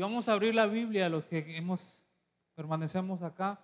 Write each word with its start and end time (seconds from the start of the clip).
Vamos 0.00 0.30
a 0.30 0.32
abrir 0.32 0.54
la 0.54 0.66
Biblia, 0.66 1.10
los 1.10 1.26
que 1.26 1.58
hemos, 1.58 2.06
permanecemos 2.54 3.20
acá. 3.22 3.60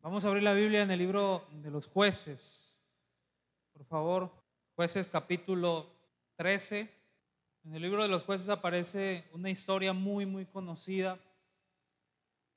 Vamos 0.00 0.24
a 0.24 0.28
abrir 0.28 0.44
la 0.44 0.52
Biblia 0.52 0.84
en 0.84 0.90
el 0.92 1.00
libro 1.00 1.48
de 1.50 1.68
los 1.72 1.88
jueces. 1.88 2.80
Por 3.72 3.84
favor, 3.84 4.30
jueces 4.76 5.08
capítulo 5.08 5.90
13. 6.36 6.88
En 7.64 7.74
el 7.74 7.82
libro 7.82 8.04
de 8.04 8.08
los 8.08 8.22
jueces 8.22 8.48
aparece 8.48 9.28
una 9.32 9.50
historia 9.50 9.92
muy, 9.92 10.26
muy 10.26 10.46
conocida. 10.46 11.18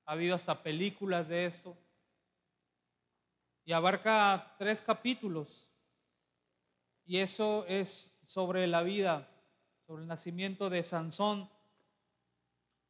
Ha 0.05 0.11
habido 0.11 0.35
hasta 0.35 0.61
películas 0.61 1.27
de 1.27 1.47
esto. 1.47 1.75
Y 3.65 3.71
abarca 3.71 4.55
tres 4.59 4.79
capítulos. 4.79 5.71
Y 7.03 7.17
eso 7.17 7.65
es 7.67 8.19
sobre 8.25 8.67
la 8.67 8.83
vida, 8.83 9.27
sobre 9.87 10.03
el 10.03 10.07
nacimiento 10.07 10.69
de 10.69 10.83
Sansón, 10.83 11.49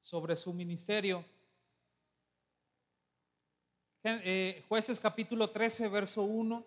sobre 0.01 0.35
su 0.35 0.51
ministerio. 0.51 1.23
Eh, 4.03 4.65
jueces 4.67 4.99
capítulo 4.99 5.51
13, 5.51 5.87
verso 5.87 6.23
1, 6.23 6.65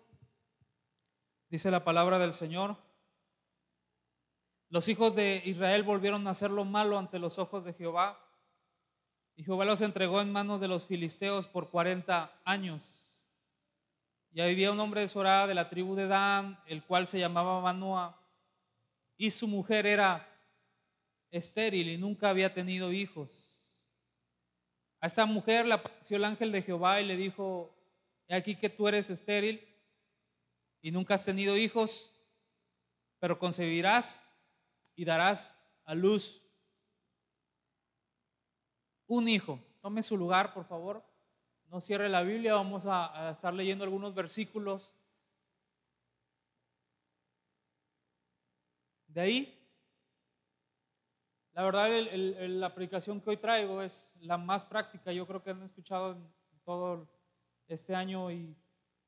dice 1.49 1.69
la 1.69 1.83
palabra 1.83 2.17
del 2.17 2.33
Señor. 2.33 2.77
Los 4.69 4.87
hijos 4.87 5.15
de 5.15 5.41
Israel 5.45 5.83
volvieron 5.83 6.25
a 6.25 6.31
hacer 6.31 6.49
lo 6.49 6.63
malo 6.63 6.97
ante 6.97 7.19
los 7.19 7.37
ojos 7.37 7.65
de 7.65 7.73
Jehová, 7.73 8.19
y 9.35 9.43
Jehová 9.43 9.65
los 9.65 9.81
entregó 9.81 10.21
en 10.21 10.31
manos 10.31 10.61
de 10.61 10.69
los 10.69 10.85
filisteos 10.85 11.45
por 11.45 11.69
40 11.69 12.41
años. 12.45 13.11
Y 14.31 14.39
había 14.39 14.71
un 14.71 14.79
hombre 14.79 15.01
de 15.01 15.09
Sorá 15.09 15.45
de 15.45 15.55
la 15.55 15.69
tribu 15.69 15.95
de 15.95 16.07
Dan, 16.07 16.57
el 16.67 16.85
cual 16.85 17.05
se 17.05 17.19
llamaba 17.19 17.59
Manoa, 17.59 18.17
y 19.17 19.31
su 19.31 19.47
mujer 19.49 19.85
era 19.85 20.34
estéril 21.37 21.89
y 21.89 21.97
nunca 21.97 22.29
había 22.29 22.53
tenido 22.53 22.91
hijos. 22.91 23.29
A 24.99 25.07
esta 25.07 25.25
mujer 25.25 25.65
le 25.65 25.73
apareció 25.73 26.17
el 26.17 26.25
ángel 26.25 26.51
de 26.51 26.61
Jehová 26.61 27.01
y 27.01 27.05
le 27.05 27.15
dijo, 27.17 27.75
he 28.27 28.35
aquí 28.35 28.55
que 28.55 28.69
tú 28.69 28.87
eres 28.87 29.09
estéril 29.09 29.67
y 30.81 30.91
nunca 30.91 31.15
has 31.15 31.25
tenido 31.25 31.57
hijos, 31.57 32.11
pero 33.19 33.37
concebirás 33.37 34.23
y 34.95 35.05
darás 35.05 35.55
a 35.83 35.93
luz 35.93 36.43
un 39.07 39.27
hijo. 39.27 39.59
Tome 39.81 40.03
su 40.03 40.17
lugar, 40.17 40.53
por 40.53 40.65
favor. 40.65 41.03
No 41.69 41.81
cierre 41.81 42.09
la 42.09 42.23
Biblia, 42.23 42.53
vamos 42.53 42.85
a, 42.85 43.31
estar 43.31 43.53
leyendo 43.53 43.83
algunos 43.83 44.13
versículos. 44.13 44.93
De 49.07 49.21
ahí, 49.21 49.54
la 51.55 51.63
verdad, 51.63 51.89
la 51.89 52.75
predicación 52.75 53.21
que 53.21 53.29
hoy 53.29 53.37
traigo 53.37 53.81
es 53.81 54.11
la 54.19 54.37
más 54.37 54.61
práctica. 54.61 55.13
Yo 55.13 55.25
creo 55.25 55.41
que 55.41 55.51
han 55.51 55.63
escuchado 55.63 56.11
en 56.11 56.29
todo 56.65 57.07
este 57.69 57.95
año 57.95 58.29
y 58.29 58.53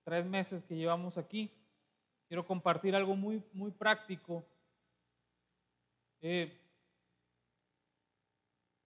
tres 0.06 0.26
meses 0.26 0.64
que 0.64 0.78
llevamos 0.78 1.18
aquí. 1.18 1.52
Quiero 2.30 2.48
compartir 2.48 2.96
algo 2.96 3.18
muy, 3.18 3.44
muy 3.52 3.72
práctico. 3.72 4.46
Eh, 6.22 6.58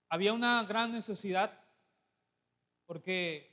había 0.08 0.32
una 0.32 0.64
gran 0.64 0.90
necesidad 0.90 1.56
porque 2.84 3.48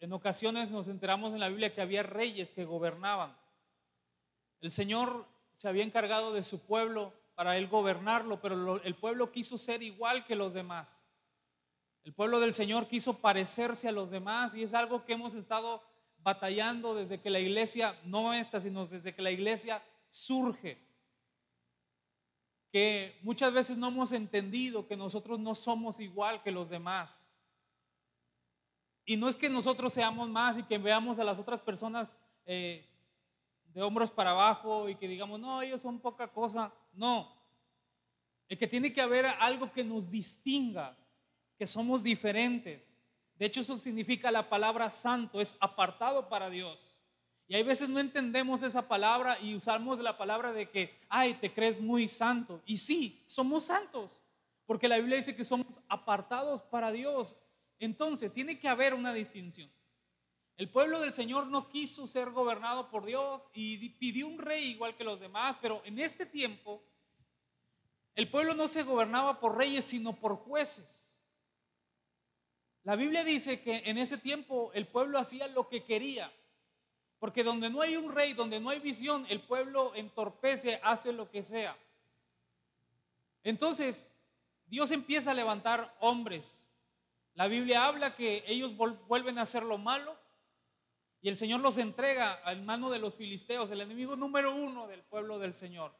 en 0.00 0.12
ocasiones 0.12 0.72
nos 0.72 0.88
enteramos 0.88 1.32
en 1.32 1.38
la 1.38 1.48
Biblia 1.48 1.72
que 1.72 1.80
había 1.80 2.02
reyes 2.02 2.50
que 2.50 2.64
gobernaban. 2.64 3.36
El 4.60 4.72
Señor 4.72 5.28
se 5.54 5.68
había 5.68 5.84
encargado 5.84 6.34
de 6.34 6.42
su 6.42 6.66
pueblo 6.66 7.12
para 7.36 7.56
él 7.56 7.68
gobernarlo, 7.68 8.40
pero 8.40 8.82
el 8.82 8.96
pueblo 8.96 9.30
quiso 9.30 9.58
ser 9.58 9.82
igual 9.82 10.24
que 10.24 10.34
los 10.34 10.52
demás. 10.52 10.98
El 12.02 12.14
pueblo 12.14 12.40
del 12.40 12.54
Señor 12.54 12.88
quiso 12.88 13.18
parecerse 13.18 13.88
a 13.88 13.92
los 13.92 14.10
demás 14.10 14.54
y 14.54 14.62
es 14.62 14.74
algo 14.74 15.04
que 15.04 15.12
hemos 15.12 15.34
estado 15.34 15.82
batallando 16.18 16.94
desde 16.94 17.20
que 17.20 17.30
la 17.30 17.38
iglesia, 17.38 17.98
no 18.04 18.32
esta, 18.32 18.60
sino 18.60 18.86
desde 18.86 19.14
que 19.14 19.22
la 19.22 19.30
iglesia 19.30 19.82
surge. 20.08 20.78
Que 22.72 23.18
muchas 23.22 23.52
veces 23.52 23.76
no 23.76 23.88
hemos 23.88 24.12
entendido 24.12 24.88
que 24.88 24.96
nosotros 24.96 25.38
no 25.38 25.54
somos 25.54 26.00
igual 26.00 26.42
que 26.42 26.50
los 26.50 26.70
demás. 26.70 27.32
Y 29.04 29.16
no 29.16 29.28
es 29.28 29.36
que 29.36 29.50
nosotros 29.50 29.92
seamos 29.92 30.28
más 30.28 30.58
y 30.58 30.62
que 30.62 30.78
veamos 30.78 31.18
a 31.18 31.24
las 31.24 31.38
otras 31.38 31.60
personas 31.60 32.16
eh, 32.46 32.88
de 33.74 33.82
hombros 33.82 34.10
para 34.10 34.30
abajo 34.30 34.88
y 34.88 34.94
que 34.94 35.06
digamos, 35.06 35.38
no, 35.38 35.60
ellos 35.60 35.82
son 35.82 36.00
poca 36.00 36.32
cosa. 36.32 36.72
No. 36.96 37.32
Es 38.48 38.58
que 38.58 38.66
tiene 38.66 38.92
que 38.92 39.00
haber 39.00 39.26
algo 39.26 39.72
que 39.72 39.84
nos 39.84 40.10
distinga, 40.10 40.96
que 41.58 41.66
somos 41.66 42.02
diferentes. 42.02 42.90
De 43.38 43.46
hecho, 43.46 43.60
eso 43.60 43.78
significa 43.78 44.30
la 44.30 44.48
palabra 44.48 44.90
santo, 44.90 45.40
es 45.40 45.56
apartado 45.60 46.28
para 46.28 46.48
Dios. 46.48 46.96
Y 47.48 47.54
hay 47.54 47.62
veces 47.62 47.88
no 47.88 48.00
entendemos 48.00 48.62
esa 48.62 48.88
palabra 48.88 49.38
y 49.40 49.54
usamos 49.54 50.00
la 50.00 50.16
palabra 50.16 50.52
de 50.52 50.68
que, 50.68 50.98
ay, 51.08 51.34
te 51.34 51.52
crees 51.52 51.80
muy 51.80 52.08
santo. 52.08 52.60
Y 52.66 52.78
sí, 52.78 53.22
somos 53.26 53.66
santos, 53.66 54.10
porque 54.64 54.88
la 54.88 54.96
Biblia 54.98 55.18
dice 55.18 55.36
que 55.36 55.44
somos 55.44 55.78
apartados 55.88 56.62
para 56.62 56.90
Dios. 56.90 57.36
Entonces, 57.78 58.32
tiene 58.32 58.58
que 58.58 58.68
haber 58.68 58.94
una 58.94 59.12
distinción. 59.12 59.70
El 60.56 60.70
pueblo 60.70 61.00
del 61.00 61.12
Señor 61.12 61.48
no 61.48 61.68
quiso 61.68 62.06
ser 62.06 62.30
gobernado 62.30 62.88
por 62.88 63.04
Dios 63.04 63.48
y 63.52 63.90
pidió 63.90 64.26
un 64.26 64.38
rey 64.38 64.70
igual 64.70 64.96
que 64.96 65.04
los 65.04 65.20
demás, 65.20 65.56
pero 65.60 65.82
en 65.84 65.98
este 65.98 66.24
tiempo 66.24 66.82
el 68.14 68.30
pueblo 68.30 68.54
no 68.54 68.66
se 68.66 68.82
gobernaba 68.82 69.38
por 69.38 69.58
reyes, 69.58 69.84
sino 69.84 70.14
por 70.14 70.36
jueces. 70.36 71.14
La 72.84 72.96
Biblia 72.96 73.22
dice 73.22 73.60
que 73.60 73.82
en 73.84 73.98
ese 73.98 74.16
tiempo 74.16 74.70
el 74.72 74.86
pueblo 74.86 75.18
hacía 75.18 75.46
lo 75.48 75.68
que 75.68 75.84
quería, 75.84 76.32
porque 77.18 77.44
donde 77.44 77.68
no 77.68 77.82
hay 77.82 77.96
un 77.96 78.14
rey, 78.14 78.32
donde 78.32 78.58
no 78.58 78.70
hay 78.70 78.80
visión, 78.80 79.26
el 79.28 79.42
pueblo 79.42 79.92
entorpece, 79.94 80.80
hace 80.82 81.12
lo 81.12 81.30
que 81.30 81.42
sea. 81.42 81.76
Entonces, 83.44 84.08
Dios 84.66 84.90
empieza 84.90 85.32
a 85.32 85.34
levantar 85.34 85.94
hombres, 86.00 86.66
la 87.34 87.48
Biblia 87.48 87.84
habla 87.84 88.16
que 88.16 88.42
ellos 88.46 88.74
vuelven 89.06 89.38
a 89.38 89.42
hacer 89.42 89.62
lo 89.62 89.76
malo 89.76 90.16
y 91.26 91.28
el 91.28 91.36
Señor 91.36 91.58
los 91.58 91.76
entrega 91.76 92.40
en 92.46 92.64
mano 92.64 92.88
de 92.88 93.00
los 93.00 93.12
filisteos, 93.12 93.68
el 93.72 93.80
enemigo 93.80 94.14
número 94.14 94.54
uno 94.54 94.86
del 94.86 95.02
pueblo 95.02 95.40
del 95.40 95.54
Señor. 95.54 95.92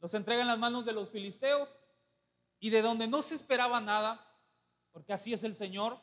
Los 0.00 0.12
entrega 0.12 0.40
en 0.40 0.48
las 0.48 0.58
manos 0.58 0.84
de 0.84 0.92
los 0.92 1.08
filisteos 1.08 1.78
y 2.58 2.70
de 2.70 2.82
donde 2.82 3.06
no 3.06 3.22
se 3.22 3.36
esperaba 3.36 3.80
nada, 3.80 4.28
porque 4.90 5.12
así 5.12 5.32
es 5.32 5.44
el 5.44 5.54
Señor, 5.54 6.00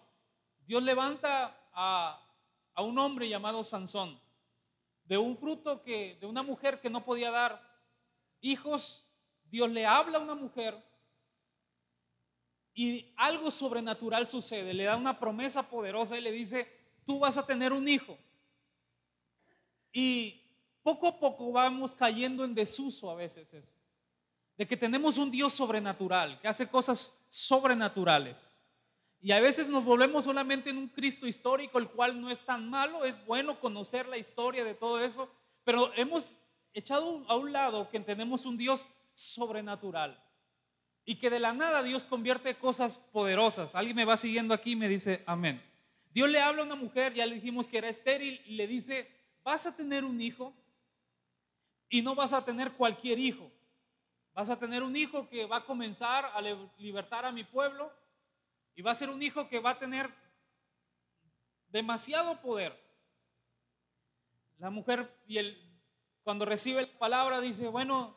Dios 0.65 0.81
levanta 0.81 1.59
a, 1.73 2.25
a 2.73 2.83
un 2.83 2.97
hombre 2.99 3.27
llamado 3.27 3.65
Sansón, 3.65 4.17
de 5.03 5.17
un 5.17 5.37
fruto 5.37 5.83
que, 5.83 6.15
de 6.15 6.25
una 6.25 6.41
mujer 6.41 6.79
que 6.79 6.89
no 6.89 7.03
podía 7.03 7.31
dar 7.31 7.61
hijos, 8.39 9.09
Dios 9.43 9.69
le 9.71 9.85
habla 9.85 10.19
a 10.19 10.21
una 10.21 10.35
mujer 10.35 10.81
y 12.73 13.13
algo 13.17 13.51
sobrenatural 13.51 14.25
sucede. 14.25 14.73
Le 14.73 14.85
da 14.85 14.95
una 14.95 15.19
promesa 15.19 15.69
poderosa 15.69 16.17
y 16.17 16.21
le 16.21 16.31
dice, 16.31 16.84
tú 17.05 17.19
vas 17.19 17.38
a 17.38 17.45
tener 17.45 17.71
un 17.71 17.88
hijo. 17.88 18.17
Y 19.91 20.41
poco 20.83 21.07
a 21.07 21.19
poco 21.19 21.51
vamos 21.51 21.95
cayendo 21.95 22.43
en 22.43 22.53
desuso 22.53 23.09
a 23.09 23.16
veces 23.16 23.53
eso. 23.53 23.71
De 24.57 24.67
que 24.67 24.77
tenemos 24.77 25.17
un 25.17 25.31
Dios 25.31 25.53
sobrenatural, 25.53 26.39
que 26.41 26.47
hace 26.47 26.67
cosas 26.67 27.23
sobrenaturales. 27.27 28.55
Y 29.21 29.31
a 29.31 29.39
veces 29.39 29.67
nos 29.67 29.83
volvemos 29.83 30.25
solamente 30.25 30.69
en 30.69 30.77
un 30.77 30.88
Cristo 30.88 31.25
histórico, 31.25 31.80
el 31.80 31.89
cual 31.89 32.19
no 32.19 32.30
es 32.30 32.41
tan 32.41 32.69
malo, 32.69 33.06
es 33.06 33.25
bueno 33.25 33.59
conocer 33.59 34.07
la 34.07 34.18
historia 34.18 34.63
de 34.63 34.75
todo 34.75 35.03
eso, 35.03 35.30
pero 35.63 35.91
hemos 35.95 36.38
echado 36.74 37.25
a 37.27 37.35
un 37.35 37.51
lado 37.51 37.89
que 37.89 38.00
tenemos 38.01 38.45
un 38.45 38.57
Dios 38.57 38.85
sobrenatural. 39.13 40.21
Y 41.06 41.15
que 41.15 41.30
de 41.30 41.39
la 41.39 41.53
nada 41.53 41.83
Dios 41.83 42.03
convierte 42.03 42.56
cosas 42.56 42.97
poderosas. 42.97 43.75
Alguien 43.75 43.95
me 43.95 44.06
va 44.06 44.18
siguiendo 44.18 44.53
aquí 44.53 44.71
y 44.71 44.75
me 44.75 44.88
dice 44.88 45.24
amén. 45.25 45.62
Dios 46.15 46.29
le 46.29 46.41
habla 46.41 46.63
a 46.63 46.65
una 46.65 46.75
mujer, 46.75 47.13
ya 47.13 47.25
le 47.25 47.35
dijimos 47.35 47.67
que 47.67 47.77
era 47.77 47.89
estéril, 47.89 48.41
y 48.45 48.56
le 48.56 48.65
dice, 48.65 49.07
vas 49.44 49.67
a 49.67 49.75
tener 49.75 50.03
un 50.03 50.19
hijo 50.19 50.53
y 51.89 52.01
no 52.01 52.15
vas 52.15 52.33
a 52.33 52.44
tener 52.44 52.71
cualquier 52.71 53.19
hijo. 53.19 53.51
Vas 54.33 54.50
a 54.50 54.57
tener 54.57 54.81
un 54.81 54.95
hijo 54.95 55.29
que 55.29 55.45
va 55.45 55.57
a 55.57 55.65
comenzar 55.65 56.25
a 56.33 56.41
libertar 56.77 57.25
a 57.25 57.31
mi 57.31 57.44
pueblo 57.44 57.91
y 58.75 58.81
va 58.81 58.91
a 58.91 58.95
ser 58.95 59.09
un 59.09 59.21
hijo 59.21 59.47
que 59.50 59.59
va 59.59 59.71
a 59.71 59.79
tener 59.79 60.09
demasiado 61.67 62.41
poder. 62.41 62.73
La 64.57 64.69
mujer 64.69 65.13
y 65.27 65.38
el, 65.38 65.79
cuando 66.23 66.45
recibe 66.45 66.81
la 66.81 66.97
palabra 66.97 67.41
dice, 67.41 67.68
bueno, 67.68 68.15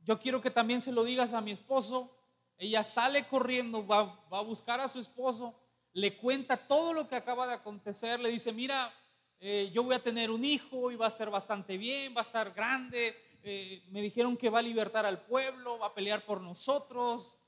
yo 0.00 0.18
quiero 0.18 0.40
que 0.40 0.50
también 0.50 0.80
se 0.80 0.90
lo 0.90 1.04
digas 1.04 1.32
a 1.34 1.40
mi 1.40 1.52
esposo 1.52 2.16
ella 2.58 2.84
sale 2.84 3.24
corriendo, 3.24 3.86
va, 3.86 4.18
a 4.30 4.40
buscar 4.40 4.80
a 4.80 4.88
su 4.88 4.98
esposo, 4.98 5.54
le 5.96 6.14
cuenta 6.14 6.58
todo 6.58 6.92
lo 6.92 7.08
que 7.08 7.16
acaba 7.16 7.46
de 7.46 7.54
acontecer, 7.54 8.20
le 8.20 8.28
dice, 8.28 8.52
mira, 8.52 8.92
eh, 9.40 9.70
yo 9.72 9.82
voy 9.82 9.94
a 9.94 10.02
tener 10.02 10.30
un 10.30 10.44
hijo 10.44 10.90
y 10.90 10.96
va 10.96 11.06
a 11.06 11.10
ser 11.10 11.30
bastante 11.30 11.78
bien, 11.78 12.14
va 12.14 12.20
a 12.20 12.24
estar 12.24 12.52
grande, 12.52 13.16
eh, 13.42 13.82
me 13.88 14.02
dijeron 14.02 14.36
que 14.36 14.50
va 14.50 14.58
a 14.58 14.62
libertar 14.62 15.06
al 15.06 15.24
pueblo, 15.24 15.78
va 15.78 15.86
a 15.86 15.94
pelear 15.94 16.26
por 16.26 16.42
nosotros. 16.42 17.38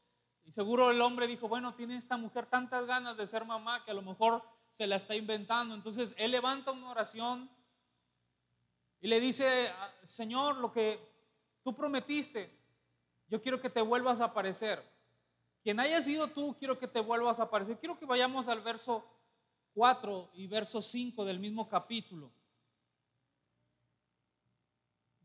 Y 0.47 0.53
seguro 0.53 0.91
el 0.91 1.03
hombre 1.03 1.27
dijo, 1.27 1.47
bueno, 1.47 1.75
tiene 1.75 1.99
esta 1.99 2.17
mujer 2.17 2.47
tantas 2.47 2.87
ganas 2.87 3.19
de 3.19 3.27
ser 3.27 3.45
mamá 3.45 3.85
que 3.85 3.91
a 3.91 3.95
lo 3.95 4.01
mejor 4.01 4.43
se 4.71 4.87
la 4.87 4.97
está 4.97 5.15
inventando. 5.15 5.75
Entonces 5.75 6.15
él 6.17 6.31
levanta 6.31 6.73
una 6.73 6.89
oración 6.89 7.51
y 8.99 9.09
le 9.09 9.21
dice, 9.21 9.71
Señor, 10.05 10.57
lo 10.57 10.73
que 10.73 10.99
tú 11.63 11.77
prometiste, 11.77 12.51
yo 13.29 13.43
quiero 13.43 13.61
que 13.61 13.69
te 13.69 13.83
vuelvas 13.83 14.23
a 14.23 14.25
aparecer. 14.25 14.83
Quien 15.63 15.81
haya 15.81 16.01
sido 16.01 16.29
tú, 16.29 16.57
quiero 16.59 16.79
que 16.79 16.89
te 16.89 17.01
vuelvas 17.01 17.41
a 17.41 17.45
aparecer. 17.45 17.79
Quiero 17.79 17.99
que 17.99 18.07
vayamos 18.07 18.49
al 18.49 18.61
verso 18.61 19.05
4 19.75 20.31
y 20.35 20.47
verso 20.47 20.81
5 20.81 21.25
del 21.25 21.39
mismo 21.39 21.69
capítulo. 21.69 22.33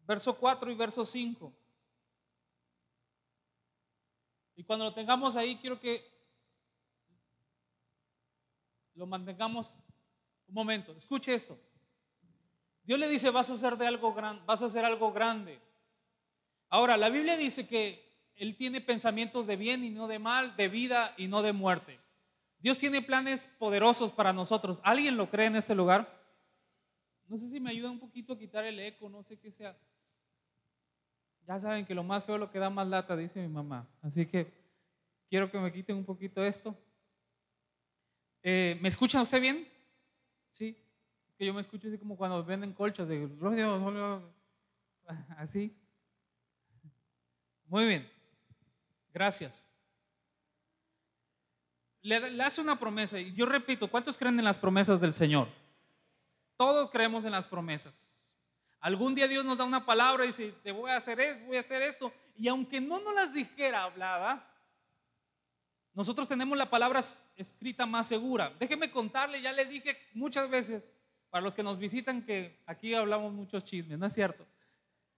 Verso 0.06 0.38
4 0.38 0.72
y 0.72 0.76
verso 0.76 1.06
5. 1.06 1.54
Y 4.56 4.64
cuando 4.64 4.86
lo 4.86 4.94
tengamos 4.94 5.36
ahí, 5.36 5.56
quiero 5.58 5.80
que 5.80 6.06
lo 8.96 9.08
mantengamos 9.08 9.76
un 10.48 10.54
momento. 10.54 10.92
Escuche 10.94 11.34
esto. 11.34 11.58
Dios 12.84 13.00
le 13.00 13.08
dice, 13.08 13.30
vas 13.30 13.50
a 13.50 13.54
hacer 13.54 13.78
de 13.78 13.88
algo 13.88 14.14
grande, 14.14 14.44
vas 14.46 14.62
a 14.62 14.66
hacer 14.66 14.84
algo 14.84 15.12
grande. 15.12 15.60
Ahora, 16.70 16.98
la 16.98 17.10
Biblia 17.10 17.38
dice 17.38 17.68
que 17.68 18.13
él 18.36 18.56
tiene 18.58 18.82
pensamientos 18.82 19.48
de 19.48 19.56
bien 19.56 19.84
y 19.84 19.90
no 19.90 20.08
de 20.08 20.20
mal, 20.20 20.56
de 20.56 20.68
vida 20.68 21.14
y 21.18 21.28
no 21.28 21.42
de 21.42 21.54
muerte. 21.54 22.00
Dios 22.60 22.80
tiene 22.80 23.02
planes 23.02 23.46
poderosos 23.60 24.12
para 24.12 24.34
nosotros. 24.34 24.82
¿Alguien 24.84 25.18
lo 25.18 25.30
cree 25.30 25.48
en 25.48 25.56
este 25.56 25.76
lugar? 25.76 26.22
No 27.28 27.38
sé 27.38 27.50
si 27.50 27.60
me 27.60 27.72
ayuda 27.72 27.92
un 27.92 28.00
poquito 28.00 28.34
a 28.34 28.38
quitar 28.38 28.64
el 28.66 28.80
eco, 28.80 29.10
no 29.10 29.24
sé 29.24 29.38
qué 29.38 29.52
sea. 29.52 29.78
Ya 31.46 31.60
saben 31.60 31.86
que 31.86 31.94
lo 31.94 32.04
más 32.04 32.24
feo 32.24 32.38
lo 32.38 32.50
que 32.52 32.60
da 32.60 32.70
más 32.70 32.88
lata, 32.88 33.18
dice 33.18 33.42
mi 33.42 33.50
mamá. 33.50 33.88
Así 34.02 34.26
que 34.26 34.52
quiero 35.30 35.52
que 35.52 35.60
me 35.60 35.74
quiten 35.74 35.98
un 35.98 36.06
poquito 36.06 36.44
esto. 36.46 36.78
Eh, 38.42 38.78
¿Me 38.82 38.90
escucha 38.90 39.22
usted 39.22 39.42
bien? 39.42 39.68
Sí. 40.52 40.78
Es 41.30 41.36
que 41.36 41.46
yo 41.46 41.54
me 41.54 41.62
escucho 41.62 41.88
así 41.88 41.98
como 41.98 42.16
cuando 42.16 42.44
venden 42.44 42.74
colchas 42.74 43.08
de 43.08 43.30
así. 45.38 45.76
Muy 47.66 47.88
bien. 47.88 48.13
Gracias. 49.14 49.66
Le, 52.02 52.44
hace 52.44 52.60
una 52.60 52.78
promesa 52.78 53.20
y 53.20 53.32
yo 53.32 53.46
repito, 53.46 53.90
¿cuántos 53.90 54.18
creen 54.18 54.38
en 54.40 54.46
las 54.46 54.58
promesas 54.58 55.00
del 55.00 55.14
Señor? 55.14 55.48
Todos 56.58 56.90
creemos 56.92 57.24
en 57.24 57.32
las 57.32 57.46
promesas. 57.46 58.14
Algún 58.80 59.16
día 59.16 59.28
Dios 59.28 59.46
nos 59.46 59.60
da 59.60 59.64
una 59.64 59.86
palabra 59.86 60.26
y 60.26 60.28
dice, 60.28 60.54
te 60.64 60.74
voy 60.74 60.92
a 60.92 60.98
hacer 60.98 61.20
esto, 61.22 61.46
voy 61.46 61.56
a 61.56 61.62
hacer 61.62 61.82
esto. 61.82 62.12
Y 62.36 62.50
aunque 62.50 62.82
no 62.82 63.00
nos 63.00 63.14
las 63.14 63.34
dijera 63.34 63.84
hablada, 63.84 64.46
nosotros 65.94 66.28
tenemos 66.28 66.58
la 66.58 66.70
palabra 66.70 67.02
escrita 67.38 67.86
más 67.86 68.08
segura. 68.08 68.54
Déjeme 68.60 68.92
contarle, 68.92 69.42
ya 69.42 69.54
les 69.54 69.70
dije 69.70 69.98
muchas 70.14 70.50
veces, 70.50 70.90
para 71.30 71.44
los 71.44 71.56
que 71.56 71.64
nos 71.64 71.78
visitan, 71.78 72.24
que 72.24 72.62
aquí 72.66 72.94
hablamos 72.94 73.32
muchos 73.32 73.64
chismes, 73.64 73.98
¿no 73.98 74.08
es 74.08 74.14
cierto? 74.14 74.46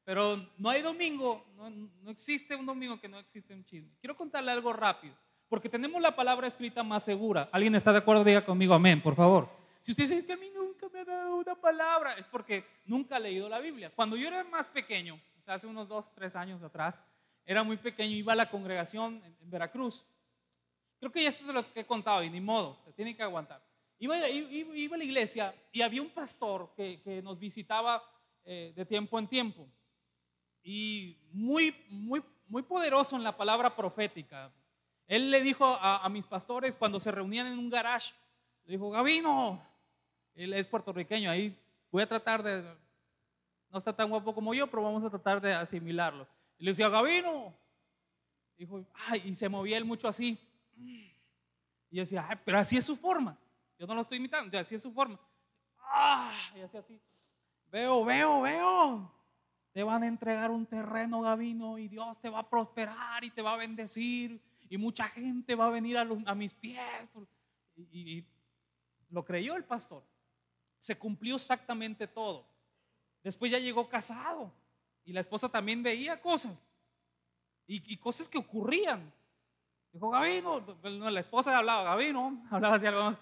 Pero 0.06 0.38
no 0.60 0.70
hay 0.70 0.84
domingo, 0.84 1.44
no, 1.58 1.68
no 1.70 2.12
existe 2.12 2.56
un 2.56 2.68
domingo 2.68 3.02
que 3.02 3.10
no 3.10 3.18
existe 3.18 3.56
un 3.56 3.66
chisme. 3.66 3.90
Quiero 4.00 4.16
contarle 4.16 4.52
algo 4.52 4.72
rápido, 4.72 5.16
porque 5.50 5.68
tenemos 5.68 6.00
la 6.00 6.16
palabra 6.16 6.48
escrita 6.48 6.84
más 6.84 7.04
segura. 7.04 7.50
¿Alguien 7.52 7.74
está 7.74 7.92
de 7.92 7.98
acuerdo? 7.98 8.24
Diga 8.24 8.46
conmigo, 8.46 8.76
amén, 8.76 9.02
por 9.02 9.16
favor. 9.16 9.50
Si 9.82 9.92
usted 9.92 10.08
dice 10.08 10.26
que 10.26 10.34
a 10.34 10.38
mí 10.38 10.52
nunca 10.54 10.88
me 10.90 11.00
ha 11.00 11.06
dado 11.06 11.36
una 11.38 11.56
palabra, 11.56 12.14
es 12.14 12.26
porque 12.26 12.64
nunca 12.86 13.16
ha 13.16 13.20
leído 13.20 13.50
la 13.50 13.60
Biblia. 13.60 13.92
Cuando 13.96 14.16
yo 14.16 14.28
era 14.28 14.44
más 14.44 14.68
pequeño, 14.68 15.16
o 15.16 15.44
sea, 15.44 15.56
hace 15.56 15.66
unos 15.66 15.88
dos, 15.88 16.14
tres 16.14 16.36
años 16.36 16.62
atrás, 16.62 17.02
era 17.44 17.64
muy 17.64 17.78
pequeño, 17.78 18.16
iba 18.16 18.34
a 18.34 18.36
la 18.36 18.50
congregación 18.50 19.24
en, 19.26 19.50
Veracruz. 19.50 20.06
Creo 21.00 21.12
que 21.12 21.24
ya 21.24 21.30
esto 21.30 21.48
es 21.48 21.54
lo 21.54 21.74
que 21.74 21.80
he 21.80 21.86
contado 21.86 22.24
y 22.24 22.30
ni 22.30 22.42
modo, 22.42 22.80
se 22.86 22.94
tiene 22.94 23.16
que 23.16 23.24
aguantar. 23.24 23.64
Iba, 23.98 24.30
iba, 24.30 24.96
a 24.96 24.98
la 25.00 25.04
iglesia 25.04 25.56
y 25.72 25.82
había 25.82 26.02
un 26.02 26.10
pastor 26.10 26.74
que, 26.76 27.02
que 27.02 27.22
nos 27.24 27.40
visitaba 27.40 28.04
eh, 28.44 28.74
de 28.76 28.86
tiempo 28.86 29.18
en 29.18 29.28
tiempo 29.28 29.68
y 30.68 31.16
muy, 31.32 31.76
muy, 31.90 32.24
muy 32.48 32.64
poderoso 32.64 33.16
en 33.16 33.24
la 33.24 33.38
palabra 33.38 33.76
profética. 33.76 34.52
Él 35.08 35.30
le 35.30 35.42
dijo 35.42 35.64
a, 35.64 36.04
a 36.04 36.10
mis 36.10 36.26
pastores 36.26 36.76
cuando 36.76 37.00
se 37.00 37.12
reunían 37.12 37.46
en 37.46 37.60
un 37.60 37.70
garage, 37.70 38.14
le 38.66 38.74
dijo, 38.74 38.90
Gabino, 38.90 39.64
él 40.34 40.52
es 40.54 40.66
puertorriqueño, 40.66 41.30
ahí 41.30 41.56
voy 41.92 42.02
a 42.02 42.10
tratar 42.10 42.42
de, 42.42 42.64
no 43.70 43.78
está 43.78 43.96
tan 43.96 44.10
guapo 44.10 44.34
como 44.34 44.56
yo, 44.56 44.66
pero 44.66 44.82
vamos 44.82 45.04
a 45.04 45.10
tratar 45.10 45.40
de 45.40 45.54
asimilarlo. 45.54 46.28
Y 46.58 46.66
le 46.66 46.72
decía, 46.72 46.90
Gabino, 46.90 47.54
dijo, 48.58 48.84
ay, 49.08 49.22
y 49.24 49.36
se 49.36 49.48
movía 49.48 49.78
él 49.78 49.86
mucho 49.86 50.08
así. 50.08 50.36
Y 50.76 52.00
decía, 52.00 52.26
ay, 52.28 52.40
pero 52.44 52.58
así 52.58 52.76
es 52.76 52.86
su 52.86 52.98
forma. 52.98 53.38
Yo 53.78 53.86
no 53.86 53.94
lo 53.94 54.02
estoy 54.02 54.18
imitando, 54.18 54.58
así 54.58 54.74
es 54.74 54.82
su 54.82 54.92
forma. 54.92 55.20
Ah, 55.80 56.34
y 56.56 56.62
así, 56.62 56.78
así. 56.78 57.00
Veo, 57.72 58.04
veo, 58.04 58.42
veo. 58.42 59.15
Te 59.76 59.84
van 59.84 60.02
a 60.02 60.08
entregar 60.08 60.50
un 60.50 60.66
terreno, 60.66 61.22
Gabino, 61.22 61.78
y 61.78 61.88
Dios 61.88 62.20
te 62.20 62.30
va 62.30 62.40
a 62.40 62.50
prosperar 62.50 63.24
y 63.24 63.30
te 63.30 63.44
va 63.44 63.54
a 63.54 63.58
bendecir. 63.58 64.42
Y 64.70 64.78
mucha 64.80 65.08
gente 65.10 65.54
va 65.54 65.68
a 65.68 65.70
venir 65.70 65.98
a, 66.00 66.34
mis 66.34 66.54
pies. 66.54 66.82
y 67.76 68.26
lo 69.12 69.24
creyó 69.24 69.56
el 69.56 69.66
pastor 69.66 70.04
se 70.86 70.96
cumplió 70.96 71.36
exactamente 71.36 72.08
todo. 72.08 72.46
Después 73.24 73.52
ya 73.52 73.58
llegó 73.58 73.90
casado 73.90 74.54
y 75.04 75.14
la 75.14 75.22
esposa 75.22 75.50
también 75.50 75.82
veía 75.82 76.22
cosas 76.22 76.62
y, 77.66 77.98
cosas 77.98 78.28
que 78.28 78.38
ocurrían. 78.38 79.12
Dijo, 79.92 80.12
Gabino, 80.12 80.64
la 80.84 81.20
esposa 81.20 81.58
hablaba, 81.58 81.84
Gabino, 81.84 82.46
hablaba 82.52 82.76
así 82.76 82.86
algo. 82.86 83.18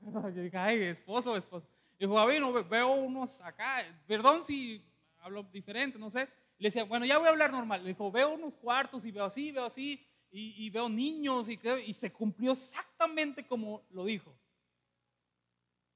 Yo 0.34 0.60
ay, 0.60 0.82
esposo, 0.82 1.38
esposo. 1.38 1.66
Dijo, 1.98 2.14
Gabino, 2.14 2.52
veo 2.64 2.92
unos 2.92 3.40
acá, 3.40 3.82
perdón 4.06 4.44
si 4.44 4.84
hablo 5.26 5.42
diferente, 5.42 5.98
no 5.98 6.10
sé. 6.10 6.28
Le 6.58 6.68
decía, 6.68 6.84
bueno, 6.84 7.04
ya 7.04 7.18
voy 7.18 7.26
a 7.26 7.30
hablar 7.30 7.50
normal. 7.50 7.82
Le 7.82 7.88
dijo, 7.88 8.10
veo 8.10 8.34
unos 8.34 8.56
cuartos 8.56 9.04
y 9.04 9.10
veo 9.10 9.24
así, 9.24 9.50
veo 9.50 9.64
así, 9.64 10.06
y, 10.30 10.68
veo 10.70 10.88
niños, 10.88 11.48
y, 11.48 11.58
y 11.86 11.94
se 11.94 12.12
cumplió 12.12 12.52
exactamente 12.52 13.46
como 13.46 13.84
lo 13.90 14.04
dijo. 14.04 14.36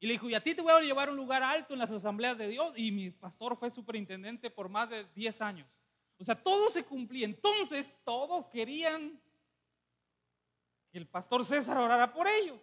Y 0.00 0.06
le 0.06 0.14
dijo, 0.14 0.28
y 0.28 0.34
a 0.34 0.42
ti 0.42 0.54
te 0.54 0.62
voy 0.62 0.72
a 0.72 0.80
llevar 0.80 1.08
a 1.08 1.10
un 1.12 1.16
lugar 1.16 1.42
alto 1.42 1.74
en 1.74 1.78
las 1.78 1.90
asambleas 1.90 2.38
de 2.38 2.48
Dios. 2.48 2.72
Y 2.76 2.90
mi 2.90 3.10
pastor 3.10 3.56
fue 3.56 3.70
superintendente 3.70 4.50
por 4.50 4.68
más 4.68 4.90
de 4.90 5.04
10 5.14 5.42
años. 5.42 5.68
O 6.18 6.24
sea, 6.24 6.34
todo 6.34 6.68
se 6.68 6.84
cumplía. 6.84 7.26
Entonces, 7.26 7.92
todos 8.04 8.46
querían 8.46 9.20
que 10.90 10.98
el 10.98 11.06
pastor 11.06 11.44
César 11.44 11.78
orara 11.78 12.12
por 12.12 12.26
ellos, 12.26 12.58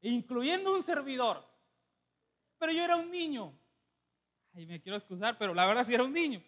incluyendo 0.00 0.72
un 0.72 0.82
servidor. 0.82 1.44
Pero 2.58 2.72
yo 2.72 2.82
era 2.82 2.96
un 2.96 3.10
niño. 3.10 3.59
Ay, 4.54 4.66
me 4.66 4.80
quiero 4.80 4.96
excusar, 4.96 5.38
pero 5.38 5.54
la 5.54 5.66
verdad 5.66 5.86
sí 5.86 5.94
era 5.94 6.04
un 6.04 6.12
niño. 6.12 6.42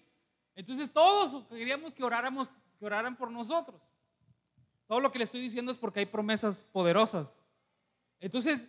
Entonces, 0.55 0.93
todos 0.93 1.45
queríamos 1.47 1.95
que 1.95 2.05
oráramos, 2.05 2.49
que 2.79 2.85
oraran 2.85 3.17
por 3.17 3.31
nosotros. 3.31 3.81
Todo 4.87 5.01
lo 5.01 5.11
que 5.11 5.19
le 5.19 5.25
estoy 5.25 5.41
diciendo 5.41 5.73
es 5.73 5.79
porque 5.79 6.01
hay 6.01 6.07
promesas 6.07 6.65
poderosas. 6.65 7.39
Entonces, 8.21 8.69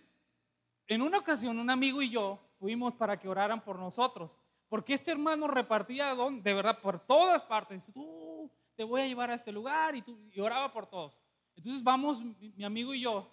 en 0.87 1.01
una 1.01 1.17
ocasión 1.17 1.59
un 1.59 1.69
amigo 1.69 2.01
y 2.01 2.09
yo 2.09 2.39
fuimos 2.59 2.93
para 2.93 3.19
que 3.19 3.27
oraran 3.27 3.63
por 3.63 3.77
nosotros, 3.77 4.37
porque 4.69 4.93
este 4.93 5.11
hermano 5.11 5.47
repartía 5.47 6.15
de 6.15 6.53
verdad 6.53 6.79
por 6.79 6.99
todas 6.99 7.41
partes. 7.43 7.91
Tú, 7.93 8.49
te 8.75 8.83
voy 8.83 9.01
a 9.01 9.07
llevar 9.07 9.29
a 9.29 9.35
este 9.35 9.51
lugar 9.51 9.95
y, 9.95 10.01
tú, 10.01 10.17
y 10.31 10.39
oraba 10.39 10.71
por 10.71 10.87
todos. 10.87 11.17
Entonces 11.55 11.83
vamos, 11.83 12.21
mi, 12.21 12.63
amigo 12.63 12.93
y 12.93 13.01
yo, 13.01 13.29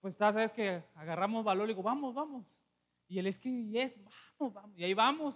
pues 0.00 0.14
sabes 0.14 0.52
que 0.52 0.82
agarramos 0.94 1.44
valor 1.44 1.66
y 1.66 1.72
digo, 1.72 1.82
vamos, 1.82 2.14
vamos. 2.14 2.60
Y 3.08 3.18
él 3.18 3.26
es 3.26 3.38
que, 3.38 3.66
yes, 3.68 3.94
vamos, 4.38 4.54
vamos. 4.54 4.78
Y 4.78 4.84
ahí 4.84 4.94
vamos. 4.94 5.34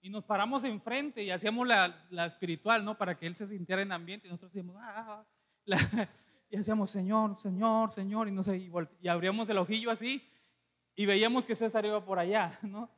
Y 0.00 0.08
nos 0.08 0.24
paramos 0.24 0.64
enfrente 0.64 1.22
y 1.22 1.30
hacíamos 1.30 1.66
la, 1.66 2.06
la 2.10 2.24
espiritual, 2.24 2.84
¿no? 2.84 2.96
Para 2.96 3.18
que 3.18 3.26
él 3.26 3.36
se 3.36 3.46
sintiera 3.46 3.82
en 3.82 3.92
ambiente. 3.92 4.28
Y 4.28 4.30
nosotros 4.30 4.52
decíamos, 4.52 4.76
ah, 4.78 5.26
y 6.50 6.56
hacíamos, 6.56 6.90
Señor, 6.90 7.38
Señor, 7.38 7.92
Señor. 7.92 8.28
Y, 8.28 8.30
no 8.30 8.42
sé, 8.42 8.56
y, 8.56 8.70
y 9.02 9.08
abríamos 9.08 9.48
el 9.50 9.58
ojillo 9.58 9.90
así 9.90 10.26
y 11.00 11.06
veíamos 11.06 11.46
que 11.46 11.54
César 11.54 11.86
iba 11.86 12.04
por 12.04 12.18
allá, 12.18 12.58
¿no? 12.62 12.90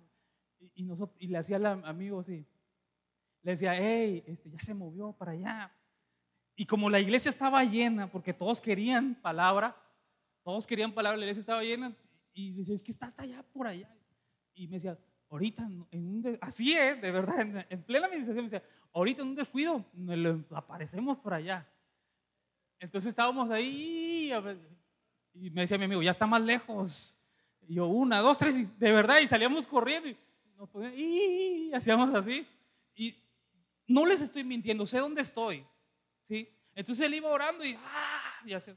Y, 0.75 0.83
nosotros, 0.83 1.16
y 1.21 1.28
le 1.28 1.38
hacía 1.38 1.57
al 1.57 1.66
amigo 1.85 2.19
así, 2.19 2.45
le 3.42 3.52
decía, 3.52 3.75
hey, 3.76 4.25
este, 4.26 4.50
ya 4.50 4.61
se 4.61 4.75
movió 4.75 5.12
para 5.12 5.33
allá. 5.33 5.73
Y 6.57 6.66
como 6.66 6.90
la 6.90 6.99
iglesia 6.99 7.31
estaba 7.31 7.64
llena, 7.64 8.11
porque 8.11 8.33
todos 8.33 8.61
querían 8.61 9.14
palabra, 9.14 9.76
todos 10.42 10.66
querían 10.66 10.92
palabra, 10.92 11.16
la 11.16 11.25
iglesia 11.25 11.40
estaba 11.40 11.62
llena, 11.62 11.97
y 12.33 12.52
decía, 12.52 12.75
es 12.75 12.83
que 12.83 12.90
está 12.90 13.07
hasta 13.07 13.23
allá, 13.23 13.45
por 13.52 13.69
allá. 13.69 13.88
Y 14.54 14.66
me 14.68 14.75
decía, 14.76 14.99
ahorita, 15.30 15.68
en 15.90 16.06
un 16.06 16.38
así 16.40 16.75
es, 16.75 17.00
de 17.00 17.11
verdad, 17.11 17.66
en, 17.68 17.82
plena 17.82 18.09
meditación 18.09 18.37
me 18.37 18.50
decía, 18.50 18.62
ahorita 18.92 19.23
en 19.23 19.28
un 19.28 19.35
descuido, 19.35 19.85
aparecemos 20.50 21.18
por 21.18 21.35
allá. 21.35 21.66
Entonces 22.78 23.11
estábamos 23.11 23.50
ahí, 23.50 24.32
y 25.35 25.50
me 25.50 25.62
decía 25.62 25.78
mi 25.78 25.85
amigo, 25.85 26.02
ya 26.02 26.11
está 26.11 26.26
más 26.26 26.42
lejos. 26.42 27.18
Y 27.66 27.75
yo, 27.75 27.87
una, 27.87 28.18
dos, 28.18 28.38
tres, 28.38 28.56
y 28.56 28.64
de 28.64 28.92
verdad, 28.92 29.18
y 29.21 29.28
salíamos 29.28 29.66
corriendo 29.66 30.09
y, 30.09 30.16
nos 30.56 30.68
poníamos, 30.68 31.75
hacíamos 31.75 32.14
así. 32.14 32.47
Y 32.94 33.16
no 33.87 34.04
les 34.04 34.21
estoy 34.21 34.44
mintiendo, 34.44 34.87
sé 34.87 34.99
dónde 34.99 35.23
estoy. 35.23 35.64
¿sí? 36.25 36.49
Entonces 36.75 37.06
él 37.06 37.14
iba 37.14 37.28
orando 37.28 37.64
y, 37.64 37.75
¡ah! 37.78 38.42
y 38.44 38.52
hace, 38.52 38.76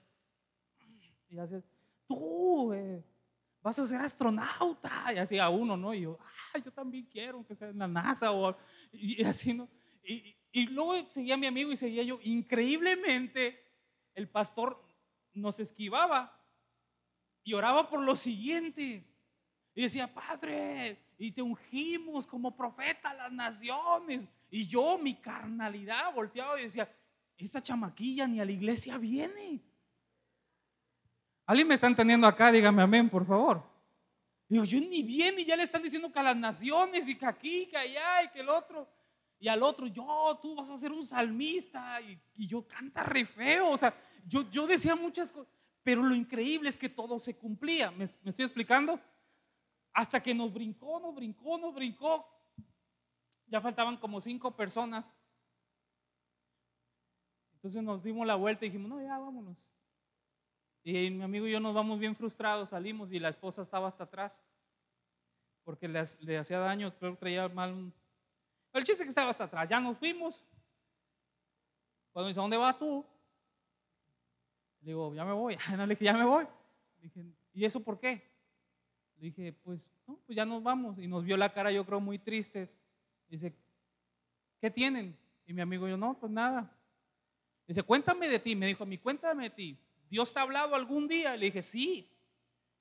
y 1.29 1.37
hace, 1.37 1.63
tú 2.07 2.73
eh, 2.73 3.03
vas 3.65 3.79
a 3.79 3.85
ser 3.87 3.99
astronauta, 3.99 5.11
y 5.11 5.17
así 5.17 5.39
a 5.39 5.49
uno, 5.49 5.75
¿no? 5.75 5.91
Y 5.91 6.01
yo, 6.01 6.19
ah, 6.21 6.59
yo 6.59 6.71
también 6.71 7.07
quiero 7.11 7.43
que 7.47 7.55
sea 7.55 7.69
en 7.69 7.79
la 7.79 7.87
NASA, 7.87 8.31
o, 8.31 8.55
y, 8.91 9.23
así, 9.23 9.55
¿no? 9.55 9.67
Y, 10.03 10.37
y 10.51 10.67
luego 10.67 11.09
seguía 11.09 11.35
mi 11.35 11.47
amigo 11.47 11.71
y 11.71 11.75
seguía 11.75 12.03
yo. 12.03 12.19
Increíblemente, 12.21 13.59
el 14.13 14.29
pastor 14.29 14.85
nos 15.33 15.59
esquivaba 15.59 16.39
y 17.43 17.55
oraba 17.55 17.89
por 17.89 18.05
los 18.05 18.19
siguientes. 18.19 19.15
Y 19.73 19.81
decía, 19.81 20.13
Padre, 20.13 21.03
y 21.17 21.31
te 21.31 21.41
ungimos 21.41 22.27
como 22.27 22.55
profeta 22.55 23.09
a 23.09 23.13
las 23.15 23.31
naciones. 23.31 24.29
Y 24.51 24.67
yo, 24.67 24.99
mi 24.99 25.15
carnalidad, 25.15 26.13
volteaba 26.13 26.59
y 26.59 26.65
decía, 26.65 26.87
esa 27.35 27.63
chamaquilla 27.63 28.27
ni 28.27 28.39
a 28.39 28.45
la 28.45 28.51
iglesia 28.51 28.99
viene. 28.99 29.63
¿Alguien 31.45 31.67
me 31.67 31.75
está 31.75 31.87
entendiendo 31.87 32.25
acá? 32.27 32.51
Dígame 32.51 32.81
amén, 32.81 33.09
por 33.09 33.25
favor. 33.25 33.63
Digo, 34.47 34.63
yo 34.63 34.79
ni 34.79 35.03
viene 35.03 35.41
y 35.41 35.45
ya 35.45 35.55
le 35.55 35.63
están 35.63 35.81
diciendo 35.81 36.11
que 36.11 36.19
a 36.19 36.23
las 36.23 36.35
naciones 36.35 37.07
y 37.07 37.15
que 37.15 37.25
aquí, 37.25 37.67
que 37.67 37.77
allá 37.77 38.23
y 38.23 38.29
que 38.29 38.41
el 38.41 38.49
otro. 38.49 38.87
Y 39.39 39.47
al 39.47 39.63
otro, 39.63 39.87
yo, 39.87 40.39
tú 40.41 40.55
vas 40.55 40.69
a 40.69 40.77
ser 40.77 40.91
un 40.91 41.05
salmista. 41.05 41.99
Y, 42.01 42.19
yo 42.47 42.67
canta 42.67 43.03
re 43.03 43.25
feo. 43.25 43.69
O 43.69 43.77
sea, 43.77 43.95
yo, 44.25 44.49
yo 44.49 44.65
decía 44.65 44.95
muchas 44.95 45.31
cosas. 45.31 45.51
Pero 45.83 46.01
lo 46.01 46.15
increíble 46.15 46.69
es 46.69 46.77
que 46.77 46.89
todo 46.89 47.19
se 47.19 47.35
cumplía. 47.35 47.91
¿Me, 47.91 48.05
estoy 48.05 48.45
explicando? 48.45 48.99
Hasta 49.93 50.21
que 50.21 50.33
nos 50.33 50.51
brincó, 50.51 50.99
nos 50.99 51.13
brincó, 51.13 51.57
nos 51.57 51.73
brincó. 51.73 52.27
Ya 53.47 53.61
faltaban 53.61 53.97
como 53.97 54.19
cinco 54.19 54.55
personas. 54.55 55.15
Entonces 57.55 57.83
nos 57.83 58.03
dimos 58.03 58.25
la 58.25 58.35
vuelta 58.35 58.65
y 58.65 58.69
dijimos, 58.69 58.89
no, 58.89 59.01
ya 59.01 59.17
vámonos. 59.17 59.74
Y 60.87 61.09
mi 61.09 61.23
amigo 61.23 61.47
y 61.47 61.51
yo 61.51 61.59
nos 61.59 61.73
vamos 61.73 61.99
bien 61.99 62.15
frustrados, 62.15 62.69
salimos 62.69 63.11
y 63.11 63.19
la 63.19 63.29
esposa 63.29 63.63
estaba 63.63 63.87
hasta 63.87 64.03
atrás. 64.03 64.39
Porque 65.63 65.87
le, 65.87 66.37
hacía 66.37 66.59
daño, 66.59 66.93
creo 66.99 67.13
que 67.13 67.17
traía 67.17 67.49
mal. 67.49 67.91
El 68.71 68.83
chiste 68.83 69.03
que 69.03 69.09
estaba 69.09 69.31
hasta 69.31 69.45
atrás. 69.45 69.67
Ya 69.67 69.79
nos 69.79 69.97
fuimos. 69.97 70.45
Cuando 72.13 72.27
dice, 72.27 72.39
¿dónde 72.39 72.57
vas 72.57 72.77
tú? 72.77 73.03
Le 74.81 74.91
digo, 74.91 75.11
ya 75.15 75.25
me 75.25 75.33
voy. 75.33 75.57
No, 75.75 75.87
le 75.87 75.95
dije, 75.95 76.05
ya 76.05 76.13
me 76.13 76.23
voy. 76.23 76.45
¿y 77.51 77.65
eso 77.65 77.79
por 77.79 77.99
qué? 77.99 78.21
Le 79.15 79.23
dije, 79.23 79.53
pues, 79.63 79.89
no, 80.05 80.19
pues 80.23 80.35
ya 80.35 80.45
nos 80.45 80.61
vamos. 80.61 80.99
Y 80.99 81.07
nos 81.07 81.23
vio 81.23 81.35
la 81.35 81.51
cara, 81.51 81.71
yo 81.71 81.83
creo, 81.83 81.99
muy 81.99 82.19
tristes. 82.19 82.77
Dice, 83.27 83.55
¿qué 84.61 84.69
tienen? 84.69 85.17
Y 85.47 85.53
mi 85.53 85.61
amigo, 85.61 85.87
yo, 85.87 85.97
no, 85.97 86.13
pues 86.13 86.31
nada. 86.31 86.71
Dice, 87.65 87.81
cuéntame 87.81 88.27
de 88.27 88.37
ti. 88.37 88.55
Me 88.55 88.67
dijo, 88.67 88.85
mí, 88.85 88.99
cuéntame 88.99 89.45
de 89.45 89.49
ti. 89.49 89.79
¿Dios 90.09 90.33
te 90.33 90.39
ha 90.39 90.43
hablado 90.43 90.75
algún 90.75 91.07
día? 91.07 91.35
Le 91.35 91.47
dije, 91.47 91.61
sí. 91.61 92.09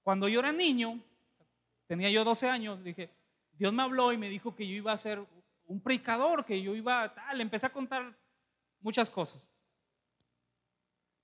Cuando 0.02 0.28
yo 0.28 0.40
era 0.40 0.52
niño, 0.52 1.00
tenía 1.86 2.10
yo 2.10 2.24
12 2.24 2.48
años, 2.48 2.82
dije, 2.84 3.10
Dios 3.52 3.72
me 3.72 3.82
habló 3.82 4.12
y 4.12 4.18
me 4.18 4.28
dijo 4.28 4.54
que 4.54 4.66
yo 4.66 4.74
iba 4.74 4.92
a 4.92 4.98
ser 4.98 5.24
un 5.66 5.80
predicador, 5.80 6.44
que 6.44 6.60
yo 6.60 6.74
iba 6.74 7.02
a 7.02 7.14
tal. 7.14 7.36
Le 7.36 7.42
empecé 7.42 7.66
a 7.66 7.72
contar 7.72 8.14
muchas 8.80 9.08
cosas. 9.08 9.48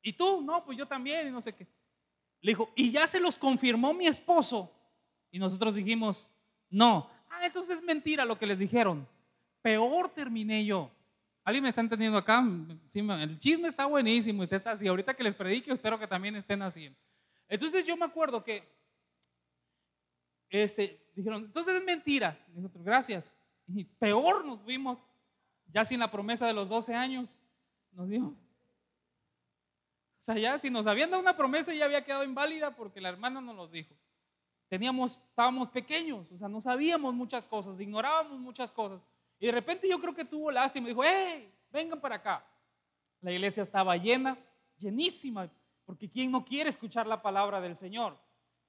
¿Y 0.02 0.12
tú? 0.12 0.40
No, 0.40 0.64
pues 0.64 0.78
yo 0.78 0.86
también 0.86 1.28
y 1.28 1.30
no 1.30 1.42
sé 1.42 1.54
qué. 1.54 1.66
Le 2.40 2.52
dijo, 2.52 2.72
y 2.74 2.90
ya 2.90 3.06
se 3.06 3.20
los 3.20 3.36
confirmó 3.36 3.92
mi 3.92 4.06
esposo. 4.06 4.72
Y 5.30 5.38
nosotros 5.38 5.74
dijimos, 5.74 6.30
no. 6.70 7.10
Ah, 7.28 7.44
entonces 7.44 7.76
es 7.76 7.82
mentira 7.82 8.24
lo 8.24 8.38
que 8.38 8.46
les 8.46 8.58
dijeron. 8.58 9.06
Peor 9.60 10.08
terminé 10.08 10.64
yo. 10.64 10.90
¿Alguien 11.44 11.62
me 11.62 11.68
está 11.70 11.80
entendiendo 11.80 12.18
acá? 12.18 12.44
el 12.94 13.38
chisme 13.38 13.68
está 13.68 13.86
buenísimo. 13.86 14.42
Usted 14.42 14.56
está 14.56 14.72
así. 14.72 14.86
Ahorita 14.86 15.14
que 15.14 15.24
les 15.24 15.34
predique, 15.34 15.72
espero 15.72 15.98
que 15.98 16.06
también 16.06 16.36
estén 16.36 16.62
así. 16.62 16.94
Entonces 17.48 17.84
yo 17.84 17.96
me 17.96 18.04
acuerdo 18.04 18.44
que 18.44 18.62
este, 20.50 21.10
dijeron, 21.14 21.44
entonces 21.44 21.74
es 21.74 21.84
mentira. 21.84 22.38
Gracias. 22.74 23.34
Y 23.66 23.84
peor 23.84 24.44
nos 24.44 24.60
fuimos, 24.60 24.98
ya 25.66 25.84
sin 25.84 26.00
la 26.00 26.10
promesa 26.10 26.46
de 26.46 26.52
los 26.52 26.68
12 26.68 26.94
años. 26.94 27.38
Nos 27.92 28.08
dijo, 28.08 28.26
o 28.26 30.22
sea, 30.22 30.36
ya 30.36 30.58
si 30.58 30.68
nos 30.68 30.86
habían 30.86 31.10
dado 31.10 31.22
una 31.22 31.36
promesa 31.36 31.72
ya 31.72 31.86
había 31.86 32.04
quedado 32.04 32.24
inválida 32.24 32.76
porque 32.76 33.00
la 33.00 33.08
hermana 33.08 33.40
nos 33.40 33.56
los 33.56 33.72
dijo. 33.72 33.94
Teníamos, 34.68 35.18
estábamos 35.30 35.70
pequeños, 35.70 36.30
o 36.30 36.38
sea, 36.38 36.48
no 36.48 36.60
sabíamos 36.60 37.14
muchas 37.14 37.46
cosas, 37.46 37.80
ignorábamos 37.80 38.38
muchas 38.38 38.70
cosas. 38.70 39.00
Y 39.40 39.46
de 39.46 39.52
repente 39.52 39.88
yo 39.88 39.98
creo 39.98 40.14
que 40.14 40.26
tuvo 40.26 40.50
lástima 40.50 40.86
y 40.86 40.90
dijo, 40.90 41.02
hey, 41.02 41.52
vengan 41.72 41.98
para 41.98 42.16
acá. 42.16 42.46
La 43.22 43.32
iglesia 43.32 43.62
estaba 43.62 43.96
llena, 43.96 44.38
llenísima, 44.78 45.50
porque 45.86 46.10
¿quién 46.10 46.30
no 46.30 46.44
quiere 46.44 46.68
escuchar 46.68 47.06
la 47.06 47.22
palabra 47.22 47.60
del 47.60 47.74
Señor? 47.74 48.18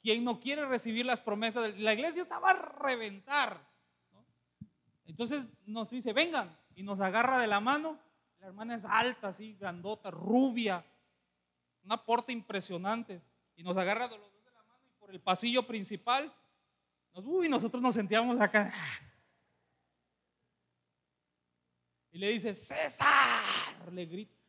¿Quién 0.01 0.23
no 0.23 0.39
quiere 0.39 0.65
recibir 0.65 1.05
las 1.05 1.19
promesas? 1.19 1.63
De... 1.63 1.79
La 1.79 1.93
iglesia 1.93 2.23
estaba 2.23 2.51
a 2.51 2.53
reventar. 2.53 3.69
Entonces 5.05 5.43
nos 5.65 5.89
dice, 5.89 6.13
vengan, 6.13 6.57
y 6.73 6.83
nos 6.83 7.01
agarra 7.01 7.37
de 7.37 7.47
la 7.47 7.59
mano. 7.59 7.99
La 8.39 8.47
hermana 8.47 8.73
es 8.73 8.85
alta, 8.85 9.27
así, 9.27 9.55
grandota, 9.59 10.09
rubia, 10.09 10.85
una 11.83 12.03
puerta 12.03 12.31
impresionante. 12.31 13.21
Y 13.57 13.63
nos 13.63 13.75
agarra 13.75 14.07
de 14.07 14.17
los 14.17 14.31
dos 14.31 14.43
de 14.45 14.51
la 14.51 14.63
mano 14.63 14.85
y 14.89 14.93
por 14.93 15.11
el 15.11 15.19
pasillo 15.19 15.67
principal, 15.67 16.33
nos, 17.13 17.25
uy, 17.25 17.49
nosotros 17.49 17.83
nos 17.83 17.93
sentíamos 17.93 18.39
acá. 18.39 18.73
Y 22.11 22.17
le 22.17 22.29
dice, 22.29 22.53
César, 22.53 23.07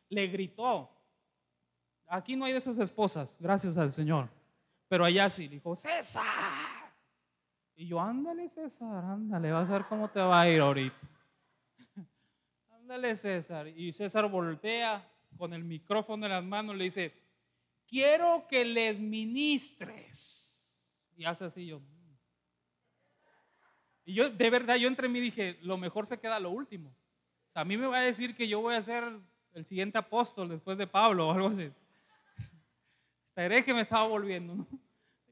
le, 0.09 0.27
gritó. 0.27 0.89
Aquí 2.07 2.35
no 2.35 2.45
hay 2.45 2.51
de 2.51 2.57
esas 2.57 2.77
esposas, 2.77 3.37
gracias 3.39 3.77
al 3.77 3.91
Señor. 3.91 4.29
Pero 4.89 5.05
allá 5.05 5.29
sí, 5.29 5.47
le 5.47 5.55
dijo, 5.55 5.75
César. 5.75 6.23
Y 7.75 7.87
yo, 7.87 7.99
ándale 7.99 8.49
César, 8.49 9.03
ándale, 9.05 9.51
vas 9.51 9.69
a 9.69 9.73
ver 9.73 9.85
cómo 9.87 10.09
te 10.09 10.19
va 10.19 10.41
a 10.41 10.49
ir 10.49 10.59
ahorita. 10.59 10.95
ándale 12.81 13.15
César. 13.15 13.67
Y 13.69 13.93
César 13.93 14.29
voltea 14.29 15.07
con 15.37 15.53
el 15.53 15.63
micrófono 15.63 16.25
en 16.25 16.33
las 16.33 16.43
manos, 16.43 16.75
le 16.75 16.83
dice, 16.83 17.13
quiero 17.87 18.45
que 18.47 18.65
les 18.65 18.99
ministres. 18.99 20.99
Y 21.15 21.23
hace 21.23 21.45
así 21.45 21.65
yo. 21.65 21.81
Y 24.05 24.15
yo, 24.15 24.29
de 24.29 24.49
verdad, 24.49 24.75
yo 24.75 24.89
entre 24.89 25.07
mí 25.07 25.21
dije, 25.21 25.57
lo 25.61 25.77
mejor 25.77 26.05
se 26.05 26.19
queda 26.19 26.39
lo 26.39 26.51
último. 26.51 26.93
A 27.53 27.63
mí 27.63 27.77
me 27.77 27.87
va 27.87 27.99
a 27.99 28.03
decir 28.03 28.35
que 28.35 28.47
yo 28.47 28.61
voy 28.61 28.75
a 28.75 28.81
ser 28.81 29.03
el 29.53 29.65
siguiente 29.65 29.97
apóstol 29.97 30.49
después 30.49 30.77
de 30.77 30.87
Pablo 30.87 31.27
o 31.27 31.31
algo 31.31 31.47
así. 31.47 31.71
Esta 33.35 33.61
que 33.63 33.73
me 33.73 33.81
estaba 33.81 34.07
volviendo. 34.07 34.65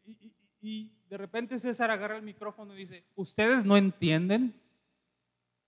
Y, 0.06 0.32
y 0.62 0.92
de 1.10 1.18
repente 1.18 1.58
César 1.60 1.90
agarra 1.92 2.18
el 2.18 2.24
micrófono 2.24 2.74
y 2.74 2.78
dice, 2.78 3.04
ustedes 3.16 3.66
no 3.66 3.78
entienden. 3.78 4.54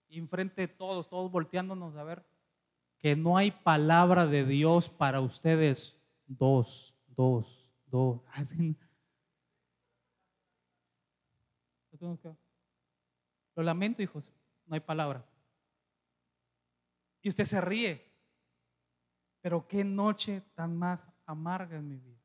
Y 0.09 0.19
enfrente 0.19 0.61
de 0.61 0.67
todos, 0.67 1.09
todos 1.09 1.31
volteándonos 1.31 1.95
a 1.95 2.03
ver, 2.03 2.23
que 2.99 3.15
no 3.15 3.35
hay 3.35 3.49
palabra 3.51 4.27
de 4.27 4.45
Dios 4.45 4.89
para 4.89 5.21
ustedes 5.21 5.99
dos, 6.27 6.95
dos, 7.07 7.71
dos. 7.87 8.21
Lo 13.55 13.63
lamento, 13.63 14.01
hijos, 14.01 14.31
no 14.65 14.75
hay 14.75 14.79
palabra. 14.79 15.25
Y 17.23 17.29
usted 17.29 17.45
se 17.45 17.61
ríe. 17.61 18.05
Pero 19.41 19.67
qué 19.67 19.83
noche 19.83 20.41
tan 20.53 20.77
más 20.77 21.07
amarga 21.25 21.77
en 21.77 21.87
mi 21.87 21.97
vida. 21.97 22.21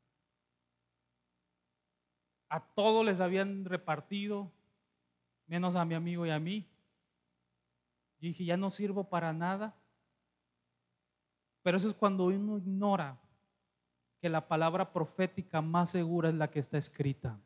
A 2.51 2.61
todos 2.61 3.05
les 3.05 3.21
habían 3.21 3.65
repartido, 3.65 4.51
menos 5.47 5.75
a 5.77 5.85
mi 5.85 5.95
amigo 5.95 6.27
y 6.27 6.31
a 6.31 6.39
mí. 6.39 6.69
Yo 8.21 8.29
dije, 8.29 8.45
ya 8.45 8.57
no 8.57 8.71
sirvo 8.71 9.05
para 9.05 9.33
nada. 9.33 9.75
Pero 11.63 11.77
eso 11.77 11.89
es 11.89 11.95
cuando 11.95 12.27
uno 12.27 12.59
ignora 12.59 13.21
que 14.21 14.29
la 14.29 14.49
palabra 14.49 14.93
profética 14.93 15.63
más 15.63 15.91
segura 15.91 16.29
es 16.29 16.35
la 16.35 16.51
que 16.51 16.59
está 16.59 16.79
escrita. 16.79 17.39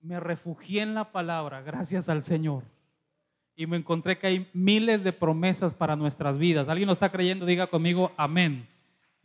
Me 0.00 0.20
refugié 0.20 0.82
en 0.82 0.94
la 0.94 1.10
palabra, 1.12 1.60
gracias 1.62 2.08
al 2.08 2.22
Señor. 2.22 2.64
Y 3.56 3.66
me 3.66 3.76
encontré 3.76 4.18
que 4.18 4.26
hay 4.26 4.50
miles 4.52 5.04
de 5.04 5.12
promesas 5.12 5.74
para 5.74 5.96
nuestras 5.96 6.38
vidas. 6.38 6.68
¿Alguien 6.68 6.86
lo 6.86 6.92
está 6.92 7.10
creyendo? 7.10 7.46
Diga 7.46 7.66
conmigo, 7.66 8.12
amén. 8.16 8.68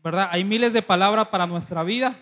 ¿Verdad? 0.03 0.29
Hay 0.31 0.43
miles 0.43 0.73
de 0.73 0.81
palabras 0.81 1.29
para 1.29 1.47
nuestra 1.47 1.83
vida. 1.83 2.19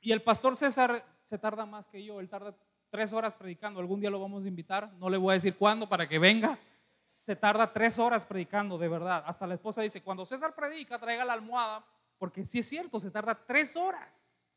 Y 0.00 0.12
el 0.12 0.22
pastor 0.22 0.56
César 0.56 1.04
se 1.24 1.38
tarda 1.38 1.66
más 1.66 1.86
que 1.88 2.04
yo. 2.04 2.20
Él 2.20 2.28
tarda 2.28 2.56
tres 2.90 3.12
horas 3.12 3.34
predicando. 3.34 3.80
Algún 3.80 4.00
día 4.00 4.10
lo 4.10 4.20
vamos 4.20 4.44
a 4.44 4.48
invitar. 4.48 4.92
No 4.98 5.10
le 5.10 5.16
voy 5.16 5.32
a 5.32 5.34
decir 5.34 5.56
cuándo 5.56 5.88
para 5.88 6.08
que 6.08 6.18
venga 6.18 6.58
se 7.06 7.36
tarda 7.36 7.72
tres 7.72 7.98
horas 7.98 8.24
predicando, 8.24 8.78
de 8.78 8.88
verdad. 8.88 9.22
Hasta 9.26 9.46
la 9.46 9.54
esposa 9.54 9.80
dice, 9.80 10.02
cuando 10.02 10.26
César 10.26 10.54
predica, 10.54 10.98
traiga 10.98 11.24
la 11.24 11.34
almohada 11.34 11.84
porque 12.18 12.44
si 12.44 12.58
es 12.58 12.68
cierto, 12.68 12.98
se 12.98 13.10
tarda 13.10 13.34
tres 13.34 13.76
horas. 13.76 14.54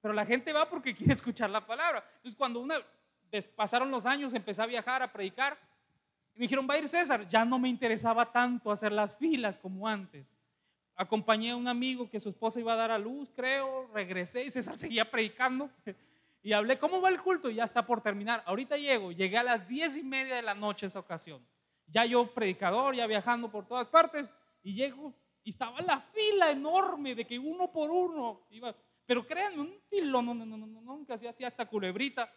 Pero 0.00 0.14
la 0.14 0.26
gente 0.26 0.52
va 0.52 0.68
porque 0.68 0.94
quiere 0.94 1.12
escuchar 1.12 1.50
la 1.50 1.64
palabra. 1.64 2.04
Entonces 2.16 2.36
cuando 2.36 2.60
una, 2.60 2.76
pasaron 3.40 3.90
los 3.90 4.04
años, 4.04 4.34
empecé 4.34 4.60
a 4.60 4.66
viajar, 4.66 5.02
a 5.02 5.12
predicar, 5.12 5.58
Y 6.34 6.38
me 6.38 6.44
dijeron, 6.44 6.66
va 6.68 6.74
a 6.74 6.78
ir 6.78 6.88
César. 6.88 7.26
Ya 7.28 7.44
no 7.44 7.58
me 7.58 7.68
interesaba 7.68 8.30
tanto 8.30 8.70
hacer 8.70 8.92
las 8.92 9.16
filas 9.16 9.56
como 9.56 9.88
antes. 9.88 10.32
Acompañé 10.94 11.52
a 11.52 11.56
un 11.56 11.68
amigo 11.68 12.10
que 12.10 12.20
su 12.20 12.28
esposa 12.28 12.60
iba 12.60 12.72
a 12.74 12.76
dar 12.76 12.90
a 12.90 12.98
luz, 12.98 13.30
creo. 13.34 13.88
Regresé 13.94 14.44
y 14.44 14.50
César 14.50 14.76
seguía 14.78 15.10
predicando. 15.10 15.70
Y 16.42 16.52
hablé, 16.52 16.78
¿cómo 16.78 17.00
va 17.00 17.08
el 17.08 17.22
culto? 17.22 17.48
Y 17.48 17.54
ya 17.54 17.64
está 17.64 17.86
por 17.86 18.02
terminar. 18.02 18.42
Ahorita 18.46 18.76
llego, 18.76 19.12
llegué 19.12 19.38
a 19.38 19.42
las 19.42 19.68
diez 19.68 19.96
y 19.96 20.02
media 20.02 20.36
de 20.36 20.42
la 20.42 20.54
noche 20.54 20.86
esa 20.86 20.98
ocasión. 20.98 21.46
Ya 21.86 22.04
yo 22.04 22.32
predicador, 22.32 22.94
ya 22.94 23.06
viajando 23.06 23.50
por 23.50 23.66
todas 23.66 23.86
partes. 23.86 24.30
Y 24.62 24.74
llego 24.74 25.14
y 25.44 25.50
estaba 25.50 25.80
la 25.82 26.00
fila 26.00 26.50
enorme 26.50 27.14
de 27.14 27.24
que 27.24 27.38
uno 27.38 27.70
por 27.70 27.90
uno 27.90 28.46
iba. 28.50 28.74
Pero 29.06 29.26
créanme, 29.26 29.60
un 29.60 29.74
filo, 29.88 30.22
no, 30.22 30.34
no, 30.34 30.46
no, 30.46 30.56
no, 30.56 30.66
no, 30.66 31.06
hacía 31.08 31.30
así 31.30 31.44
hasta 31.44 31.66
culebrita. 31.66 32.32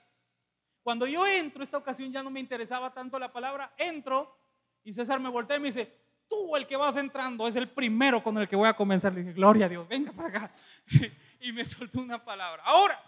Cuando 0.85 1.07
yo 1.07 1.25
entro, 1.25 1.63
esta 1.63 1.79
ocasión 1.79 2.11
ya 2.11 2.21
no 2.21 2.29
me 2.29 2.39
interesaba 2.39 2.93
tanto 2.93 3.17
la 3.17 3.33
palabra, 3.33 3.73
entro 3.75 4.37
y 4.83 4.93
César 4.93 5.19
me 5.19 5.29
voltea 5.29 5.57
y 5.57 5.59
me 5.59 5.69
dice, 5.69 5.91
tú 6.29 6.55
el 6.55 6.67
que 6.67 6.77
vas 6.77 6.95
entrando 6.95 7.47
es 7.47 7.55
el 7.55 7.67
primero 7.67 8.21
con 8.21 8.37
el 8.37 8.47
que 8.47 8.55
voy 8.55 8.67
a 8.67 8.75
comenzar. 8.75 9.11
Le 9.11 9.21
dije, 9.21 9.33
gloria 9.33 9.65
a 9.65 9.69
Dios, 9.69 9.87
venga 9.87 10.11
para 10.11 10.29
acá. 10.29 10.53
y 11.41 11.51
me 11.53 11.65
soltó 11.65 11.99
una 12.01 12.23
palabra. 12.23 12.61
Ahora, 12.63 13.03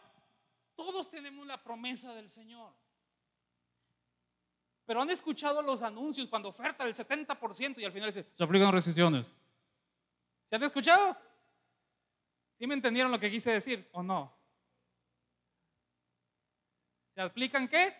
todos 0.75 1.07
tenemos 1.12 1.46
la 1.46 1.62
promesa 1.62 2.15
del 2.15 2.29
Señor. 2.29 2.74
Pero 4.84 5.03
han 5.03 5.12
escuchado 5.12 5.62
los 5.62 5.84
anuncios 5.84 6.27
cuando 6.29 6.50
oferta 6.50 6.84
el 6.84 6.96
70% 6.96 7.77
y 7.77 7.86
al 7.86 7.91
final 7.91 8.10
dice, 8.10 8.27
se 8.34 8.43
aplican 8.43 8.72
restricciones. 8.72 9.24
¿Se 10.46 10.55
han 10.55 10.63
escuchado? 10.63 11.15
¿Sí 12.57 12.65
me 12.65 12.74
entendieron 12.74 13.12
lo 13.12 13.19
que 13.19 13.29
quise 13.29 13.51
decir 13.51 13.88
o 13.91 14.01
no? 14.01 14.36
¿Se 17.17 17.24
aplican 17.24 17.67
qué? 17.67 17.95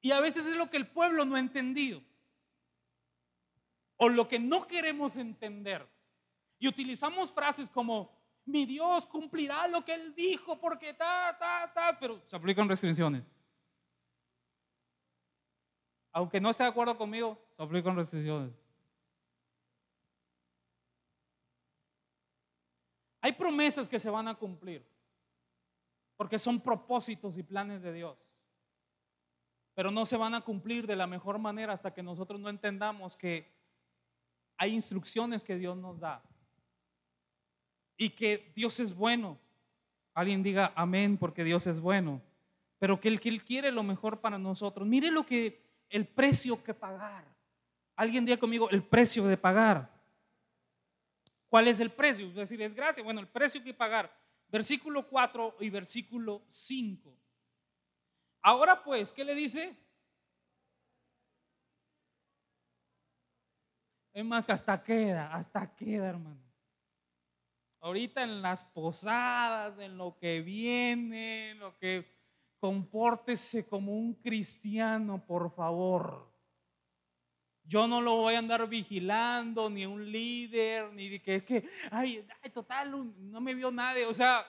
Y 0.00 0.10
a 0.10 0.18
veces 0.18 0.44
es 0.48 0.56
lo 0.56 0.68
que 0.68 0.76
el 0.76 0.88
pueblo 0.88 1.24
no 1.24 1.36
ha 1.36 1.38
entendido. 1.38 2.02
O 3.98 4.08
lo 4.08 4.26
que 4.26 4.40
no 4.40 4.66
queremos 4.66 5.16
entender. 5.16 5.88
Y 6.58 6.66
utilizamos 6.66 7.32
frases 7.32 7.70
como, 7.70 8.10
mi 8.46 8.66
Dios 8.66 9.06
cumplirá 9.06 9.68
lo 9.68 9.84
que 9.84 9.94
Él 9.94 10.12
dijo 10.16 10.58
porque 10.58 10.92
ta, 10.92 11.38
ta, 11.38 11.72
ta, 11.72 11.96
pero 12.00 12.20
se 12.26 12.34
aplican 12.34 12.68
restricciones. 12.68 13.22
Aunque 16.10 16.40
no 16.40 16.50
esté 16.50 16.64
de 16.64 16.70
acuerdo 16.70 16.98
conmigo, 16.98 17.40
se 17.56 17.62
aplican 17.62 17.94
restricciones. 17.94 18.52
Hay 23.20 23.30
promesas 23.34 23.88
que 23.88 24.00
se 24.00 24.10
van 24.10 24.26
a 24.26 24.34
cumplir 24.34 24.97
porque 26.18 26.40
son 26.40 26.60
propósitos 26.60 27.38
y 27.38 27.44
planes 27.44 27.80
de 27.80 27.92
Dios. 27.92 28.18
Pero 29.74 29.92
no 29.92 30.04
se 30.04 30.16
van 30.16 30.34
a 30.34 30.40
cumplir 30.40 30.84
de 30.84 30.96
la 30.96 31.06
mejor 31.06 31.38
manera 31.38 31.72
hasta 31.72 31.94
que 31.94 32.02
nosotros 32.02 32.40
no 32.40 32.48
entendamos 32.48 33.16
que 33.16 33.48
hay 34.56 34.74
instrucciones 34.74 35.44
que 35.44 35.56
Dios 35.56 35.76
nos 35.76 36.00
da 36.00 36.20
y 37.96 38.10
que 38.10 38.52
Dios 38.56 38.80
es 38.80 38.92
bueno. 38.92 39.38
Alguien 40.12 40.42
diga 40.42 40.72
amén 40.74 41.16
porque 41.16 41.44
Dios 41.44 41.68
es 41.68 41.78
bueno, 41.78 42.20
pero 42.80 43.00
que 43.00 43.06
Él, 43.06 43.20
que 43.20 43.28
Él 43.28 43.44
quiere 43.44 43.70
lo 43.70 43.84
mejor 43.84 44.20
para 44.20 44.38
nosotros. 44.38 44.88
Mire 44.88 45.12
lo 45.12 45.24
que 45.24 45.62
el 45.88 46.04
precio 46.04 46.60
que 46.64 46.74
pagar. 46.74 47.24
Alguien 47.94 48.24
diga 48.24 48.38
conmigo 48.38 48.68
el 48.70 48.82
precio 48.82 49.24
de 49.24 49.36
pagar. 49.36 49.88
¿Cuál 51.48 51.68
es 51.68 51.78
el 51.78 51.92
precio? 51.92 52.26
Es 52.26 52.34
decir, 52.34 52.60
es 52.60 52.74
gracia. 52.74 53.04
Bueno, 53.04 53.20
el 53.20 53.28
precio 53.28 53.62
que 53.62 53.72
pagar 53.72 54.17
versículo 54.48 55.08
4 55.08 55.56
y 55.60 55.70
versículo 55.70 56.42
5. 56.48 57.16
Ahora 58.42 58.82
pues, 58.82 59.12
¿qué 59.12 59.24
le 59.24 59.34
dice? 59.34 59.76
Es 64.12 64.24
más 64.24 64.46
que 64.46 64.52
hasta 64.52 64.82
queda, 64.82 65.32
hasta 65.34 65.74
queda, 65.76 66.08
hermano. 66.08 66.42
Ahorita 67.80 68.24
en 68.24 68.42
las 68.42 68.64
posadas, 68.64 69.78
en 69.78 69.96
lo 69.96 70.18
que 70.18 70.40
viene, 70.40 71.50
en 71.50 71.60
lo 71.60 71.78
que 71.78 72.18
compórtese 72.58 73.66
como 73.66 73.92
un 73.96 74.14
cristiano, 74.14 75.24
por 75.24 75.54
favor. 75.54 76.37
Yo 77.68 77.86
no 77.86 78.00
lo 78.00 78.16
voy 78.16 78.34
a 78.34 78.38
andar 78.38 78.66
vigilando, 78.66 79.68
ni 79.68 79.84
un 79.84 80.10
líder, 80.10 80.90
ni 80.94 81.10
de 81.10 81.20
que 81.20 81.34
es 81.34 81.44
que, 81.44 81.68
ay, 81.90 82.26
total, 82.50 82.90
no 83.30 83.42
me 83.42 83.54
vio 83.54 83.70
nadie. 83.70 84.06
O 84.06 84.14
sea, 84.14 84.46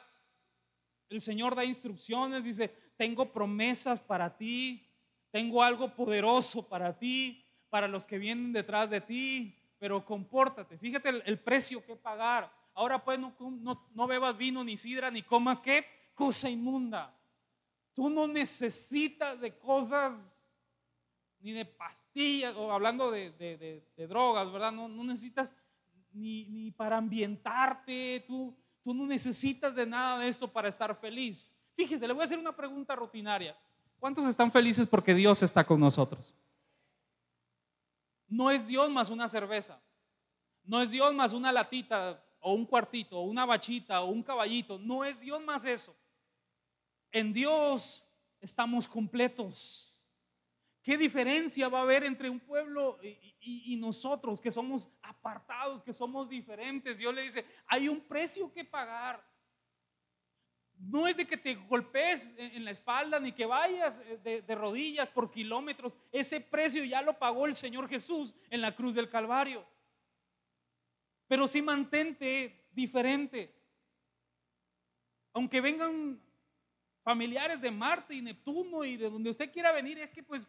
el 1.10 1.20
Señor 1.20 1.54
da 1.54 1.66
instrucciones, 1.66 2.46
dice, 2.46 2.70
tengo 2.96 3.30
promesas 3.30 4.00
para 4.00 4.38
ti, 4.38 4.90
tengo 5.32 5.62
algo 5.62 5.94
poderoso 5.94 6.66
para 6.66 6.98
ti, 6.98 7.44
para 7.70 7.90
los 7.90 8.08
que 8.08 8.18
vienen 8.18 8.54
detrás 8.54 8.90
de 8.90 9.02
ti, 9.02 9.54
pero 9.78 10.06
compórtate. 10.06 10.78
Fíjate 10.78 11.10
el, 11.10 11.40
precio 11.40 11.86
que 11.86 11.98
pagar. 11.98 12.50
Ahora 12.74 13.04
pues 13.04 13.20
no, 13.20 13.36
no 13.94 14.08
bebas 14.08 14.38
vino 14.38 14.64
ni 14.64 14.78
sidra, 14.78 15.12
ni 15.12 15.24
comas 15.24 15.60
qué, 15.60 15.86
cosa 16.16 16.50
inmunda. 16.50 17.14
Tú 17.94 18.10
no 18.10 18.30
necesitas 18.30 19.42
de 19.42 19.58
cosas 19.58 20.39
ni 21.42 21.52
de 21.52 21.66
pastillas, 21.66 22.56
o 22.56 22.72
hablando 22.72 23.12
de, 23.12 23.84
drogas, 24.10 24.52
¿verdad? 24.52 24.72
No, 24.72 24.88
necesitas 25.04 25.56
ni, 26.12 26.72
para 26.72 26.98
ambientarte, 26.98 28.24
tú, 28.28 28.56
tú 28.84 28.94
no 28.94 29.06
necesitas 29.06 29.76
de 29.76 29.86
nada 29.86 30.20
de 30.20 30.30
eso 30.30 30.52
para 30.52 30.68
estar 30.68 31.00
feliz. 31.00 31.56
Fíjese, 31.76 32.08
le 32.08 32.14
voy 32.14 32.24
a 32.24 32.26
hacer 32.26 32.40
una 32.40 32.56
pregunta 32.56 32.96
rutinaria. 32.96 33.58
¿Cuántos 34.00 34.26
están 34.26 34.52
felices 34.52 34.88
porque 34.88 35.14
Dios 35.14 35.44
está 35.44 35.66
con 35.66 35.80
nosotros? 35.80 36.34
No 38.28 38.52
es 38.52 38.68
Dios 38.68 38.90
más 38.90 39.10
una 39.10 39.28
cerveza. 39.28 39.82
No 40.64 40.82
es 40.82 40.92
Dios 40.92 41.14
más 41.14 41.34
una 41.34 41.52
latita 41.52 42.24
o 42.40 42.54
un 42.54 42.66
cuartito 42.66 43.20
o 43.20 43.24
una 43.24 43.46
bachita 43.46 44.02
o 44.02 44.12
un 44.12 44.24
caballito. 44.24 44.78
No 44.80 45.04
es 45.04 45.20
Dios 45.20 45.44
más 45.44 45.66
eso. 45.66 45.96
En 47.12 47.34
Dios 47.34 48.06
estamos 48.40 48.88
completos. 48.88 49.89
¿Qué 50.82 50.98
diferencia 50.98 51.68
va 51.68 51.80
a 51.80 51.84
haber 51.84 52.04
entre 52.04 52.30
un 52.30 52.40
pueblo 52.40 53.00
y, 53.02 53.76
nosotros 53.78 54.40
que 54.40 54.52
somos 54.52 54.90
apartados, 55.02 55.84
que 55.84 55.94
somos 55.94 56.30
diferentes? 56.30 56.98
Dios 56.98 57.14
le 57.14 57.22
dice, 57.22 57.46
hay 57.68 57.90
un 57.90 58.02
precio 58.02 58.52
que 58.52 58.64
pagar. 58.64 59.28
No 60.78 61.06
es 61.08 61.18
de 61.18 61.26
que 61.26 61.36
te 61.36 61.56
golpees 61.56 62.34
en 62.38 62.64
la 62.64 62.72
espalda 62.72 63.20
ni 63.20 63.34
que 63.34 63.46
vayas 63.46 64.00
de, 64.24 64.42
de 64.42 64.56
rodillas 64.56 65.10
por 65.10 65.30
kilómetros. 65.30 65.98
Ese 66.12 66.40
precio 66.40 66.86
ya 66.86 67.02
lo 67.02 67.20
pagó 67.20 67.46
el 67.46 67.56
Señor 67.56 67.90
Jesús 67.90 68.34
en 68.50 68.62
la 68.62 68.74
cruz 68.74 68.96
del 68.96 69.10
Calvario. 69.10 69.68
Pero 71.28 71.50
sí 71.50 71.62
mantente 71.62 72.70
diferente. 72.72 73.54
Aunque 75.34 75.60
vengan 75.60 76.22
familiares 77.04 77.60
de 77.60 77.72
Marte 77.72 78.16
y 78.16 78.22
Neptuno 78.22 78.86
y 78.86 78.96
de 78.96 79.10
donde 79.10 79.30
usted 79.30 79.52
quiera 79.52 79.74
venir, 79.74 79.98
es 80.00 80.12
que 80.12 80.24
pues 80.24 80.48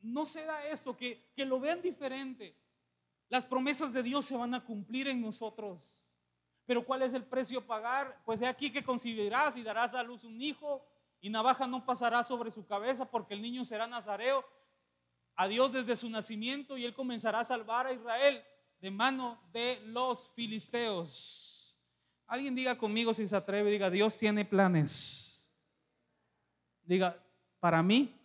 no 0.00 0.26
se 0.26 0.44
da 0.44 0.66
eso, 0.66 0.96
que, 0.96 1.30
que 1.34 1.44
lo 1.44 1.60
vean 1.60 1.82
diferente. 1.82 2.56
Las 3.28 3.44
promesas 3.44 3.92
de 3.92 4.02
Dios 4.02 4.26
se 4.26 4.36
van 4.36 4.54
a 4.54 4.64
cumplir 4.64 5.08
en 5.08 5.20
nosotros. 5.20 5.94
Pero 6.66 6.84
¿cuál 6.84 7.02
es 7.02 7.14
el 7.14 7.24
precio 7.24 7.60
a 7.60 7.66
pagar? 7.66 8.22
Pues 8.24 8.40
de 8.40 8.46
aquí 8.46 8.70
que 8.70 8.84
concibirás 8.84 9.56
y 9.56 9.62
darás 9.62 9.94
a 9.94 10.02
luz 10.02 10.24
un 10.24 10.40
hijo 10.40 10.86
y 11.20 11.30
navaja 11.30 11.66
no 11.66 11.84
pasará 11.84 12.24
sobre 12.24 12.50
su 12.50 12.66
cabeza 12.66 13.10
porque 13.10 13.34
el 13.34 13.42
niño 13.42 13.64
será 13.64 13.86
nazareo 13.86 14.44
a 15.36 15.48
Dios 15.48 15.72
desde 15.72 15.96
su 15.96 16.08
nacimiento 16.08 16.76
y 16.76 16.84
él 16.84 16.94
comenzará 16.94 17.40
a 17.40 17.44
salvar 17.44 17.86
a 17.86 17.92
Israel 17.92 18.42
de 18.80 18.90
mano 18.90 19.40
de 19.52 19.80
los 19.86 20.30
filisteos. 20.34 21.78
Alguien 22.26 22.54
diga 22.54 22.78
conmigo 22.78 23.12
si 23.14 23.26
se 23.26 23.36
atreve, 23.36 23.70
diga, 23.70 23.90
Dios 23.90 24.16
tiene 24.16 24.44
planes. 24.44 25.50
Diga, 26.82 27.20
para 27.58 27.82
mí 27.82 28.19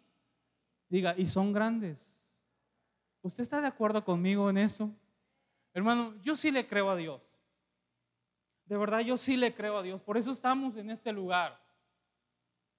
Diga, 0.95 1.13
y 1.17 1.27
son 1.27 1.51
grandes. 1.51 2.25
¿Usted 3.21 3.43
está 3.43 3.59
de 3.59 3.67
acuerdo 3.67 4.05
conmigo 4.05 4.49
en 4.49 4.57
eso? 4.57 4.95
Hermano, 5.73 6.15
yo 6.21 6.37
sí 6.37 6.51
le 6.51 6.65
creo 6.65 6.89
a 6.89 6.95
Dios. 6.95 7.21
De 8.63 8.77
verdad, 8.77 9.01
yo 9.01 9.17
sí 9.17 9.35
le 9.35 9.53
creo 9.53 9.79
a 9.79 9.83
Dios. 9.83 10.01
Por 10.01 10.15
eso 10.15 10.31
estamos 10.31 10.77
en 10.77 10.89
este 10.89 11.11
lugar. 11.11 11.61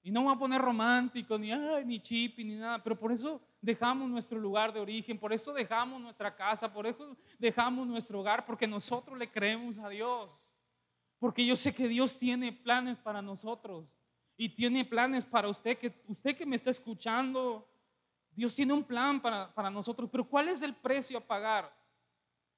Y 0.03 0.11
no 0.11 0.21
me 0.21 0.29
voy 0.29 0.37
a 0.37 0.39
poner 0.39 0.63
romántico, 0.63 1.39
ni, 1.39 1.53
ay, 1.53 1.85
ni 1.85 2.01
chip, 2.01 2.39
ni 2.39 2.55
nada, 2.55 2.83
pero 2.83 2.99
por 2.99 3.13
eso 3.13 3.39
dejamos 3.61 4.09
nuestro 4.09 4.39
lugar 4.39 4.73
de 4.73 4.81
origen, 4.81 5.19
por 5.19 5.35
eso 5.35 5.53
dejamos 5.53 6.01
nuestra 6.01 6.35
casa, 6.35 6.73
por 6.73 6.87
eso 6.87 7.19
dejamos 7.39 7.87
nuestro 7.87 8.21
hogar, 8.21 8.47
porque 8.47 8.67
nosotros 8.67 9.19
le 9.19 9.31
creemos 9.31 9.79
a 9.79 9.91
Dios. 9.91 10.49
Porque 11.19 11.45
yo 11.45 11.55
sé 11.55 11.75
que 11.75 11.87
Dios 11.87 12.19
tiene 12.19 12.51
planes 12.51 12.97
para 12.97 13.21
nosotros 13.21 13.85
y 14.39 14.49
tiene 14.49 14.87
planes 14.87 15.23
para 15.27 15.51
usted, 15.51 15.77
que 15.77 16.03
usted 16.07 16.35
que 16.35 16.47
me 16.47 16.57
está 16.57 16.71
escuchando, 16.71 17.69
Dios 18.37 18.55
tiene 18.55 18.75
un 18.75 18.85
plan 18.85 19.21
para, 19.21 19.71
nosotros, 19.71 20.11
pero 20.13 20.29
¿cuál 20.29 20.49
es 20.49 20.61
el 20.61 20.75
precio 20.75 21.17
a 21.17 21.27
pagar? 21.27 21.75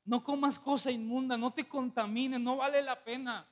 No 0.05 0.25
comas 0.25 0.59
cosa 0.59 0.91
inmunda, 0.91 1.38
no 1.38 1.53
te 1.53 1.69
contamines, 1.69 2.41
no 2.41 2.57
vale 2.57 2.83
la 2.83 3.03
pena. 3.05 3.49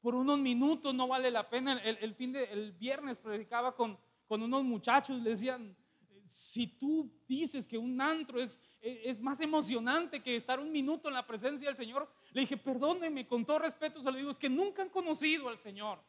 Por 0.00 0.14
unos 0.14 0.38
minutos 0.38 0.94
no 0.94 1.06
vale 1.06 1.30
la 1.30 1.50
pena. 1.50 1.74
El, 1.82 2.14
fin 2.14 2.32
de, 2.32 2.44
el 2.44 2.72
viernes 2.72 3.18
predicaba 3.18 3.76
con, 3.76 3.98
con 4.26 4.42
unos 4.42 4.64
muchachos, 4.64 5.18
les 5.18 5.40
decían, 5.40 5.76
si 6.24 6.66
tú 6.78 7.12
dices 7.28 7.66
que 7.66 7.76
un 7.76 8.00
antro 8.00 8.40
es, 8.40 8.58
es 8.80 9.20
más 9.20 9.38
emocionante 9.42 10.22
que 10.22 10.36
estar 10.36 10.58
un 10.58 10.72
minuto 10.72 11.08
en 11.08 11.14
la 11.14 11.26
presencia 11.26 11.68
del 11.68 11.76
Señor, 11.76 12.10
le 12.32 12.40
dije, 12.40 12.56
perdónenme, 12.56 13.26
con 13.26 13.44
todo 13.44 13.58
respeto 13.58 14.02
se 14.02 14.10
lo 14.10 14.16
digo, 14.16 14.30
es 14.30 14.38
que 14.38 14.48
nunca 14.48 14.80
han 14.80 14.88
conocido 14.88 15.50
al 15.50 15.58
Señor. 15.58 16.02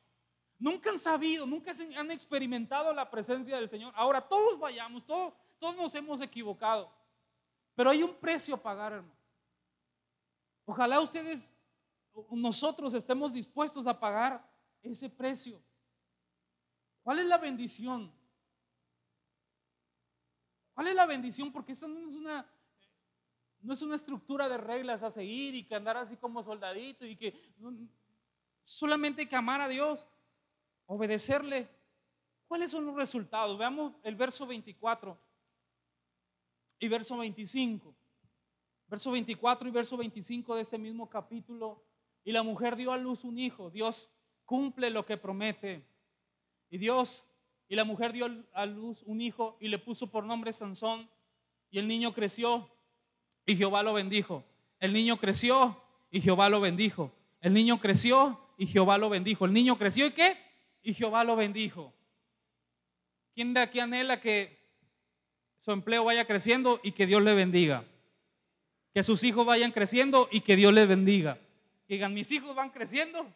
Nunca 0.57 0.89
han 0.89 0.97
sabido, 0.97 1.45
nunca 1.45 1.73
han 1.97 2.11
experimentado 2.11 2.93
la 2.93 3.09
presencia 3.09 3.57
del 3.57 3.67
Señor. 3.69 3.93
Ahora 3.95 4.21
todos 4.21 4.57
vayamos, 4.57 5.05
todos, 5.05 5.33
todos 5.59 5.75
nos 5.75 5.93
hemos 5.95 6.21
equivocado. 6.21 6.91
Pero 7.75 7.89
hay 7.89 8.03
un 8.03 8.13
precio 8.13 8.55
a 8.55 8.61
pagar, 8.61 8.93
hermano. 8.93 9.15
Ojalá 10.65 10.99
ustedes, 11.01 11.51
nosotros 12.31 12.93
estemos 12.93 13.33
dispuestos 13.33 13.85
a 13.85 13.99
pagar 13.99 14.49
ese 14.81 15.09
precio. 15.09 15.61
¿Cuál 17.03 17.19
es 17.19 17.25
la 17.25 17.37
bendición? 17.37 18.11
¿Cuál 20.73 20.87
es 20.87 20.95
la 20.95 21.05
bendición? 21.05 21.51
Porque 21.51 21.73
esa 21.73 21.87
no 21.87 22.07
es 22.07 22.15
una, 22.15 22.49
no 23.59 23.73
es 23.73 23.81
una 23.81 23.95
estructura 23.95 24.49
de 24.49 24.57
reglas 24.57 25.03
a 25.03 25.11
seguir 25.11 25.53
y 25.53 25.63
que 25.63 25.75
andar 25.75 25.97
así 25.97 26.15
como 26.15 26.43
soldadito 26.43 27.05
y 27.05 27.15
que 27.15 27.53
solamente 28.63 29.21
hay 29.21 29.27
que 29.27 29.35
amar 29.35 29.61
a 29.61 29.67
Dios 29.67 30.05
obedecerle. 30.85 31.69
¿Cuáles 32.47 32.71
son 32.71 32.85
los 32.85 32.95
resultados? 32.95 33.57
Veamos 33.57 33.93
el 34.03 34.15
verso 34.15 34.45
24 34.45 35.19
y 36.79 36.87
verso 36.87 37.17
25. 37.17 37.95
Verso 38.87 39.11
24 39.11 39.67
y 39.67 39.71
verso 39.71 39.97
25 39.97 40.55
de 40.55 40.61
este 40.61 40.77
mismo 40.77 41.09
capítulo. 41.09 41.83
Y 42.23 42.31
la 42.31 42.43
mujer 42.43 42.75
dio 42.75 42.91
a 42.91 42.97
luz 42.97 43.23
un 43.23 43.37
hijo. 43.37 43.69
Dios 43.69 44.09
cumple 44.45 44.89
lo 44.89 45.05
que 45.05 45.17
promete. 45.17 45.87
Y 46.69 46.77
Dios, 46.77 47.23
y 47.67 47.75
la 47.75 47.83
mujer 47.83 48.13
dio 48.13 48.27
a 48.53 48.65
luz 48.65 49.03
un 49.05 49.21
hijo 49.21 49.57
y 49.59 49.67
le 49.67 49.79
puso 49.79 50.11
por 50.11 50.23
nombre 50.23 50.53
Sansón. 50.53 51.09
Y 51.71 51.79
el 51.79 51.87
niño 51.87 52.13
creció 52.13 52.69
y 53.45 53.55
Jehová 53.55 53.83
lo 53.83 53.93
bendijo. 53.93 54.43
El 54.79 54.93
niño 54.93 55.17
creció 55.17 55.81
y 56.11 56.21
Jehová 56.21 56.49
lo 56.49 56.59
bendijo. 56.61 57.11
El 57.41 57.53
niño 57.53 57.79
creció 57.79 58.39
y 58.57 58.67
Jehová 58.67 58.97
lo 58.97 59.09
bendijo. 59.09 59.45
El 59.45 59.53
niño 59.53 59.77
creció 59.77 60.05
y 60.05 60.11
qué? 60.11 60.44
Y 60.85 60.93
Jehová 60.93 61.23
lo 61.23 61.35
bendijo. 61.35 61.91
¿Quién 63.33 63.53
de 63.53 63.59
aquí 63.59 63.79
anhela 63.79 64.21
que 64.21 64.57
su 65.57 65.71
empleo 65.71 66.05
vaya 66.05 66.25
creciendo 66.25 66.79
y 66.83 66.91
que 66.91 67.07
Dios 67.07 67.21
le 67.23 67.33
bendiga? 67.33 67.83
Que 68.93 69.03
sus 69.03 69.23
hijos 69.23 69.45
vayan 69.45 69.71
creciendo 69.71 70.29
y 70.31 70.39
que 70.41 70.55
Dios 70.55 70.71
les 70.71 70.87
bendiga. 70.87 71.39
digan, 71.89 72.13
mis 72.13 72.31
hijos 72.31 72.55
van 72.55 72.69
creciendo 72.69 73.27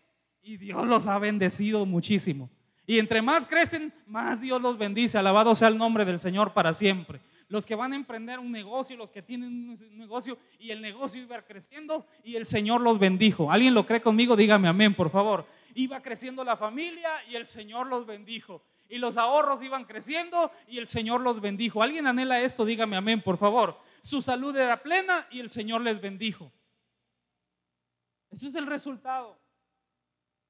y 0.42 0.58
Dios 0.58 0.86
los 0.86 1.08
ha 1.08 1.18
bendecido 1.18 1.86
muchísimo. 1.86 2.50
Y 2.86 3.00
entre 3.00 3.22
más 3.22 3.46
crecen, 3.46 3.92
más 4.06 4.42
Dios 4.42 4.62
los 4.62 4.78
bendice. 4.78 5.18
Alabado 5.18 5.54
sea 5.56 5.68
el 5.68 5.78
nombre 5.78 6.06
del 6.06 6.20
Señor 6.20 6.54
para 6.54 6.74
siempre. 6.74 7.20
Los 7.48 7.66
que 7.66 7.74
van 7.74 7.94
a 7.94 7.96
emprender 7.96 8.38
un 8.38 8.52
negocio, 8.52 8.96
los 8.96 9.10
que 9.10 9.24
tienen 9.24 9.70
un 9.70 9.98
negocio 9.98 10.38
y 10.60 10.70
el 10.70 10.82
negocio 10.82 11.20
iba 11.22 11.42
creciendo 11.42 12.06
y 12.24 12.36
el 12.36 12.46
Señor 12.46 12.82
los 12.82 13.00
bendijo. 13.00 13.52
¿Alguien 13.52 13.74
lo 13.74 13.88
cree 13.88 14.02
conmigo? 14.02 14.36
Dígame 14.36 14.68
amén, 14.68 14.94
por 14.94 15.10
favor 15.10 15.46
iba 15.80 16.02
creciendo 16.02 16.44
la 16.44 16.58
familia 16.58 17.10
y 17.30 17.36
el 17.36 17.46
Señor 17.46 17.88
los 17.88 18.06
bendijo. 18.06 18.62
Y 18.90 18.98
los 18.98 19.18
ahorros 19.18 19.62
iban 19.62 19.86
creciendo 19.86 20.52
y 20.68 20.78
el 20.78 20.88
Señor 20.88 21.22
los 21.22 21.40
bendijo. 21.40 21.82
¿Alguien 21.82 22.06
anhela 22.06 22.42
esto? 22.42 22.66
Dígame 22.66 22.98
amén, 22.98 23.22
por 23.22 23.38
favor. 23.38 23.80
Su 24.02 24.22
salud 24.22 24.56
era 24.58 24.82
plena 24.82 25.28
y 25.32 25.40
el 25.40 25.50
Señor 25.50 25.82
les 25.82 26.02
bendijo. 26.02 26.52
Ese 28.30 28.48
es 28.48 28.56
el 28.56 28.68
resultado. 28.68 29.40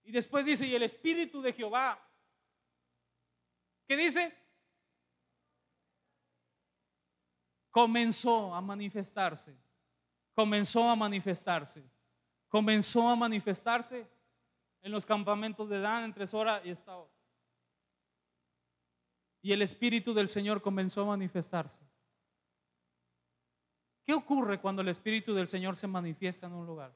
Y 0.04 0.12
después 0.12 0.46
dice, 0.46 0.66
y 0.66 0.74
el 0.74 0.84
Espíritu 0.84 1.42
de 1.42 1.54
Jehová, 1.54 2.00
¿qué 3.88 3.96
dice? 3.96 4.36
Comenzó 7.70 8.56
a 8.56 8.62
manifestarse. 8.62 9.56
Comenzó 10.34 10.90
a 10.90 10.96
manifestarse. 10.96 11.84
Comenzó 12.48 13.08
a 13.08 13.16
manifestarse 13.16 14.08
en 14.82 14.92
los 14.92 15.06
campamentos 15.06 15.68
de 15.70 15.80
Dan 15.80 16.04
entre 16.04 16.28
Sora 16.28 16.62
y 16.64 16.70
Estado. 16.70 17.10
Y 19.42 19.52
el 19.54 19.62
Espíritu 19.62 20.14
del 20.14 20.30
Señor 20.30 20.62
comenzó 20.62 21.02
a 21.02 21.06
manifestarse. 21.06 21.82
¿Qué 24.06 24.14
ocurre 24.14 24.60
cuando 24.60 24.82
el 24.82 24.88
Espíritu 24.88 25.34
del 25.34 25.48
Señor 25.48 25.78
se 25.78 25.88
manifiesta 25.88 26.48
en 26.48 26.54
un 26.54 26.66
lugar? 26.66 26.96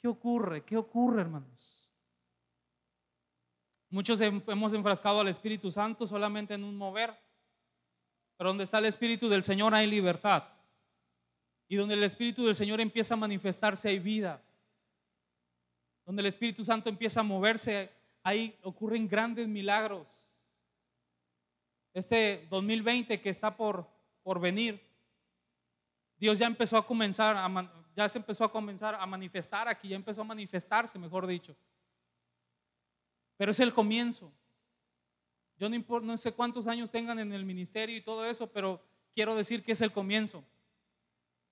¿Qué 0.00 0.08
ocurre? 0.08 0.64
¿Qué 0.64 0.76
ocurre, 0.76 1.22
hermanos? 1.22 1.90
Muchos 3.88 4.20
hemos 4.20 4.72
enfrascado 4.72 5.20
al 5.20 5.28
Espíritu 5.28 5.70
Santo 5.70 6.06
solamente 6.06 6.54
en 6.54 6.64
un 6.64 6.76
mover, 6.76 7.16
pero 8.36 8.50
donde 8.50 8.64
está 8.64 8.78
el 8.78 8.86
Espíritu 8.86 9.28
del 9.28 9.44
Señor 9.44 9.74
hay 9.74 9.86
libertad. 9.86 10.44
Y 11.68 11.76
donde 11.76 11.94
el 11.94 12.04
Espíritu 12.04 12.44
del 12.44 12.54
Señor 12.54 12.80
empieza 12.80 13.14
a 13.14 13.16
manifestarse 13.16 13.88
hay 13.88 13.98
vida 13.98 14.42
donde 16.04 16.20
el 16.20 16.26
Espíritu 16.26 16.64
Santo 16.64 16.88
empieza 16.88 17.20
a 17.20 17.24
moverse, 17.24 17.90
ahí 18.22 18.58
ocurren 18.62 19.08
grandes 19.08 19.48
milagros. 19.48 20.06
Este 21.92 22.46
2020 22.50 23.20
que 23.20 23.30
está 23.30 23.56
por, 23.56 23.88
por 24.22 24.40
venir, 24.40 24.80
Dios 26.16 26.38
ya 26.38 26.46
empezó 26.46 26.76
a 26.76 26.86
comenzar, 26.86 27.36
a, 27.36 27.72
ya 27.94 28.08
se 28.08 28.18
empezó 28.18 28.44
a 28.44 28.52
comenzar 28.52 28.94
a 28.94 29.06
manifestar 29.06 29.68
aquí, 29.68 29.88
ya 29.88 29.96
empezó 29.96 30.22
a 30.22 30.24
manifestarse, 30.24 30.98
mejor 30.98 31.26
dicho. 31.26 31.56
Pero 33.36 33.50
es 33.50 33.60
el 33.60 33.72
comienzo. 33.72 34.32
Yo 35.56 35.68
no, 35.68 35.76
importa, 35.76 36.06
no 36.06 36.18
sé 36.18 36.32
cuántos 36.32 36.66
años 36.66 36.90
tengan 36.90 37.18
en 37.18 37.32
el 37.32 37.44
ministerio 37.44 37.96
y 37.96 38.00
todo 38.00 38.24
eso, 38.26 38.50
pero 38.50 38.82
quiero 39.14 39.36
decir 39.36 39.64
que 39.64 39.72
es 39.72 39.80
el 39.80 39.92
comienzo. 39.92 40.44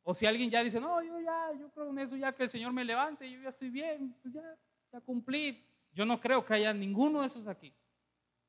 O 0.05 0.15
si 0.15 0.27
alguien 0.27 0.51
ya 0.51 0.65
dice, 0.65 0.81
no, 0.81 1.01
yo 1.03 1.21
ya, 1.21 1.53
yo 1.59 1.71
creo 1.71 1.91
en 1.91 1.99
eso, 1.99 2.17
ya 2.17 2.33
que 2.33 2.43
el 2.45 2.51
Señor 2.51 2.73
me 2.73 2.85
levante, 2.85 3.31
yo 3.31 3.41
ya 3.41 3.49
estoy 3.49 3.71
bien, 3.71 4.15
pues 4.21 4.35
ya, 4.35 4.59
ya 4.93 5.01
cumplí. 5.01 5.65
Yo 5.93 6.05
no 6.05 6.21
creo 6.21 6.45
que 6.45 6.55
haya 6.55 6.73
ninguno 6.73 7.21
de 7.21 7.29
esos 7.29 7.47
aquí. 7.47 7.73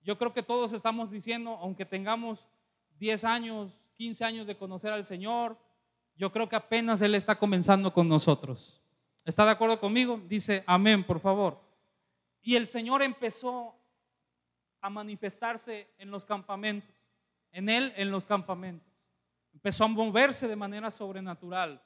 Yo 0.02 0.18
creo 0.18 0.34
que 0.34 0.42
todos 0.42 0.74
estamos 0.74 1.12
diciendo, 1.12 1.58
aunque 1.62 1.86
tengamos 1.86 2.50
10 2.98 3.24
años, 3.24 3.72
15 3.98 4.26
años 4.26 4.48
de 4.48 4.58
conocer 4.58 4.92
al 4.92 5.06
Señor, 5.06 5.58
yo 6.16 6.32
creo 6.32 6.50
que 6.50 6.56
apenas 6.56 7.02
Él 7.02 7.16
está 7.16 7.38
comenzando 7.38 7.94
con 7.94 8.08
nosotros. 8.08 8.82
¿Está 9.24 9.46
de 9.46 9.52
acuerdo 9.52 9.80
conmigo? 9.80 10.20
Dice, 10.28 10.64
amén, 10.66 11.04
por 11.04 11.20
favor. 11.20 11.62
Y 12.42 12.56
el 12.56 12.68
Señor 12.68 13.04
empezó 13.04 13.76
a 14.82 14.90
manifestarse 14.90 15.88
en 15.98 16.12
los 16.12 16.26
campamentos, 16.26 16.94
en 17.52 17.70
Él 17.70 17.94
en 17.96 18.12
los 18.12 18.26
campamentos 18.26 18.93
empezó 19.54 19.86
a 19.86 19.88
moverse 19.88 20.48
de 20.48 20.56
manera 20.56 20.92
sobrenatural. 20.92 21.82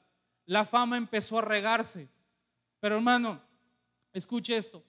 La 0.46 0.64
fama 0.64 0.96
empezó 0.96 1.38
a 1.38 1.42
regarse. 1.42 2.08
Pero 2.80 2.96
hermano, 2.96 3.40
escuche 4.12 4.56
esto. 4.56 4.82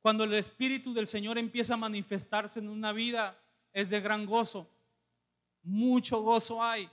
Cuando 0.00 0.24
el 0.24 0.32
Espíritu 0.34 0.94
del 0.94 1.06
Señor 1.06 1.36
empieza 1.38 1.74
a 1.74 1.76
manifestarse 1.76 2.58
en 2.58 2.68
una 2.68 2.92
vida, 2.92 3.36
es 3.72 3.90
de 3.90 4.00
gran 4.00 4.24
gozo. 4.26 4.68
Mucho 5.62 6.22
gozo 6.22 6.62
hay, 6.62 6.88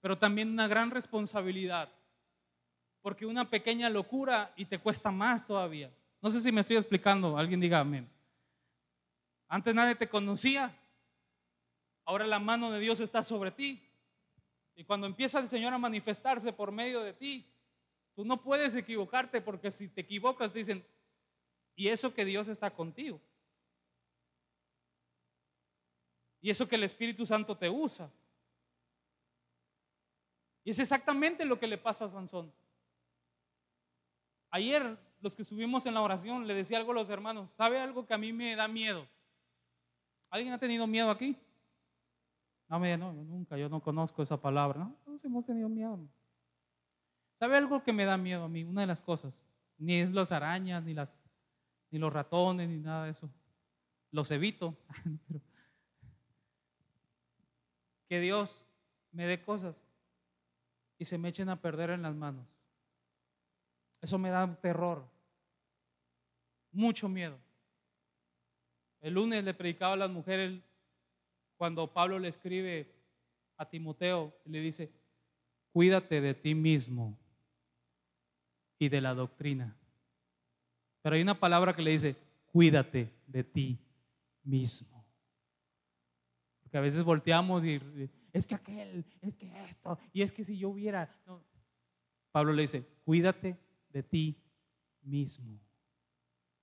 pero 0.00 0.18
también 0.18 0.50
una 0.50 0.66
gran 0.66 0.90
responsabilidad. 0.90 1.88
Porque 3.00 3.26
una 3.26 3.48
pequeña 3.48 3.88
locura 3.88 4.52
y 4.56 4.64
te 4.64 4.78
cuesta 4.78 5.10
más 5.10 5.46
todavía. 5.46 5.92
No 6.20 6.30
sé 6.30 6.40
si 6.40 6.52
me 6.52 6.60
estoy 6.60 6.76
explicando, 6.76 7.36
alguien 7.36 7.60
diga 7.60 7.78
amén. 7.78 8.08
Antes 9.48 9.74
nadie 9.74 9.94
te 9.94 10.08
conocía, 10.08 10.74
ahora 12.04 12.26
la 12.26 12.38
mano 12.38 12.70
de 12.70 12.80
Dios 12.80 13.00
está 13.00 13.22
sobre 13.22 13.50
ti. 13.50 13.82
Y 14.74 14.84
cuando 14.84 15.06
empieza 15.06 15.38
el 15.38 15.50
Señor 15.50 15.72
a 15.72 15.78
manifestarse 15.78 16.52
por 16.52 16.72
medio 16.72 17.00
de 17.02 17.12
ti, 17.12 17.46
tú 18.14 18.24
no 18.24 18.42
puedes 18.42 18.74
equivocarte 18.74 19.40
porque 19.40 19.70
si 19.70 19.88
te 19.88 20.00
equivocas 20.00 20.54
dicen, 20.54 20.84
y 21.74 21.88
eso 21.88 22.14
que 22.14 22.24
Dios 22.24 22.48
está 22.48 22.70
contigo. 22.70 23.20
Y 26.40 26.50
eso 26.50 26.68
que 26.68 26.76
el 26.76 26.84
Espíritu 26.84 27.24
Santo 27.24 27.56
te 27.56 27.70
usa. 27.70 28.10
Y 30.64 30.70
es 30.70 30.78
exactamente 30.78 31.44
lo 31.44 31.58
que 31.58 31.66
le 31.66 31.78
pasa 31.78 32.04
a 32.04 32.10
Sansón. 32.10 32.52
Ayer, 34.50 34.98
los 35.20 35.34
que 35.34 35.42
estuvimos 35.42 35.86
en 35.86 35.94
la 35.94 36.02
oración, 36.02 36.46
le 36.46 36.54
decía 36.54 36.78
algo 36.78 36.92
a 36.92 36.96
los 36.96 37.10
hermanos, 37.10 37.50
¿sabe 37.52 37.78
algo 37.78 38.06
que 38.06 38.14
a 38.14 38.18
mí 38.18 38.32
me 38.32 38.54
da 38.54 38.68
miedo? 38.68 39.06
¿Alguien 40.30 40.52
ha 40.52 40.58
tenido 40.58 40.86
miedo 40.86 41.10
aquí? 41.10 41.36
Me 42.78 42.96
no, 42.96 43.12
nunca, 43.12 43.58
yo 43.58 43.68
no 43.68 43.82
conozco 43.82 44.22
esa 44.22 44.40
palabra. 44.40 44.80
No, 44.80 44.96
todos 45.04 45.22
hemos 45.24 45.44
tenido 45.44 45.68
miedo. 45.68 45.98
¿Sabe 47.38 47.58
algo 47.58 47.82
que 47.82 47.92
me 47.92 48.04
da 48.04 48.16
miedo 48.16 48.44
a 48.44 48.48
mí? 48.48 48.64
Una 48.64 48.80
de 48.80 48.86
las 48.86 49.02
cosas. 49.02 49.42
Ni 49.76 49.96
es 49.96 50.10
las 50.10 50.32
arañas, 50.32 50.82
ni, 50.82 50.94
las, 50.94 51.12
ni 51.90 51.98
los 51.98 52.12
ratones, 52.12 52.68
ni 52.68 52.78
nada 52.78 53.04
de 53.04 53.10
eso. 53.10 53.28
Los 54.10 54.30
evito. 54.30 54.74
que 58.08 58.20
Dios 58.20 58.64
me 59.10 59.26
dé 59.26 59.42
cosas 59.42 59.76
y 60.98 61.04
se 61.04 61.18
me 61.18 61.28
echen 61.28 61.48
a 61.50 61.60
perder 61.60 61.90
en 61.90 62.02
las 62.02 62.14
manos. 62.14 62.46
Eso 64.00 64.18
me 64.18 64.30
da 64.30 64.54
terror. 64.60 65.04
Mucho 66.72 67.08
miedo. 67.08 67.38
El 69.00 69.14
lunes 69.14 69.44
le 69.44 69.52
predicaba 69.52 69.92
a 69.92 69.96
las 69.96 70.10
mujeres 70.10 70.62
cuando 71.62 71.92
Pablo 71.92 72.18
le 72.18 72.26
escribe 72.26 72.92
a 73.56 73.70
Timoteo 73.70 74.36
le 74.46 74.58
dice, 74.58 74.90
cuídate 75.70 76.20
de 76.20 76.34
ti 76.34 76.56
mismo 76.56 77.16
y 78.80 78.88
de 78.88 79.00
la 79.00 79.14
doctrina. 79.14 79.78
Pero 81.02 81.14
hay 81.14 81.22
una 81.22 81.38
palabra 81.38 81.72
que 81.72 81.82
le 81.82 81.92
dice, 81.92 82.16
cuídate 82.46 83.12
de 83.28 83.44
ti 83.44 83.78
mismo. 84.42 85.06
Porque 86.62 86.78
a 86.78 86.80
veces 86.80 87.04
volteamos 87.04 87.64
y 87.64 87.80
es 88.32 88.44
que 88.44 88.56
aquel, 88.56 89.04
es 89.20 89.36
que 89.36 89.48
esto, 89.66 89.96
y 90.12 90.22
es 90.22 90.32
que 90.32 90.42
si 90.42 90.58
yo 90.58 90.68
hubiera... 90.68 91.16
Pablo 92.32 92.52
le 92.54 92.62
dice, 92.62 92.84
cuídate 93.04 93.56
de 93.90 94.02
ti 94.02 94.36
mismo. 95.00 95.60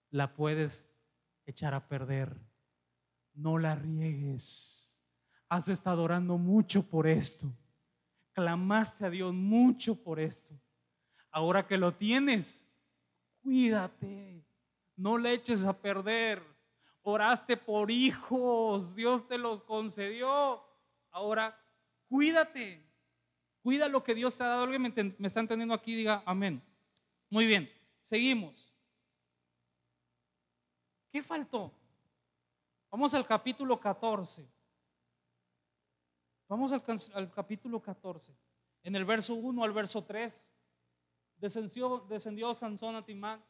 La 0.10 0.36
puedes 0.36 0.86
echar 1.46 1.74
a 1.74 1.88
perder. 1.88 2.36
No 3.34 3.58
la 3.58 3.78
riegues. 3.78 4.89
Has 5.50 5.68
estado 5.68 6.04
orando 6.04 6.38
mucho 6.38 6.84
por 6.84 7.08
esto. 7.08 7.52
Clamaste 8.34 9.06
a 9.06 9.10
Dios 9.10 9.34
mucho 9.34 9.96
por 9.96 10.20
esto. 10.20 10.54
Ahora 11.32 11.66
que 11.66 11.78
lo 11.78 11.92
tienes, 11.96 12.64
cuídate. 13.42 14.46
No 14.96 15.18
le 15.18 15.34
eches 15.34 15.64
a 15.64 15.74
perder. 15.74 16.44
Oraste 17.02 17.58
por 17.58 17.90
hijos, 17.90 18.96
Dios 18.96 19.28
te 19.28 19.40
los 19.40 19.64
concedió. 19.64 20.64
Ahora, 21.10 21.60
cuídate. 22.08 22.86
Cuida 23.64 23.90
lo 23.90 24.04
que 24.04 24.14
Dios 24.14 24.38
te 24.38 24.44
ha 24.44 24.48
dado. 24.48 24.64
Alguien 24.64 24.84
me, 24.84 24.94
me 25.18 25.28
está 25.28 25.40
entendiendo 25.40 25.74
aquí, 25.74 25.96
diga 25.96 26.22
amén. 26.28 26.62
Muy 27.30 27.48
bien, 27.48 27.72
seguimos. 28.02 28.72
¿Qué 31.12 31.24
faltó? 31.24 31.74
Vamos 32.92 33.14
al 33.16 33.26
capítulo 33.26 33.80
14. 33.80 34.59
Vamos 36.50 36.72
al, 36.72 37.32
capítulo 37.32 37.80
14. 37.80 38.36
En 38.82 38.96
el 38.96 39.06
verso 39.06 39.36
1 39.36 39.64
al 39.64 39.72
verso 39.72 40.04
3. 40.04 40.48
Descendió, 41.38 42.00
descendió 42.10 42.56
Sansón 42.56 42.96
a 42.96 43.06
Timán 43.06 43.46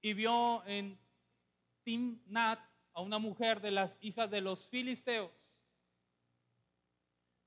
y 0.00 0.14
vio 0.14 0.64
en 0.66 0.96
Timnat 1.82 2.60
a 2.92 3.00
una 3.00 3.18
mujer 3.18 3.60
de 3.60 3.72
las 3.72 3.98
hijas 4.00 4.30
de 4.30 4.40
los 4.40 4.68
filisteos. 4.68 5.32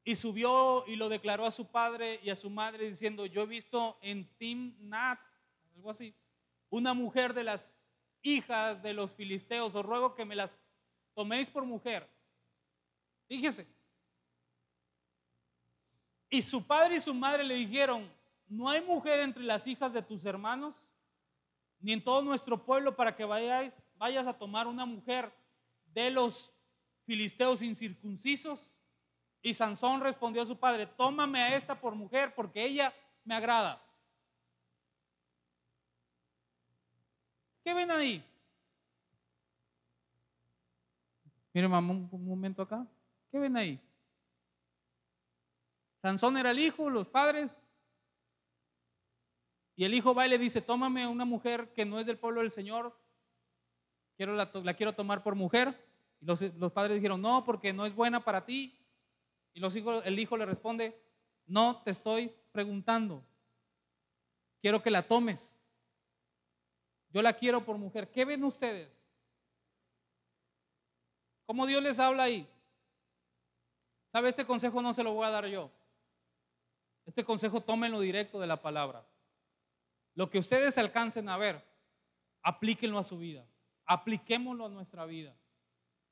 Y 0.03 0.17
subió 0.17 0.85
y 0.87 0.97
lo 0.97 1.07
declaró 1.07 1.45
a 1.45 1.51
su 1.51 1.67
padre 1.67 2.19
y 2.21 2.29
a 2.29 2.35
su 2.35 2.49
madre 2.49 2.89
diciendo, 2.89 3.25
yo 3.25 3.43
he 3.43 3.47
visto 3.47 3.97
en 4.01 4.27
Timnat, 4.35 5.21
algo 5.73 5.89
así, 5.89 6.13
una 6.69 6.93
mujer 6.93 7.33
de 7.33 7.45
las 7.45 7.77
hijas 8.23 8.83
de 8.83 8.93
los 8.93 9.09
filisteos, 9.11 9.73
os 9.73 9.85
ruego 9.85 10.15
que 10.15 10.25
me 10.25 10.35
las 10.35 10.53
toméis 11.13 11.47
por 11.47 11.63
mujer. 11.63 12.09
Fíjese. 13.29 13.78
Y 16.29 16.41
su 16.41 16.65
padre 16.65 16.97
y 16.97 17.01
su 17.01 17.13
madre 17.13 17.43
le 17.43 17.55
dijeron, 17.55 18.09
no 18.47 18.69
hay 18.69 18.81
mujer 18.81 19.19
entre 19.19 19.43
las 19.43 19.65
hijas 19.67 19.93
de 19.93 20.01
tus 20.01 20.25
hermanos, 20.25 20.75
ni 21.79 21.93
en 21.93 22.03
todo 22.03 22.21
nuestro 22.21 22.63
pueblo 22.63 22.95
para 22.95 23.15
que 23.15 23.25
vayas 23.25 24.27
a 24.27 24.37
tomar 24.37 24.67
una 24.67 24.85
mujer 24.85 25.31
de 25.93 26.11
los 26.11 26.51
filisteos 27.05 27.61
incircuncisos. 27.61 28.77
Y 29.41 29.53
Sansón 29.53 30.01
respondió 30.01 30.41
a 30.41 30.45
su 30.45 30.57
padre, 30.57 30.85
tómame 30.85 31.39
a 31.39 31.55
esta 31.55 31.79
por 31.79 31.95
mujer 31.95 32.35
porque 32.35 32.63
ella 32.65 32.93
me 33.23 33.35
agrada. 33.35 33.81
¿Qué 37.63 37.73
ven 37.73 37.89
ahí? 37.91 38.23
Miren, 41.53 41.71
mamá, 41.71 41.93
un 41.93 42.25
momento 42.25 42.61
acá. 42.61 42.85
¿Qué 43.31 43.39
ven 43.39 43.55
ahí? 43.55 43.79
Sansón 46.01 46.37
era 46.37 46.51
el 46.51 46.59
hijo, 46.59 46.89
los 46.89 47.07
padres. 47.07 47.59
Y 49.75 49.85
el 49.85 49.93
hijo 49.93 50.13
va 50.13 50.25
y 50.25 50.29
le 50.29 50.37
dice, 50.37 50.61
tómame 50.61 51.07
una 51.07 51.25
mujer 51.25 51.73
que 51.73 51.85
no 51.85 51.99
es 51.99 52.05
del 52.05 52.17
pueblo 52.17 52.41
del 52.41 52.51
Señor. 52.51 52.97
Quiero 54.17 54.33
la, 54.35 54.73
quiero 54.75 54.93
tomar 54.93 55.23
por 55.23 55.35
mujer. 55.35 55.85
Y 56.19 56.25
los, 56.25 56.41
padres 56.73 56.97
dijeron, 56.97 57.21
no, 57.21 57.45
porque 57.45 57.71
no 57.71 57.85
es 57.85 57.95
buena 57.95 58.23
para 58.23 58.45
ti. 58.45 58.77
Y 59.53 59.59
los 59.59 59.75
hijos, 59.75 60.03
el 60.05 60.19
hijo 60.19 60.35
le 60.37 60.45
responde, 60.45 61.01
no 61.45 61.81
te 61.83 61.91
estoy 61.91 62.33
preguntando. 62.51 63.23
Quiero 64.61 64.83
que 64.83 64.91
la 64.91 65.07
tomes. 65.07 65.53
Yo 67.11 67.21
la 67.21 67.33
quiero 67.33 67.63
por 67.63 67.77
mujer. 67.77 68.11
¿Qué 68.11 68.25
ven 68.25 68.43
ustedes? 68.43 69.01
¿Cómo 71.45 71.65
Dios 71.65 71.81
les 71.81 71.97
habla 71.99 72.23
ahí? 72.23 72.47
¿Sabe? 74.11 74.29
Este 74.29 74.45
consejo 74.45 74.81
no 74.81 74.93
se 74.93 75.03
lo 75.03 75.13
voy 75.13 75.25
a 75.25 75.31
dar 75.31 75.45
yo. 75.47 75.71
Este 77.09 77.25
consejo 77.25 77.59
tómenlo 77.59 77.99
directo 78.01 78.39
de 78.39 78.45
la 78.45 78.61
palabra. 78.61 79.03
Lo 80.13 80.29
que 80.29 80.37
ustedes 80.37 80.77
alcancen 80.77 81.27
a 81.27 81.37
ver, 81.37 81.65
aplíquenlo 82.43 82.99
a 82.99 83.03
su 83.03 83.17
vida. 83.17 83.47
Apliquémoslo 83.85 84.67
a 84.67 84.69
nuestra 84.69 85.07
vida. 85.07 85.35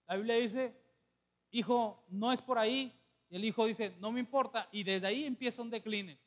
La 0.08 0.16
Biblia 0.16 0.38
dice, 0.38 0.76
hijo, 1.52 2.04
no 2.10 2.34
es 2.34 2.42
por 2.42 2.58
ahí. 2.58 3.00
Y 3.30 3.36
el 3.36 3.46
hijo 3.46 3.68
dice, 3.68 3.96
no 4.00 4.12
me 4.12 4.20
importa. 4.20 4.70
Y 4.72 4.84
desde 4.84 5.06
ahí 5.06 5.26
empieza 5.26 5.62
un 5.62 5.70
decline. 5.70 6.18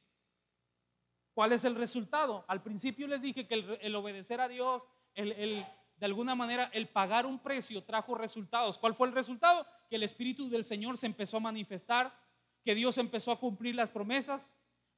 ¿Cuál 1.35 1.52
es 1.52 1.64
el 1.64 1.74
resultado? 1.74 2.44
Al 2.46 2.62
principio 2.62 3.09
les 3.09 3.20
dije 3.20 3.48
que 3.48 3.78
el, 3.80 3.96
obedecer 3.96 4.40
a 4.40 4.46
Dios, 4.46 4.83
de 5.16 5.66
alguna 6.02 6.37
manera, 6.37 6.70
el 6.72 6.87
pagar 6.87 7.26
un 7.26 7.40
precio 7.40 7.83
trajo 7.83 8.14
resultados. 8.14 8.78
¿Cuál 8.78 8.94
fue 8.94 9.09
el 9.09 9.14
resultado? 9.14 9.66
Que 9.88 9.96
el 9.96 10.04
Espíritu 10.04 10.48
del 10.48 10.64
Señor 10.64 10.96
se 10.96 11.06
empezó 11.06 11.38
a 11.38 11.40
manifestar, 11.40 12.16
que 12.64 12.76
Dios 12.76 12.98
empezó 12.98 13.33
a 13.33 13.40
cumplir 13.40 13.74
las 13.74 13.90
promesas. 13.90 14.52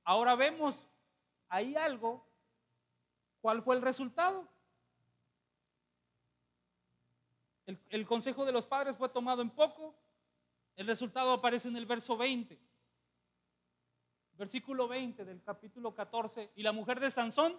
Ahora 0.05 0.35
vemos 0.35 0.87
ahí 1.49 1.77
algo. 1.77 2.27
¿Cuál 3.41 3.62
fue 3.62 3.77
el 3.77 3.83
resultado? 3.83 4.49
El, 7.88 8.07
consejo 8.07 8.45
de 8.45 8.53
los 8.53 8.67
padres 8.67 8.97
fue 8.97 9.09
tomado 9.09 9.43
en 9.43 9.51
poco. 9.51 9.95
El 10.77 10.87
resultado 10.87 11.33
aparece 11.33 11.69
en 11.69 11.77
el 11.77 11.87
verso 11.87 12.17
20 12.17 12.59
versículo 14.43 14.88
20 14.88 15.25
del 15.25 15.41
capítulo 15.41 15.95
14, 15.95 16.51
y 16.57 16.65
la 16.65 16.73
mujer 16.73 16.99
de 16.99 17.12
Sansón 17.12 17.57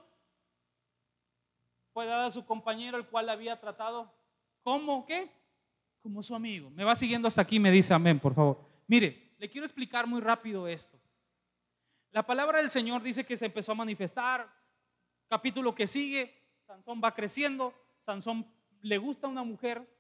fue 1.94 2.06
dada 2.06 2.26
a 2.26 2.32
su 2.32 2.46
compañero, 2.46 2.98
el 2.98 3.08
cual 3.08 3.28
la 3.28 3.32
había 3.32 3.58
tratado 3.58 4.14
como 4.64 5.06
qué? 5.06 5.32
Como 6.02 6.22
su 6.22 6.36
amigo. 6.36 6.70
Me 6.72 6.84
va 6.84 6.94
siguiendo 6.96 7.30
hasta 7.30 7.42
aquí, 7.42 7.58
me 7.58 7.72
dice 7.72 7.94
amén, 7.94 8.20
por 8.20 8.36
favor. 8.36 8.60
Mire, 8.88 9.34
le 9.38 9.50
quiero 9.50 9.66
explicar 9.66 10.08
muy 10.08 10.20
rápido 10.20 10.68
esto. 10.68 11.00
La 12.14 12.24
palabra 12.24 12.60
del 12.60 12.70
Señor 12.70 13.02
dice 13.02 13.26
que 13.26 13.38
se 13.38 13.48
empezó 13.48 13.72
a 13.72 13.76
manifestar. 13.76 14.48
Capítulo 15.28 15.74
que 15.74 15.88
sigue, 15.88 16.32
Sansón 16.68 17.02
va 17.04 17.16
creciendo. 17.16 17.74
Sansón 18.04 18.46
le 18.82 19.00
gusta 19.00 19.26
a 19.26 19.32
una 19.32 19.44
mujer 19.44 19.92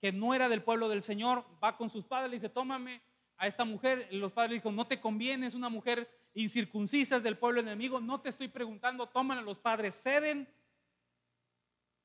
que 0.00 0.12
no 0.12 0.34
era 0.34 0.48
del 0.48 0.62
pueblo 0.62 0.88
del 0.88 1.02
Señor, 1.02 1.44
va 1.62 1.76
con 1.76 1.90
sus 1.90 2.04
padres, 2.04 2.30
le 2.30 2.36
dice, 2.36 2.48
tómame, 2.48 3.02
a 3.36 3.48
esta 3.48 3.64
mujer, 3.64 4.08
los 4.12 4.30
padres 4.30 4.58
dijeron, 4.58 4.76
no 4.76 4.86
te 4.86 5.00
conviene, 5.00 5.48
es 5.48 5.56
una 5.56 5.68
mujer 5.68 6.08
incircuncisa, 6.34 7.16
es 7.16 7.24
del 7.24 7.36
pueblo 7.36 7.58
enemigo, 7.58 8.00
no 8.00 8.20
te 8.20 8.28
estoy 8.28 8.46
preguntando, 8.46 9.08
toman 9.08 9.38
a 9.38 9.42
los 9.42 9.58
padres, 9.58 10.00
ceden. 10.00 10.48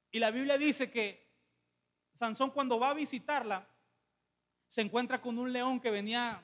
Y 0.09 0.17
la 0.17 0.31
Biblia 0.31 0.57
dice 0.57 0.89
que 0.89 1.31
Sansón 2.13 2.49
cuando 2.49 2.79
va 2.79 2.89
a 2.89 2.95
visitarla, 2.95 3.67
se 4.67 4.81
encuentra 4.81 5.21
con 5.21 5.37
un 5.37 5.53
león 5.53 5.79
que 5.79 5.91
venía 5.91 6.41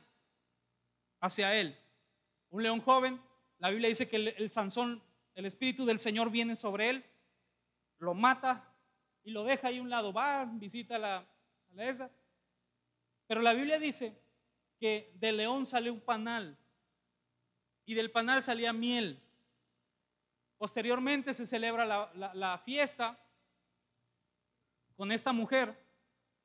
hacia 1.20 1.56
él, 1.56 1.76
un 2.50 2.64
león 2.64 2.82
joven. 2.82 3.22
La 3.58 3.70
Biblia 3.70 3.90
dice 3.90 4.08
que 4.08 4.16
el, 4.16 4.52
Sansón, 4.52 5.04
el 5.36 5.46
Espíritu 5.46 5.86
del 5.86 6.00
Señor 6.00 6.30
viene 6.32 6.56
sobre 6.56 6.90
él, 6.90 7.06
lo 7.98 8.14
mata 8.14 8.74
y 9.24 9.32
lo 9.32 9.44
deja 9.44 9.68
ahí 9.68 9.80
a 9.80 9.82
un 9.82 9.90
lado, 9.90 10.14
va, 10.14 10.46
visita 10.46 10.98
la, 10.98 11.18
a 11.18 11.26
la 11.74 11.90
esa. 11.90 12.12
Pero 13.28 13.42
la 13.42 13.54
Biblia 13.54 13.80
dice 13.80 14.20
que 14.80 15.12
del 15.16 15.38
león 15.38 15.68
sale 15.68 15.92
un 15.92 16.00
panal 16.00 16.58
y 17.86 17.94
del 17.96 18.12
panal 18.12 18.42
salía 18.42 18.72
miel. 18.72 19.20
Posteriormente 20.58 21.34
se 21.34 21.46
celebra 21.48 21.86
la, 21.86 22.62
fiesta 22.66 23.20
con 24.96 25.12
esta 25.12 25.32
mujer 25.32 25.76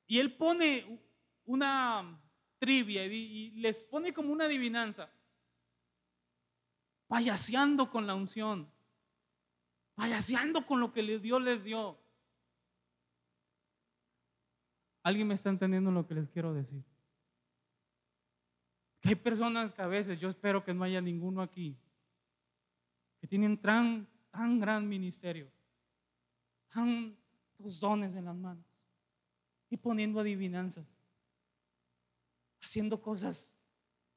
y 0.07 0.21
él 0.21 0.35
pone 0.37 1.01
una 1.45 2.21
trivia 2.59 3.05
y, 3.05 3.51
les 3.57 3.85
pone 3.85 4.15
como 4.15 4.33
una 4.33 4.45
adivinanza, 4.45 5.11
payaseando 7.07 7.91
con 7.91 8.07
la 8.07 8.15
unción, 8.15 8.71
payaseando 9.95 10.67
con 10.67 10.81
lo 10.81 10.93
que 10.93 11.03
Dios 11.03 11.43
les 11.43 11.65
dio. 11.65 11.99
¿Alguien 15.03 15.29
me 15.29 15.35
está 15.35 15.51
entendiendo 15.51 15.91
lo 15.91 16.07
que 16.07 16.15
les 16.15 16.29
quiero 16.31 16.55
decir? 16.55 16.83
hay 19.05 19.15
personas 19.17 19.73
que 19.73 19.83
a 19.83 19.87
veces, 19.87 20.19
yo 20.19 20.31
espero 20.31 20.65
que 20.65 20.73
no 20.73 20.83
haya 20.83 21.01
ninguno 21.01 21.43
aquí, 21.43 21.77
que 23.21 23.27
tienen 23.27 23.61
tan, 23.61 24.09
tan 24.31 24.59
gran 24.59 24.89
ministerio, 24.89 25.51
tantos 26.73 27.79
dones 27.81 28.15
en 28.15 28.25
las 28.25 28.35
manos 28.35 28.65
y 29.69 29.77
poniendo 29.77 30.21
adivinanzas. 30.21 30.97
haciendo 32.63 33.03
cosas 33.03 33.53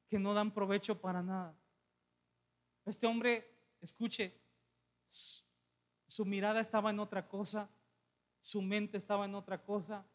que 0.07 0.17
no 0.17 0.33
dan 0.33 0.51
provecho 0.51 1.01
para 1.01 1.21
nada. 1.21 1.53
Este 2.87 3.05
hombre, 3.05 3.45
escuche, 3.81 4.33
su, 5.07 6.23
mirada 6.23 6.61
estaba 6.61 6.89
en 6.89 7.01
otra 7.01 7.27
cosa, 7.27 7.69
su 8.39 8.61
mente 8.61 8.97
estaba 8.97 9.25
en 9.25 9.35
otra 9.35 9.61
cosa. 9.61 10.05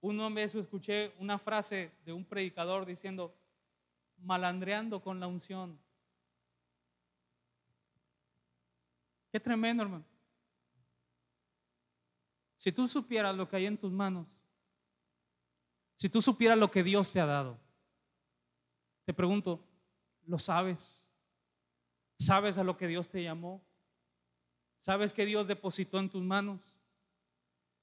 Una 0.00 0.28
vez 0.30 0.56
escuché 0.56 1.14
una 1.20 1.38
frase 1.38 1.92
de 2.04 2.12
un 2.12 2.24
predicador 2.24 2.84
diciendo, 2.84 3.32
malandreando 4.16 5.00
con 5.00 5.20
la 5.20 5.28
unción. 5.28 5.78
Qué 9.30 9.38
tremendo, 9.38 9.84
hermano. 9.84 10.04
Si 12.56 12.72
tú 12.72 12.88
supieras 12.88 13.36
lo 13.36 13.48
que 13.48 13.54
hay 13.54 13.66
en 13.66 13.78
tus 13.78 13.92
manos, 13.92 14.26
si 15.94 16.08
tú 16.08 16.20
supieras 16.20 16.58
lo 16.58 16.68
que 16.68 16.82
Dios 16.82 17.12
te 17.12 17.20
ha 17.20 17.26
dado, 17.26 17.60
te 19.04 19.14
pregunto, 19.14 19.64
¿lo 20.26 20.40
sabes? 20.40 21.07
¿Sabes 22.18 22.58
a 22.58 22.64
lo 22.64 22.76
que 22.76 22.88
Dios 22.88 23.08
te 23.08 23.22
llamó? 23.22 23.62
¿Sabes 24.80 25.12
que 25.12 25.24
Dios 25.24 25.46
depositó 25.46 25.98
en 25.98 26.10
tus 26.10 26.22
manos? 26.22 26.60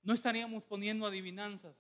No 0.03 0.13
estaríamos 0.13 0.63
poniendo 0.63 1.05
adivinanzas. 1.05 1.75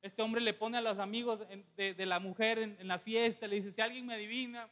Este 0.00 0.22
hombre 0.22 0.40
le 0.40 0.52
pone 0.52 0.78
a 0.78 0.82
los 0.82 0.98
amigos 0.98 1.40
de, 1.76 2.06
la 2.06 2.18
mujer 2.18 2.58
en, 2.58 2.88
la 2.88 2.98
fiesta, 2.98 3.46
le 3.46 3.56
dice, 3.56 3.72
si 3.72 3.80
alguien 3.80 4.04
me 4.06 4.14
adivina, 4.14 4.68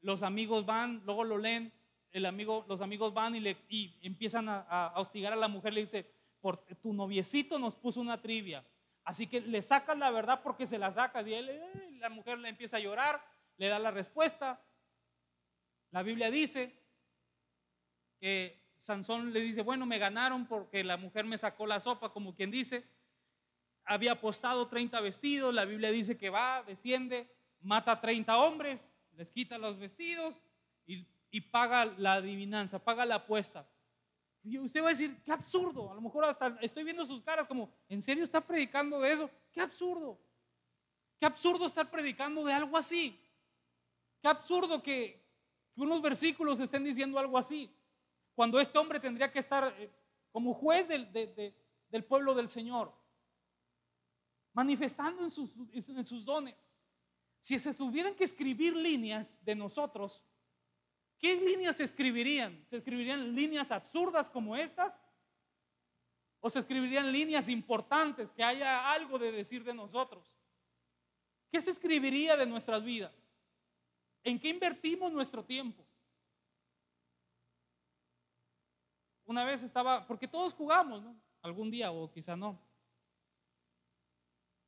los 0.00 0.22
amigos 0.22 0.66
van, 0.66 1.02
luego 1.04 1.24
lo 1.24 1.38
leen, 1.38 1.72
el 2.12 2.26
amigo, 2.26 2.64
los 2.68 2.80
amigos 2.80 3.12
van 3.12 3.34
y, 3.34 3.40
le, 3.40 3.56
empiezan 4.02 4.48
a, 4.48 4.60
a, 4.60 5.00
hostigar 5.00 5.32
a 5.32 5.36
la 5.36 5.48
mujer, 5.48 5.72
le 5.72 5.80
dice, 5.80 6.08
por, 6.40 6.58
tu 6.58 6.92
noviecito 6.92 7.58
nos 7.58 7.74
puso 7.74 8.00
una 8.00 8.22
trivia, 8.22 8.64
así 9.02 9.26
que 9.26 9.40
le 9.40 9.62
sacas 9.62 9.98
la 9.98 10.10
verdad 10.12 10.42
porque 10.42 10.66
se 10.66 10.78
la 10.78 10.92
sacas 10.92 11.26
y 11.26 11.34
él, 11.34 11.48
eh, 11.48 11.90
la 11.98 12.10
mujer 12.10 12.38
le 12.38 12.48
empieza 12.48 12.76
a 12.76 12.80
llorar, 12.80 13.20
le 13.56 13.66
da 13.66 13.80
la 13.80 13.90
respuesta. 13.90 14.60
La 15.90 16.02
Biblia 16.02 16.30
dice 16.30 16.74
que 18.20 18.58
Sansón 18.76 19.32
le 19.32 19.40
dice, 19.40 19.62
bueno, 19.62 19.86
me 19.86 19.98
ganaron 19.98 20.46
porque 20.46 20.84
la 20.84 20.96
mujer 20.96 21.24
me 21.24 21.38
sacó 21.38 21.66
la 21.66 21.80
sopa, 21.80 22.12
como 22.12 22.34
quien 22.34 22.50
dice, 22.50 22.84
había 23.84 24.12
apostado 24.12 24.68
30 24.68 25.00
vestidos, 25.00 25.54
la 25.54 25.64
Biblia 25.64 25.90
dice 25.90 26.18
que 26.18 26.30
va, 26.30 26.62
desciende, 26.62 27.28
mata 27.60 27.92
a 27.92 28.00
30 28.00 28.38
hombres, 28.38 28.88
les 29.12 29.30
quita 29.30 29.58
los 29.58 29.78
vestidos 29.78 30.34
y, 30.86 31.06
y 31.30 31.40
paga 31.40 31.86
la 31.96 32.14
adivinanza, 32.14 32.78
paga 32.78 33.06
la 33.06 33.16
apuesta. 33.16 33.68
Y 34.42 34.58
usted 34.58 34.82
va 34.82 34.88
a 34.88 34.90
decir, 34.90 35.16
qué 35.24 35.32
absurdo, 35.32 35.90
a 35.90 35.94
lo 35.94 36.00
mejor 36.00 36.24
hasta 36.24 36.58
estoy 36.60 36.84
viendo 36.84 37.04
sus 37.04 37.22
caras 37.22 37.46
como, 37.46 37.72
¿en 37.88 38.00
serio 38.00 38.24
está 38.24 38.40
predicando 38.40 39.00
de 39.00 39.12
eso? 39.12 39.30
Qué 39.52 39.60
absurdo. 39.60 40.20
Qué 41.18 41.26
absurdo 41.26 41.66
estar 41.66 41.90
predicando 41.90 42.44
de 42.44 42.52
algo 42.52 42.76
así. 42.76 43.20
Qué 44.22 44.28
absurdo 44.28 44.82
que, 44.82 45.27
que 45.78 45.84
unos 45.84 46.02
versículos 46.02 46.58
estén 46.58 46.82
diciendo 46.82 47.20
algo 47.20 47.38
así 47.38 47.72
cuando 48.34 48.58
este 48.58 48.76
hombre 48.78 48.98
tendría 48.98 49.30
que 49.30 49.38
estar 49.38 49.72
eh, 49.78 49.88
como 50.32 50.52
juez 50.52 50.88
del, 50.88 51.08
del 51.88 52.04
pueblo 52.04 52.34
del 52.34 52.48
Señor, 52.48 52.92
manifestando 54.52 55.22
en 55.22 55.30
sus, 55.30 55.54
en 55.72 56.04
sus 56.04 56.24
dones. 56.24 56.74
Si 57.38 57.56
se 57.60 57.72
tuvieran 57.74 58.16
que 58.16 58.24
escribir 58.24 58.74
líneas 58.74 59.44
de 59.44 59.54
nosotros, 59.54 60.24
¿qué 61.16 61.36
líneas 61.36 61.76
se 61.76 61.84
escribirían? 61.84 62.64
¿Se 62.66 62.78
escribirían 62.78 63.32
líneas 63.36 63.70
absurdas 63.70 64.28
como 64.28 64.56
estas? 64.56 64.92
¿O 66.40 66.50
se 66.50 66.58
escribirían 66.58 67.12
líneas 67.12 67.48
importantes 67.48 68.30
que 68.32 68.42
haya 68.42 68.90
algo 68.92 69.16
de 69.16 69.30
decir 69.30 69.62
de 69.62 69.74
nosotros? 69.74 70.36
¿Qué 71.52 71.60
se 71.60 71.70
escribiría 71.70 72.36
de 72.36 72.46
nuestras 72.46 72.82
vidas? 72.82 73.27
¿En 74.24 74.38
qué 74.38 74.48
invertimos 74.48 75.12
nuestro 75.12 75.44
tiempo? 75.44 75.84
Una 79.24 79.44
vez 79.44 79.62
estaba, 79.62 80.06
porque 80.06 80.26
todos 80.26 80.54
jugamos, 80.54 81.02
¿no? 81.02 81.14
Algún 81.42 81.70
día 81.70 81.90
o 81.92 82.10
quizá 82.10 82.36
no. 82.36 82.58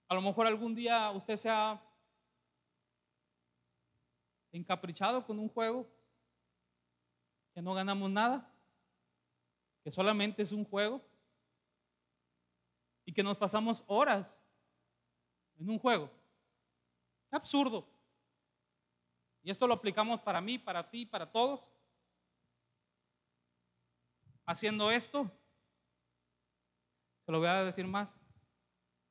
A 0.09 0.15
lo 0.15 0.23
mejor 0.23 0.47
algún 0.47 0.75
día 0.75 1.11
usted 1.13 1.37
se 1.37 1.49
ha 1.49 1.81
encaprichado 4.53 5.25
con 5.25 5.39
un 5.39 5.49
juego 5.49 5.87
que 7.55 7.63
no 7.63 7.73
ganamos 7.75 8.11
nada, 8.11 8.53
que 9.83 9.91
solamente 9.91 10.43
es 10.43 10.53
un 10.53 10.65
juego 10.65 11.01
y 13.05 13.13
que 13.13 13.23
nos 13.23 13.37
pasamos 13.37 13.83
horas 13.87 14.37
en 15.59 15.71
un 15.71 15.79
juego. 15.79 16.11
Absurdo. 17.31 18.00
Y 19.43 19.51
esto 19.51 19.67
lo 19.67 19.75
aplicamos 19.75 20.21
para 20.21 20.41
mí, 20.41 20.59
para 20.59 20.89
ti, 20.89 21.07
para 21.07 21.31
todos 21.31 21.61
haciendo 24.51 24.91
esto. 24.91 25.31
Se 27.25 27.33
lo 27.33 27.39
voy 27.39 27.49
a 27.49 27.65
decir 27.65 27.87
más. 27.87 28.09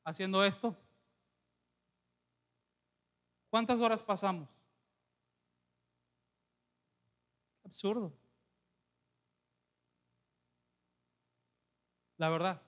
Haciendo 0.03 0.43
esto. 0.43 0.75
¿Cuántas 3.49 3.79
horas 3.79 4.03
pasamos? 4.03 4.49
Absurdo. 7.63 8.13
La 12.17 12.29
verdad. 12.29 12.61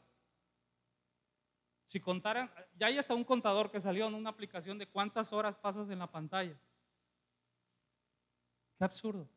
Si 1.85 1.99
contaran, 1.99 2.49
ya 2.77 2.87
hay 2.87 2.97
hasta 2.97 3.13
un 3.13 3.25
contador 3.25 3.69
que 3.69 3.81
salió 3.81 4.07
en 4.07 4.13
una 4.13 4.29
aplicación 4.29 4.77
de 4.77 4.87
cuántas 4.87 5.33
horas 5.33 5.57
pasas 5.57 5.89
en 5.89 5.99
la 5.99 6.09
pantalla. 6.09 6.57
Qué 8.81 8.85
absurdo. 8.85 9.29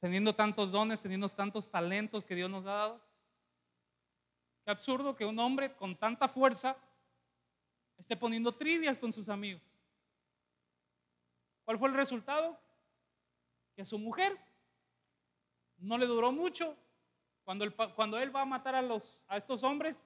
teniendo 0.00 0.34
tantos 0.34 0.70
dones, 0.70 1.00
teniendo 1.00 1.26
tantos 1.30 1.70
talentos 1.70 2.26
que 2.26 2.34
Dios 2.34 2.50
nos 2.50 2.66
ha 2.66 2.72
dado. 2.72 3.00
Qué 4.62 4.70
absurdo 4.70 5.16
que 5.16 5.24
un 5.24 5.38
hombre 5.38 5.74
con 5.74 5.96
tanta 5.96 6.28
fuerza 6.28 6.76
esté 7.96 8.18
poniendo 8.18 8.52
trivias 8.52 8.98
con 8.98 9.14
sus 9.14 9.30
amigos. 9.30 9.62
¿Cuál 11.64 11.78
fue 11.78 11.88
el 11.88 11.94
resultado? 11.94 12.60
Que 13.74 13.80
a 13.80 13.86
su 13.86 13.98
mujer 13.98 14.38
no 15.78 15.96
le 15.96 16.04
duró 16.04 16.32
mucho. 16.32 16.76
Cuando, 17.44 17.64
cuando 17.94 18.18
él 18.18 18.36
va 18.36 18.42
a 18.42 18.44
matar 18.44 18.74
a, 18.74 18.82
los, 18.82 19.24
a 19.26 19.38
estos 19.38 19.62
hombres, 19.62 20.02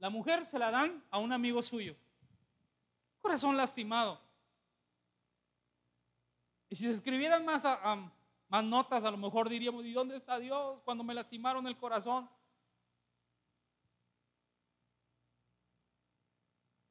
la 0.00 0.10
mujer 0.10 0.44
se 0.44 0.58
la 0.58 0.72
dan 0.72 1.04
a 1.12 1.20
un 1.20 1.32
amigo 1.32 1.62
suyo. 1.62 1.94
Corazón 3.20 3.56
lastimado. 3.56 4.23
Y 6.74 6.76
si 6.76 6.86
se 6.86 6.90
escribieran 6.90 7.44
más 7.44 8.64
notas, 8.64 9.04
a 9.04 9.10
lo 9.12 9.16
mejor 9.16 9.48
diríamos, 9.48 9.86
¿y 9.86 9.92
dónde 9.92 10.16
está 10.16 10.40
Dios 10.40 10.82
cuando 10.82 11.04
me 11.04 11.14
lastimaron 11.14 11.64
el 11.68 11.78
corazón? 11.78 12.28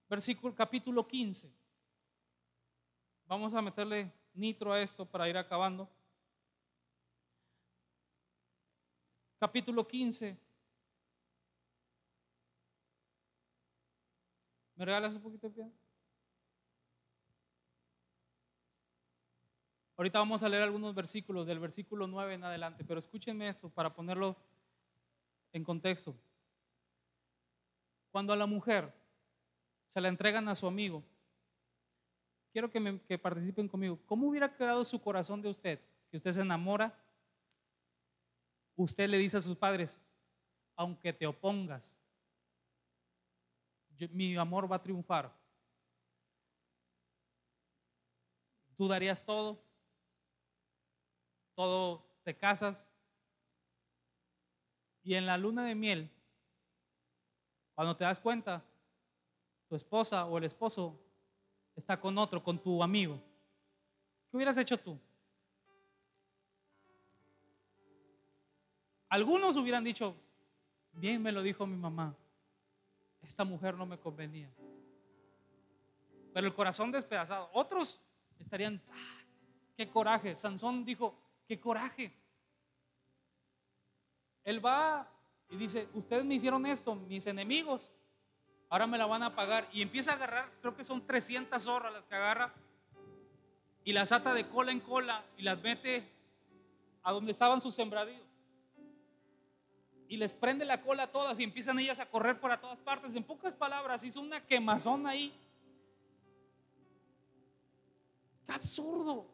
Versículo 0.09 0.55
capítulo 0.55 1.05
15. 1.05 1.53
Vamos 3.25 3.53
a 3.53 3.61
meterle 3.61 4.09
nitro 4.33 4.71
a 4.71 4.79
esto 4.79 5.05
para 5.05 5.27
ir 5.27 5.35
acabando. 5.35 5.89
Capítulo 9.37 9.85
15. 9.85 10.37
¿Me 14.75 14.85
regalas 14.85 15.13
un 15.13 15.21
poquito 15.21 15.49
de 15.49 15.55
pie? 15.55 15.82
Ahorita 20.03 20.19
vamos 20.19 20.43
a 20.43 20.49
leer 20.49 20.63
algunos 20.63 20.93
versículos 20.93 21.47
del 21.47 21.61
versículo 21.61 22.07
9 22.07 22.33
en 22.33 22.43
adelante, 22.43 22.83
pero 22.83 22.99
escúchenme 22.99 23.47
esto 23.47 23.69
para 23.69 23.93
ponerlo 23.93 24.35
en 25.53 25.63
contexto. 25.63 26.13
Cuando 28.11 28.33
a 28.33 28.35
la 28.35 28.45
mujer 28.45 28.93
se 29.87 30.01
la 30.01 30.09
entregan 30.09 30.49
a 30.49 30.55
su 30.55 30.67
amigo, 30.67 31.01
quiero 32.51 32.69
que, 32.69 32.81
me, 32.81 32.99
participen 33.17 33.69
conmigo. 33.69 33.97
¿Cómo 34.05 34.27
hubiera 34.27 34.53
quedado 34.53 34.83
su 34.83 35.01
corazón 35.01 35.41
de 35.41 35.47
usted? 35.47 35.79
Que 36.11 36.17
usted 36.17 36.33
se 36.33 36.41
enamora, 36.41 37.01
usted 38.75 39.07
le 39.07 39.17
dice 39.17 39.37
a 39.37 39.41
sus 39.41 39.55
padres, 39.55 40.01
aunque 40.75 41.13
te 41.13 41.25
opongas, 41.25 41.97
mi 44.11 44.35
amor 44.35 44.69
va 44.69 44.75
a 44.75 44.83
triunfar. 44.83 45.33
¿Tú 48.75 48.89
darías 48.89 49.23
todo? 49.23 49.62
Todo 51.55 52.03
te 52.23 52.35
casas 52.35 52.87
y 55.03 55.15
en 55.15 55.25
la 55.25 55.37
luna 55.37 55.65
de 55.65 55.75
miel, 55.75 56.09
cuando 57.75 57.95
te 57.95 58.05
das 58.05 58.19
cuenta, 58.19 58.63
tu 59.67 59.75
esposa 59.75 60.25
o 60.25 60.37
el 60.37 60.45
esposo 60.45 60.99
está 61.75 61.99
con 61.99 62.17
otro, 62.17 62.43
con 62.43 62.57
tu 62.59 62.81
amigo. 62.81 63.21
¿Qué 64.29 64.37
hubieras 64.37 64.57
hecho 64.57 64.79
tú? 64.79 64.99
Algunos 69.09 69.55
hubieran 69.57 69.83
dicho, 69.83 70.15
bien 70.93 71.21
me 71.21 71.31
lo 71.31 71.43
dijo 71.43 71.67
mi 71.67 71.75
mamá, 71.75 72.15
esta 73.21 73.43
mujer 73.43 73.75
no 73.75 73.85
me 73.85 73.99
convenía. 73.99 74.49
Pero 76.33 76.47
el 76.47 76.53
corazón 76.53 76.91
despedazado. 76.91 77.49
Otros 77.53 78.01
estarían, 78.39 78.81
ah, 78.89 79.21
qué 79.77 79.87
coraje. 79.87 80.35
Sansón 80.35 80.83
dijo, 80.83 81.15
qué 81.47 81.59
coraje. 81.59 82.13
Él 84.43 84.65
va 84.65 85.09
y 85.49 85.55
dice, 85.55 85.87
ustedes 85.93 86.25
me 86.25 86.35
hicieron 86.35 86.65
esto, 86.65 86.95
mis 86.95 87.27
enemigos, 87.27 87.89
ahora 88.69 88.87
me 88.87 88.97
la 88.97 89.05
van 89.05 89.23
a 89.23 89.35
pagar. 89.35 89.67
Y 89.71 89.81
empieza 89.81 90.11
a 90.11 90.15
agarrar, 90.15 90.51
creo 90.61 90.75
que 90.75 90.83
son 90.83 91.05
300 91.05 91.61
zorras 91.61 91.93
las 91.93 92.05
que 92.05 92.15
agarra, 92.15 92.53
y 93.85 93.93
las 93.93 94.11
ata 94.11 94.33
de 94.33 94.47
cola 94.47 94.71
en 94.71 94.79
cola 94.79 95.23
y 95.37 95.43
las 95.43 95.61
mete 95.61 96.09
a 97.03 97.11
donde 97.11 97.31
estaban 97.31 97.61
sus 97.61 97.75
sembradíos. 97.75 98.21
Y 100.07 100.17
les 100.17 100.33
prende 100.33 100.65
la 100.65 100.81
cola 100.81 101.03
a 101.03 101.11
todas 101.11 101.39
y 101.39 101.43
empiezan 101.43 101.79
ellas 101.79 101.99
a 101.99 102.05
correr 102.05 102.39
por 102.39 102.51
a 102.51 102.61
todas 102.61 102.77
partes. 102.79 103.15
En 103.15 103.23
pocas 103.23 103.53
palabras, 103.53 104.03
hizo 104.03 104.21
una 104.21 104.39
quemazón 104.45 105.07
ahí. 105.07 105.33
¡Qué 108.45 108.53
absurdo! 108.53 109.32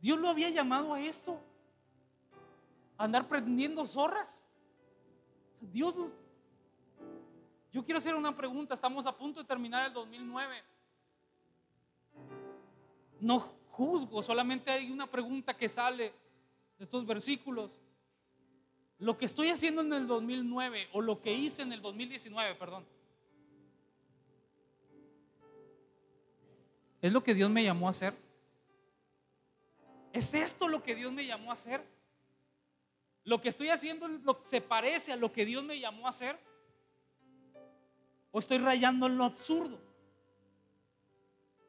Dios 0.00 0.18
lo 0.18 0.28
había 0.28 0.50
llamado 0.50 0.94
a 0.94 1.00
esto. 1.00 1.38
andar 2.96 3.28
prendiendo 3.28 3.86
zorras. 3.86 4.42
Dios, 5.60 5.94
yo 7.72 7.84
quiero 7.84 7.98
hacer 7.98 8.14
una 8.14 8.36
pregunta. 8.36 8.74
Estamos 8.74 9.06
a 9.06 9.16
punto 9.16 9.40
de 9.40 9.46
terminar 9.46 9.86
el 9.86 9.92
2009. 9.92 10.62
No 13.20 13.40
juzgo, 13.70 14.22
solamente 14.22 14.70
hay 14.70 14.90
una 14.90 15.06
pregunta 15.06 15.56
que 15.56 15.68
sale 15.68 16.12
de 16.78 16.84
estos 16.84 17.06
versículos. 17.06 17.70
Lo 18.98 19.16
que 19.16 19.24
estoy 19.26 19.48
haciendo 19.48 19.80
en 19.82 19.92
el 19.92 20.06
2009 20.06 20.88
o 20.92 21.00
lo 21.00 21.20
que 21.22 21.32
hice 21.32 21.62
en 21.62 21.72
el 21.72 21.80
2019, 21.80 22.54
perdón. 22.56 22.84
¿Es 27.00 27.12
lo 27.12 27.22
que 27.22 27.34
Dios 27.34 27.48
me 27.50 27.64
llamó 27.64 27.86
a 27.86 27.90
hacer? 27.90 28.29
¿Es 30.12 30.34
esto 30.34 30.68
lo 30.68 30.82
que 30.82 30.94
Dios 30.94 31.12
me 31.12 31.24
llamó 31.24 31.50
a 31.50 31.54
hacer? 31.54 31.84
¿Lo 33.24 33.40
que 33.40 33.48
estoy 33.48 33.68
haciendo 33.68 34.08
se 34.42 34.60
parece 34.60 35.12
a 35.12 35.16
lo 35.16 35.32
que 35.32 35.44
Dios 35.44 35.62
me 35.62 35.78
llamó 35.78 36.06
a 36.06 36.10
hacer? 36.10 36.38
¿O 38.32 38.38
estoy 38.38 38.58
rayando 38.58 39.06
en 39.06 39.16
lo 39.16 39.24
absurdo? 39.24 39.78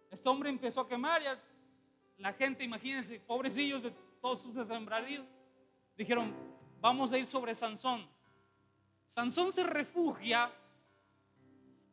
Este 0.10 0.28
hombre 0.28 0.50
empezó 0.50 0.82
a 0.82 0.88
quemar, 0.88 1.22
ya 1.22 1.42
la 2.18 2.34
gente, 2.34 2.64
imagínense, 2.64 3.20
pobrecillos 3.20 3.82
de 3.84 3.92
todos 4.22 4.42
sus 4.42 4.54
sembradíos, 4.68 5.26
dijeron, 5.98 6.36
vamos 6.80 7.12
a 7.12 7.18
ir 7.18 7.26
sobre 7.26 7.56
Sansón. 7.56 8.08
Sansón 9.08 9.52
se 9.52 9.64
refugia 9.64 10.52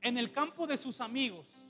en 0.00 0.18
el 0.18 0.32
campo 0.32 0.66
de 0.66 0.76
sus 0.76 1.00
amigos. 1.00 1.67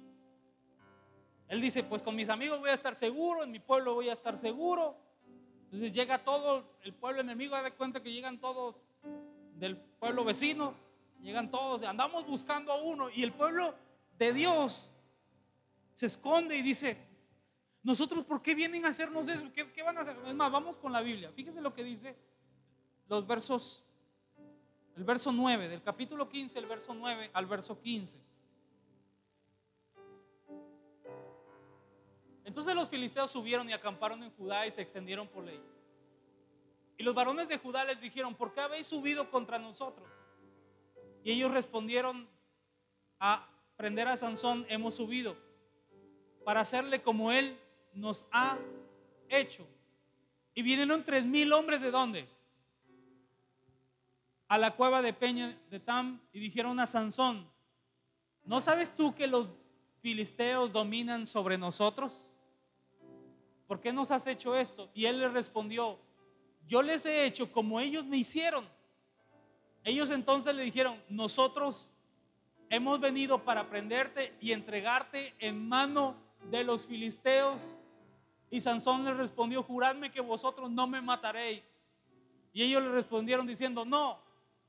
Él 1.49 1.61
dice, 1.61 1.83
pues 1.83 2.03
con 2.03 2.15
mis 2.15 2.29
amigos 2.29 2.61
voy 2.61 2.71
a 2.71 2.75
estar 2.75 2.95
seguro, 2.95 3.43
en 3.43 3.51
mi 3.51 3.59
pueblo 3.59 3.95
voy 3.95 4.11
a 4.11 4.13
estar 4.13 4.37
seguro. 4.37 4.97
Entonces 5.65 5.93
llega 5.93 6.19
todo 6.19 6.65
el 6.83 6.95
pueblo 6.95 7.21
enemigo, 7.21 7.55
da 7.57 7.71
cuenta 7.71 8.03
que 8.03 8.13
llegan 8.13 8.39
todos 8.39 8.77
del 9.55 9.77
pueblo 9.77 10.25
vecino, 10.25 10.75
llegan 11.23 11.51
todos, 11.51 11.83
andamos 11.83 12.27
buscando 12.27 12.73
a 12.73 12.83
uno 12.83 13.09
y 13.11 13.23
el 13.23 13.33
pueblo 13.33 13.75
de 14.19 14.33
Dios 14.33 14.91
se 15.95 16.07
esconde 16.07 16.57
y 16.57 16.63
dice, 16.63 16.97
nosotros 17.83 18.25
por 18.25 18.43
qué 18.43 18.55
vienen 18.55 18.85
a 18.85 18.89
hacernos 18.89 19.29
eso, 19.29 19.45
¿Qué, 19.53 19.83
van 19.83 19.99
a 19.99 20.03
hacer? 20.03 20.17
Es 20.27 20.35
más, 20.35 20.51
vamos 20.51 20.79
con 20.79 20.93
la 20.93 21.01
Biblia, 21.01 21.33
fíjense 21.33 21.61
lo 21.61 21.75
que 21.75 21.83
dice 21.83 22.17
los 23.09 23.27
versos, 23.27 23.83
el 24.97 25.05
verso 25.05 25.33
9, 25.33 25.69
del 25.69 25.83
capítulo 25.83 26.29
15, 26.29 26.59
el 26.59 26.67
verso 26.67 26.95
9 26.95 27.31
al 27.33 27.47
verso 27.47 27.81
15. 27.81 28.19
Entonces 32.49 32.75
los 32.75 32.89
filisteos 32.89 33.31
subieron 33.31 33.69
y 33.69 33.75
acamparon 33.75 34.23
en 34.23 34.31
Judá 34.31 34.67
y 34.67 34.71
se 34.71 34.81
extendieron 34.81 35.29
por 35.29 35.45
ley. 35.45 35.61
Y 36.97 37.03
los 37.03 37.15
varones 37.15 37.47
de 37.47 37.59
Judá 37.59 37.85
les 37.85 38.01
dijeron, 38.01 38.35
¿por 38.35 38.55
qué 38.55 38.63
habéis 38.63 38.87
subido 38.87 39.31
contra 39.31 39.59
nosotros? 39.59 40.09
Y 41.23 41.33
ellos 41.33 41.53
respondieron 41.53 42.27
a 43.21 43.47
prender 43.77 44.09
a 44.09 44.17
Sansón, 44.17 44.65
hemos 44.71 44.95
subido 44.95 45.37
para 46.43 46.63
hacerle 46.63 47.03
como 47.03 47.33
Él 47.33 47.55
nos 47.93 48.25
ha 48.33 48.57
hecho. 49.29 49.67
Y 50.55 50.63
vinieron 50.63 51.05
tres 51.05 51.27
mil 51.27 51.53
hombres 51.53 51.83
de 51.83 51.91
dónde? 51.91 52.27
A 54.49 54.57
la 54.57 54.75
cueva 54.75 55.03
de 55.03 55.13
Peña 55.13 55.55
de 55.69 55.81
Tam 55.81 56.19
y 56.33 56.41
dijeron 56.41 56.81
a 56.81 56.87
Sansón, 56.87 57.47
¿no 58.43 58.63
sabes 58.63 58.97
tú 58.97 59.15
que 59.15 59.27
los 59.27 59.49
filisteos 60.01 60.73
dominan 60.73 61.27
sobre 61.27 61.59
nosotros? 61.59 62.25
¿Por 63.69 63.81
qué 63.81 63.93
nos 63.93 64.11
has 64.11 64.27
hecho 64.27 64.57
esto? 64.57 64.91
Y 64.95 65.05
él 65.05 65.21
le 65.21 65.29
respondió, 65.29 65.99
yo 66.67 66.81
les 66.81 67.05
he 67.05 67.27
hecho 67.27 67.53
como 67.53 67.79
ellos 67.79 68.05
me 68.07 68.17
hicieron. 68.17 68.67
Ellos 69.85 70.11
entonces 70.11 70.55
le 70.55 70.63
dijeron, 70.63 71.01
nosotros 71.11 71.91
hemos 72.71 72.99
venido 72.99 73.45
para 73.45 73.69
prenderte 73.69 74.35
y 74.41 74.53
entregarte 74.53 75.35
en 75.39 75.69
mano 75.69 76.17
de 76.51 76.65
los 76.65 76.87
filisteos. 76.87 77.61
Y 78.51 78.63
Sansón 78.63 79.05
le 79.05 79.13
respondió, 79.13 79.63
juradme 79.63 80.11
que 80.11 80.23
vosotros 80.23 80.71
no 80.71 80.87
me 80.87 81.03
mataréis. 81.03 81.63
Y 82.55 82.63
ellos 82.63 82.83
le 82.83 82.89
respondieron 82.89 83.47
diciendo, 83.47 83.85
no, 83.85 84.19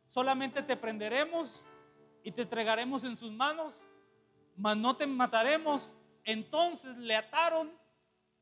solamente 0.08 0.62
te 0.62 0.76
prenderemos 0.76 1.64
y 2.22 2.32
te 2.32 2.42
entregaremos 2.42 3.06
en 3.06 3.16
sus 3.16 3.32
manos, 3.32 3.76
mas 4.58 4.76
no 4.76 4.94
te 4.98 5.08
mataremos. 5.08 5.94
Entonces 6.26 6.98
le 6.98 7.16
ataron 7.16 7.79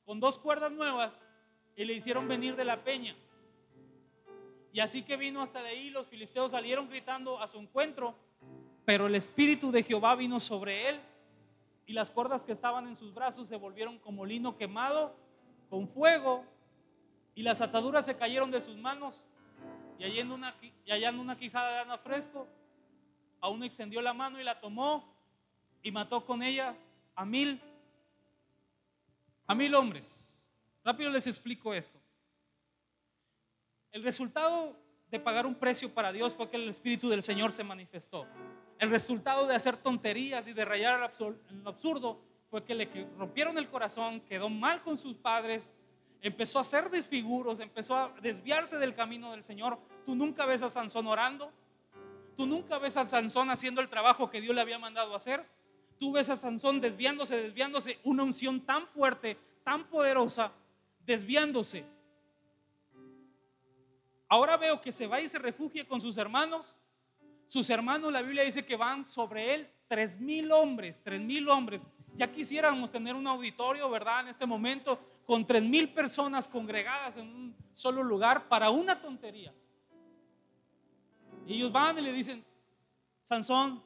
con 0.08 0.22
dos 0.22 0.40
cuerdas 0.40 0.72
nuevas 0.72 1.22
y 1.76 1.84
le 1.84 1.92
hicieron 1.92 2.30
venir 2.30 2.56
de 2.56 2.64
la 2.64 2.82
peña. 2.82 3.14
Y 4.72 4.80
así 4.80 5.02
que 5.02 5.18
vino 5.18 5.42
hasta 5.42 5.60
ahí, 5.60 5.90
los 5.90 6.08
filisteos 6.08 6.52
salieron 6.52 6.88
gritando 6.88 7.42
a 7.42 7.48
su 7.50 7.60
encuentro, 7.60 8.16
pero 8.86 9.08
el 9.08 9.16
Espíritu 9.16 9.70
de 9.70 9.84
Jehová 9.84 10.16
vino 10.16 10.40
sobre 10.40 10.88
él 10.88 11.02
y 11.86 11.92
las 11.92 12.10
cuerdas 12.10 12.46
que 12.46 12.54
estaban 12.54 12.88
en 12.88 12.96
sus 12.96 13.14
brazos 13.14 13.50
se 13.50 13.58
volvieron 13.58 14.00
como 14.00 14.26
lino 14.26 14.56
quemado 14.56 15.14
con 15.70 15.90
fuego 15.90 16.46
y 17.36 17.44
las 17.44 17.60
ataduras 17.60 18.06
se 18.06 18.16
cayeron 18.16 18.50
de 18.50 18.62
sus 18.62 18.78
manos 18.78 19.22
y 20.00 20.04
hallando 20.04 20.36
una, 20.36 20.56
y 20.62 21.06
una 21.20 21.38
quijada 21.38 21.70
de 21.74 21.80
ana 21.80 21.98
fresco, 21.98 22.48
aún 23.42 23.62
extendió 23.62 24.02
la 24.02 24.14
mano 24.14 24.40
y 24.40 24.46
la 24.46 24.62
tomó 24.62 25.04
y 25.84 25.92
mató 25.92 26.26
con 26.26 26.44
ella 26.44 26.78
a 27.14 27.26
mil, 27.26 27.62
a 29.48 29.56
mil 29.56 29.74
hombres. 29.74 30.34
Rápido 30.84 31.10
les 31.10 31.26
explico 31.26 31.74
esto. 31.74 32.00
El 33.92 34.04
resultado 34.04 34.78
de 35.10 35.20
pagar 35.20 35.46
un 35.46 35.56
precio 35.56 35.94
para 35.94 36.12
Dios 36.12 36.34
fue 36.34 36.50
que 36.50 36.58
el 36.58 36.70
Espíritu 36.70 37.10
del 37.10 37.24
Señor 37.24 37.52
se 37.52 37.64
manifestó. 37.64 38.28
El 38.78 38.92
resultado 38.92 39.48
de 39.48 39.56
hacer 39.56 39.78
tonterías 39.78 40.48
y 40.48 40.54
de 40.54 40.66
rayar 40.66 41.00
lo 41.00 41.70
absurdo 41.70 42.22
fue 42.50 42.64
que 42.64 42.76
le 42.76 42.90
rompieron 43.18 43.58
el 43.58 43.70
corazón, 43.70 44.22
quedó 44.22 44.50
mal 44.50 44.84
con 44.84 44.98
sus 44.98 45.16
padres, 45.16 45.74
empezó 46.22 46.60
a 46.60 46.62
hacer 46.62 46.90
desfiguros, 46.90 47.60
empezó 47.60 47.96
a 47.96 48.14
desviarse 48.22 48.78
del 48.78 48.94
camino 48.94 49.32
del 49.32 49.44
Señor. 49.44 49.80
Tú 50.06 50.16
nunca 50.16 50.46
ves 50.46 50.62
a 50.62 50.70
Sansón 50.70 51.08
orando, 51.08 51.52
tú 52.36 52.46
nunca 52.46 52.78
ves 52.78 52.98
a 52.98 53.08
Sansón 53.08 53.50
haciendo 53.50 53.82
el 53.82 53.90
trabajo 53.90 54.30
que 54.30 54.42
Dios 54.42 54.54
le 54.54 54.62
había 54.62 54.80
mandado 54.80 55.16
hacer. 55.16 55.46
Tú 56.00 56.12
ves 56.12 56.30
a 56.30 56.38
Sansón 56.38 56.80
desviándose, 56.80 57.42
desviándose, 57.42 58.00
una 58.04 58.24
unción 58.24 58.62
tan 58.62 58.88
fuerte, 58.88 59.38
tan 59.64 59.84
poderosa, 59.86 60.52
desviándose. 61.06 61.86
Ahora 64.30 64.58
veo 64.58 64.82
que 64.82 64.92
se 64.92 65.08
va 65.08 65.22
y 65.22 65.30
se 65.30 65.40
refugia 65.40 65.88
con 65.88 66.02
sus 66.02 66.18
hermanos 66.18 66.76
sus 67.48 67.70
hermanos, 67.70 68.12
la 68.12 68.22
Biblia 68.22 68.44
dice 68.44 68.66
que 68.66 68.76
van 68.76 69.08
sobre 69.08 69.54
él 69.54 69.70
tres 69.88 70.20
mil 70.20 70.52
hombres, 70.52 71.02
tres 71.02 71.22
mil 71.22 71.48
hombres. 71.48 71.82
Ya 72.16 72.30
quisiéramos 72.30 72.92
tener 72.92 73.16
un 73.16 73.26
auditorio, 73.26 73.90
¿verdad? 73.90 74.22
En 74.22 74.28
este 74.28 74.46
momento, 74.46 75.00
con 75.26 75.48
tres 75.48 75.64
mil 75.64 75.94
personas 75.94 76.48
congregadas 76.48 77.16
en 77.16 77.28
un 77.28 77.56
solo 77.72 78.04
lugar 78.04 78.50
para 78.50 78.70
una 78.70 79.02
tontería. 79.02 79.54
Y 81.46 81.54
ellos 81.54 81.72
van 81.72 81.98
y 81.98 82.02
le 82.02 82.12
dicen, 82.12 82.44
Sansón, 83.24 83.82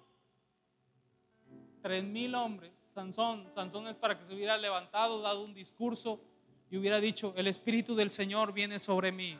tres 1.81 2.03
mil 2.03 2.35
hombres, 2.35 2.71
Sansón, 2.93 3.47
Sansón 3.53 3.87
es 3.87 3.95
para 3.95 4.17
que 4.17 4.25
se 4.25 4.33
hubiera 4.33 4.57
levantado, 4.57 5.21
dado 5.21 5.43
un 5.43 5.53
discurso 5.53 6.21
y 6.69 6.77
hubiera 6.77 7.01
dicho, 7.01 7.33
el 7.35 7.47
Espíritu 7.47 7.95
del 7.95 8.11
Señor 8.11 8.53
viene 8.53 8.79
sobre 8.79 9.11
mí. 9.11 9.37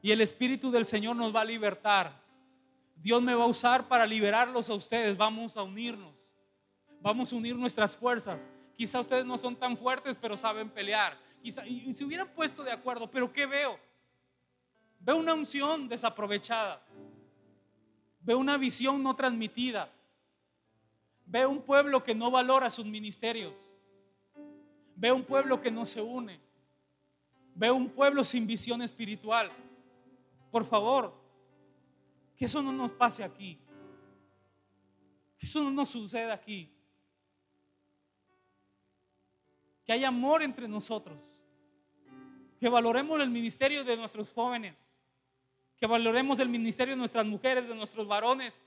Y 0.00 0.12
el 0.12 0.20
Espíritu 0.20 0.70
del 0.70 0.86
Señor 0.86 1.16
nos 1.16 1.34
va 1.34 1.40
a 1.40 1.44
libertar. 1.44 2.22
Dios 2.96 3.20
me 3.20 3.34
va 3.34 3.44
a 3.44 3.48
usar 3.48 3.88
para 3.88 4.06
liberarlos 4.06 4.70
a 4.70 4.74
ustedes. 4.74 5.16
Vamos 5.16 5.56
a 5.56 5.62
unirnos. 5.62 6.14
Vamos 7.00 7.32
a 7.32 7.36
unir 7.36 7.56
nuestras 7.56 7.96
fuerzas. 7.96 8.48
Quizá 8.76 9.00
ustedes 9.00 9.24
no 9.24 9.38
son 9.38 9.56
tan 9.56 9.76
fuertes, 9.76 10.16
pero 10.20 10.36
saben 10.36 10.70
pelear. 10.70 11.18
Quizá, 11.42 11.66
y, 11.66 11.92
se 11.94 12.04
hubieran 12.04 12.28
puesto 12.28 12.62
de 12.62 12.70
acuerdo, 12.70 13.10
pero 13.10 13.32
¿qué 13.32 13.46
veo? 13.46 13.78
Veo 15.00 15.16
una 15.16 15.34
unción 15.34 15.88
desaprovechada. 15.88 16.82
Ve 18.20 18.34
una 18.34 18.56
visión 18.56 19.02
no 19.02 19.16
transmitida. 19.16 19.90
Ve 21.30 21.46
un 21.46 21.62
pueblo 21.62 22.02
que 22.02 22.14
no 22.14 22.30
valora 22.30 22.70
sus 22.70 22.84
ministerios. 22.84 23.54
Ve 24.96 25.12
un 25.12 25.22
pueblo 25.22 25.60
que 25.60 25.70
no 25.70 25.86
se 25.86 26.02
une. 26.02 26.40
Ve 27.54 27.70
un 27.70 27.88
pueblo 27.88 28.24
sin 28.24 28.46
visión 28.46 28.82
espiritual. 28.82 29.50
Por 30.50 30.66
favor, 30.66 31.14
que 32.36 32.46
eso 32.46 32.60
no 32.60 32.72
nos 32.72 32.90
pase 32.90 33.22
aquí. 33.22 33.58
Que 35.38 35.46
eso 35.46 35.62
no 35.62 35.70
nos 35.70 35.90
suceda 35.90 36.34
aquí. 36.34 36.68
Que 39.84 39.92
haya 39.92 40.08
amor 40.08 40.42
entre 40.42 40.66
nosotros. 40.66 41.18
Que 42.58 42.68
valoremos 42.68 43.20
el 43.20 43.30
ministerio 43.30 43.84
de 43.84 43.96
nuestros 43.96 44.32
jóvenes 44.32 44.90
que 45.80 45.86
valoremos 45.86 46.38
el 46.40 46.50
ministerio 46.50 46.92
de 46.92 46.98
nuestras 46.98 47.24
mujeres, 47.24 47.66
de 47.66 47.74
nuestros 47.74 48.06
varones, 48.06 48.60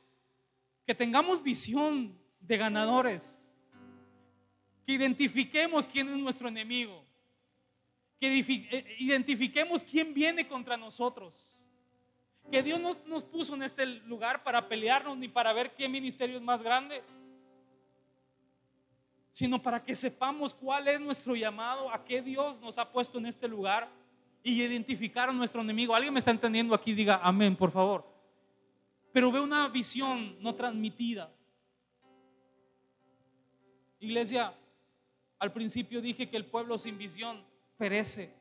que 0.84 0.95
tengamos 0.95 1.43
visión 1.43 2.18
de 2.46 2.58
ganadores, 2.58 3.50
que 4.86 4.94
identifiquemos 4.94 5.88
quién 5.88 6.10
es 6.10 6.18
nuestro 6.18 6.48
enemigo, 6.48 7.04
que 8.20 8.39
eh, 8.39 8.96
identifiquemos 9.00 9.84
quién 9.84 10.14
viene 10.14 10.48
contra 10.48 10.78
nosotros, 10.78 11.64
que 12.52 12.62
Dios 12.62 12.80
no 12.80 12.96
nos 13.08 13.24
puso 13.24 13.56
en 13.56 13.64
este 13.64 13.86
lugar 13.86 14.44
para 14.44 14.68
pelearnos 14.68 15.18
ni 15.18 15.28
para 15.28 15.54
ver 15.54 15.74
qué 15.74 15.88
ministerio 15.88 16.38
es 16.38 16.44
más 16.44 16.62
grande, 16.62 17.02
sino 19.32 19.62
para 19.62 19.84
que 19.84 19.96
sepamos 19.96 20.54
cuál 20.54 20.88
es 20.88 21.00
nuestro 21.00 21.36
llamado, 21.36 21.89
a 21.91 22.04
qué 22.04 22.22
Dios 22.22 22.60
nos 22.60 22.78
ha 22.78 22.91
puesto 22.91 23.18
en 23.18 23.26
este 23.26 23.48
lugar 23.48 23.89
y 24.44 24.62
identificar 24.62 25.30
a 25.30 25.34
nuestro 25.34 25.62
enemigo. 25.62 25.96
¿Alguien 25.96 26.14
me 26.14 26.20
está 26.20 26.32
entendiendo 26.32 26.76
aquí? 26.76 26.94
Diga 26.94 27.20
amén, 27.24 27.56
por 27.56 27.72
favor. 27.72 28.06
Pero 29.14 29.32
ve 29.32 29.39
una 29.39 29.70
visión 29.70 30.38
no 30.41 30.54
transmitida. 30.54 31.32
Iglesia, 34.04 34.54
al 35.39 35.51
principio 35.54 36.01
dije 36.01 36.30
que 36.30 36.38
el 36.38 36.45
pueblo 36.45 36.78
sin 36.78 36.97
visión 36.97 37.43
perece, 37.78 38.34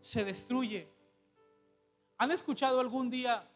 se 0.00 0.24
destruye. 0.24 0.88
¿Han 2.18 2.30
escuchado 2.30 2.80
algún 2.80 3.10
día 3.10 3.48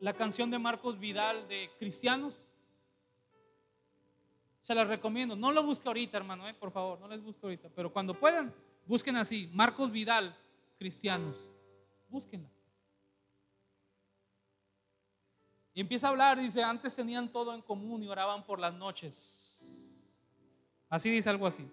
la 0.00 0.12
canción 0.12 0.50
de 0.50 0.58
Marcos 0.58 0.98
Vidal 0.98 1.46
de 1.48 1.70
Cristianos? 1.78 2.34
Se 4.62 4.74
la 4.74 4.84
recomiendo. 4.84 5.36
No 5.36 5.52
lo 5.52 5.62
busque 5.62 5.86
ahorita, 5.88 6.16
hermano, 6.16 6.48
eh, 6.48 6.54
por 6.54 6.72
favor, 6.72 6.98
no 7.00 7.08
les 7.08 7.22
busque 7.22 7.40
ahorita. 7.44 7.68
Pero 7.68 7.92
cuando 7.92 8.14
puedan, 8.14 8.52
Busquen 8.86 9.16
así, 9.16 9.50
Marcos 9.52 9.90
Vidal, 9.90 10.36
cristianos. 10.78 11.36
Búsquenla. 12.08 12.50
Y 15.74 15.80
empieza 15.80 16.06
a 16.06 16.10
hablar, 16.10 16.38
dice, 16.38 16.62
antes 16.62 16.94
tenían 16.94 17.28
todo 17.28 17.52
en 17.52 17.60
común 17.60 18.02
y 18.02 18.08
oraban 18.08 18.44
por 18.44 18.60
las 18.60 18.72
noches. 18.72 19.66
Así 20.88 21.10
dice 21.10 21.28
algo 21.28 21.48
así. 21.48 21.68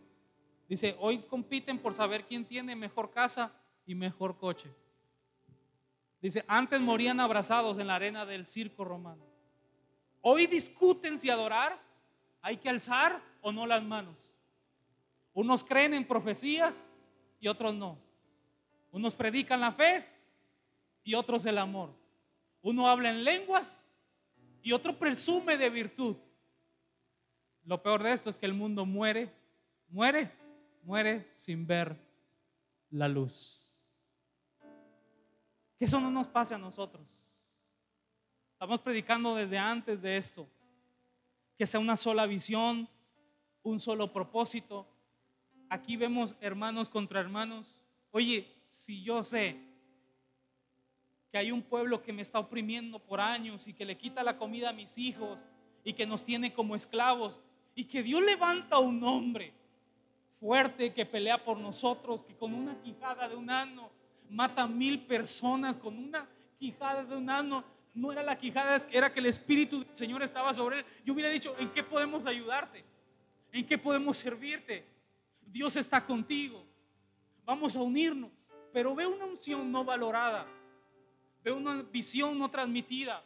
Dice, 0.67 0.95
hoy 0.99 1.19
compiten 1.19 1.77
por 1.77 1.93
saber 1.93 2.25
quién 2.25 2.43
tiene 2.43 2.75
mejor 2.75 3.11
casa 3.11 3.53
y 3.85 3.93
mejor 3.93 4.37
coche. 4.37 4.73
Dice, 6.19 6.43
antes 6.47 6.81
morían 6.81 7.19
abrazados 7.19 7.77
en 7.77 7.87
la 7.87 7.95
arena 7.95 8.25
del 8.25 8.47
circo 8.47 8.83
romano. 8.83 9.23
Hoy 10.21 10.47
discuten 10.47 11.19
si 11.19 11.29
adorar 11.29 11.79
hay 12.41 12.57
que 12.57 12.69
alzar 12.69 13.21
o 13.41 13.51
no 13.51 13.67
las 13.67 13.83
manos. 13.83 14.33
Unos 15.33 15.63
creen 15.63 15.93
en 15.93 16.07
profecías 16.07 16.87
y 17.39 17.47
otros 17.47 17.75
no. 17.75 17.99
Unos 18.91 19.15
predican 19.15 19.61
la 19.61 19.71
fe 19.71 20.07
y 21.03 21.13
otros 21.13 21.45
el 21.45 21.59
amor. 21.59 21.93
Uno 22.63 22.87
habla 22.87 23.09
en 23.09 23.23
lenguas 23.23 23.83
y 24.63 24.71
otro 24.71 24.97
presume 24.97 25.57
de 25.57 25.69
virtud. 25.69 26.15
Lo 27.63 27.81
peor 27.81 28.03
de 28.03 28.13
esto 28.13 28.29
es 28.29 28.37
que 28.37 28.45
el 28.45 28.53
mundo 28.53 28.85
muere, 28.85 29.31
muere, 29.89 30.31
muere 30.83 31.29
sin 31.33 31.65
ver 31.65 31.95
la 32.89 33.07
luz. 33.07 33.73
Que 35.77 35.85
eso 35.85 35.99
no 35.99 36.09
nos 36.11 36.27
pase 36.27 36.55
a 36.55 36.57
nosotros. 36.57 37.05
Estamos 38.53 38.81
predicando 38.81 39.35
desde 39.35 39.57
antes 39.57 40.01
de 40.01 40.17
esto. 40.17 40.47
Que 41.57 41.67
sea 41.67 41.79
una 41.79 41.97
sola 41.97 42.25
visión, 42.25 42.87
un 43.63 43.79
solo 43.79 44.11
propósito, 44.11 44.87
Aquí 45.71 45.95
vemos 45.95 46.35
hermanos 46.41 46.89
contra 46.89 47.21
hermanos. 47.21 47.79
Oye, 48.11 48.45
si 48.65 49.03
yo 49.03 49.23
sé 49.23 49.57
que 51.31 51.37
hay 51.37 51.51
un 51.51 51.61
pueblo 51.61 52.03
que 52.03 52.11
me 52.11 52.21
está 52.21 52.39
oprimiendo 52.39 52.99
por 52.99 53.21
años 53.21 53.67
y 53.67 53.73
que 53.73 53.85
le 53.85 53.97
quita 53.97 54.23
la 54.23 54.37
comida 54.37 54.69
a 54.69 54.73
mis 54.73 54.97
hijos 54.97 55.39
y 55.83 55.93
que 55.93 56.05
nos 56.05 56.25
tiene 56.25 56.53
como 56.53 56.75
esclavos 56.75 57.39
y 57.73 57.85
que 57.85 58.03
Dios 58.03 58.21
levanta 58.21 58.79
un 58.79 59.01
hombre 59.03 59.53
fuerte 60.39 60.93
que 60.93 61.05
pelea 61.05 61.43
por 61.43 61.57
nosotros, 61.57 62.23
que 62.23 62.35
con 62.35 62.53
una 62.53 62.81
quijada 62.81 63.29
de 63.29 63.35
un 63.35 63.49
ano 63.49 63.89
mata 64.29 64.63
a 64.63 64.67
mil 64.67 64.99
personas, 65.05 65.77
con 65.77 65.97
una 65.97 66.27
quijada 66.59 67.03
de 67.03 67.15
un 67.15 67.29
ano, 67.29 67.63
no 67.93 68.11
era 68.11 68.23
la 68.23 68.37
quijada, 68.37 68.77
era 68.91 69.13
que 69.13 69.19
el 69.19 69.25
Espíritu 69.27 69.83
del 69.83 69.95
Señor 69.95 70.23
estaba 70.23 70.53
sobre 70.53 70.79
él. 70.79 70.85
Yo 71.05 71.13
hubiera 71.13 71.29
dicho, 71.29 71.55
¿en 71.59 71.69
qué 71.69 71.83
podemos 71.83 72.25
ayudarte? 72.25 72.83
¿En 73.51 73.65
qué 73.65 73.77
podemos 73.77 74.17
servirte? 74.17 74.85
Dios 75.45 75.75
está 75.75 76.05
contigo. 76.05 76.65
Vamos 77.45 77.75
a 77.75 77.81
unirnos. 77.81 78.31
Pero 78.71 78.95
ve 78.95 79.05
una 79.05 79.25
unción 79.25 79.69
no 79.69 79.83
valorada. 79.83 80.47
Ve 81.43 81.51
una 81.51 81.81
visión 81.81 82.37
no 82.37 82.49
transmitida. 82.49 83.23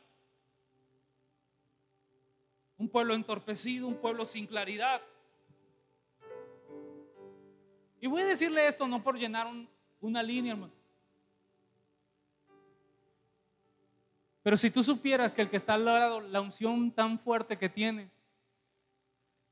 Un 2.78 2.90
pueblo 2.90 3.14
entorpecido, 3.14 3.88
un 3.88 3.96
pueblo 3.96 4.26
sin 4.26 4.48
claridad. 4.48 5.02
Y 8.00 8.08
voy 8.08 8.22
a 8.22 8.26
decirle 8.26 8.68
esto 8.68 8.88
no 8.88 9.02
por 9.04 9.18
llenar 9.18 9.48
una 10.02 10.24
línea, 10.24 10.54
hermano. 10.54 10.74
Pero 14.44 14.58
si 14.58 14.70
tú 14.70 14.84
supieras 14.84 15.34
que 15.34 15.42
el 15.42 15.50
que 15.50 15.58
está 15.58 15.74
al 15.74 15.86
lado, 15.86 16.22
la 16.22 16.40
unción 16.40 16.92
tan 16.92 17.18
fuerte 17.18 17.58
que 17.58 17.68
tiene, 17.68 18.12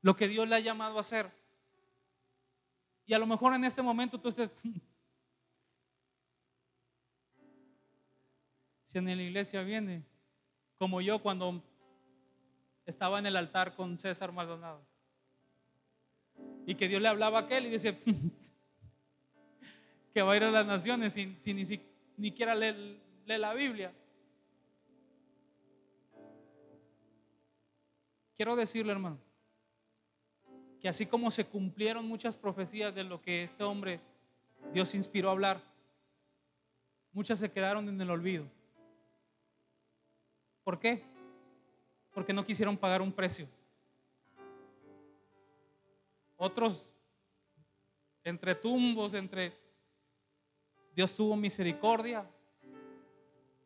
lo 0.02 0.14
que 0.14 0.28
Dios 0.28 0.48
le 0.48 0.54
ha 0.54 0.60
llamado 0.60 0.98
a 0.98 1.00
hacer, 1.00 1.32
y 3.06 3.12
a 3.12 3.18
lo 3.18 3.26
mejor 3.26 3.54
en 3.54 3.64
este 3.64 3.82
momento 3.82 4.20
tú 4.20 4.28
estés... 4.28 4.50
Si 8.84 8.98
en 8.98 9.06
la 9.06 9.14
iglesia 9.14 9.62
viene, 9.62 10.04
como 10.78 11.00
yo 11.00 11.18
cuando 11.18 11.62
estaba 12.84 13.18
en 13.18 13.26
el 13.26 13.36
altar 13.36 13.74
con 13.74 13.98
César 13.98 14.30
Maldonado. 14.30 14.82
Y 16.66 16.74
que 16.74 16.86
Dios 16.86 17.00
le 17.00 17.08
hablaba 17.08 17.38
a 17.38 17.42
aquel 17.42 17.66
y 17.66 17.70
dice 17.70 17.98
que 20.14 20.22
va 20.22 20.34
a 20.34 20.36
ir 20.36 20.44
a 20.44 20.50
las 20.50 20.66
naciones 20.66 21.14
sin, 21.14 21.38
ni, 21.44 21.64
siquiera 22.28 22.54
leer 22.54 23.00
la 23.26 23.54
Biblia. 23.54 23.92
Quiero 28.36 28.54
decirle, 28.54 28.92
hermano, 28.92 29.18
que 30.80 30.88
así 30.88 31.06
como 31.06 31.30
se 31.30 31.46
cumplieron 31.46 32.06
muchas 32.06 32.34
profecías 32.34 32.94
de 32.94 33.04
lo 33.04 33.22
que 33.22 33.44
este 33.44 33.64
hombre 33.64 34.00
Dios 34.74 34.94
inspiró 34.94 35.30
a 35.30 35.32
hablar, 35.32 35.62
muchas 37.12 37.38
se 37.38 37.50
quedaron 37.50 37.88
en 37.88 37.98
el 37.98 38.10
olvido. 38.10 38.46
¿Por 40.64 40.80
qué? 40.80 41.04
Porque 42.12 42.32
no 42.32 42.44
quisieron 42.44 42.76
pagar 42.76 43.02
un 43.02 43.12
precio. 43.12 43.46
Otros, 46.36 46.84
entre 48.24 48.54
tumbos, 48.54 49.14
entre 49.14 49.52
Dios 50.96 51.14
tuvo 51.14 51.36
misericordia, 51.36 52.28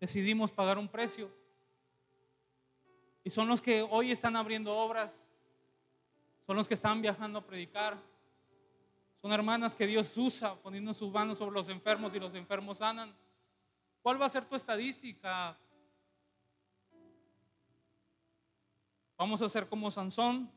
decidimos 0.01 0.51
pagar 0.51 0.76
un 0.76 0.88
precio. 0.88 1.30
Y 3.24 3.30
son 3.30 3.49
los 3.49 3.62
que 3.62 3.82
hoy 3.82 4.12
están 4.12 4.36
abriendo 4.36 4.76
obras 4.76 5.24
son 6.49 6.57
los 6.57 6.66
que 6.66 6.72
están 6.72 7.03
viajando 7.03 7.40
a 7.40 7.44
predicar. 7.46 7.99
Son 9.20 9.30
hermanas 9.32 9.74
que 9.74 9.86
Dios 9.86 10.16
usa 10.16 10.55
poniendo 10.55 10.94
sus 10.94 11.12
manos 11.12 11.36
sobre 11.36 11.53
los 11.53 11.68
enfermos 11.68 12.14
y 12.14 12.18
los 12.18 12.32
enfermos 12.32 12.78
sanan. 12.78 13.14
¿Cuál 14.01 14.18
va 14.18 14.24
a 14.24 14.30
ser 14.30 14.46
tu 14.46 14.57
estadística? 14.57 15.59
Vamos 19.18 19.42
a 19.42 19.48
ser 19.48 19.68
como 19.68 19.90
Sansón. 19.90 20.48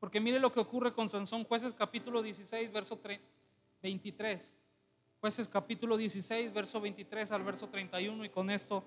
Porque 0.00 0.18
mire 0.18 0.40
lo 0.40 0.50
que 0.50 0.60
ocurre 0.60 0.94
con 0.94 1.10
Sansón, 1.10 1.44
jueces 1.44 1.74
capítulo 1.74 2.22
16, 2.22 2.72
verso 2.72 2.98
23. 3.82 4.56
Jueces 5.20 5.48
capítulo 5.48 5.98
16, 5.98 6.54
verso 6.54 6.80
23 6.80 7.32
al 7.32 7.44
verso 7.44 7.68
31 7.68 8.24
y 8.24 8.30
con 8.30 8.48
esto 8.48 8.82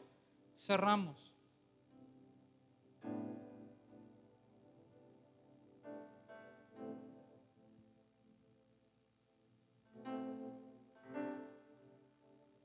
cerramos. 0.56 1.36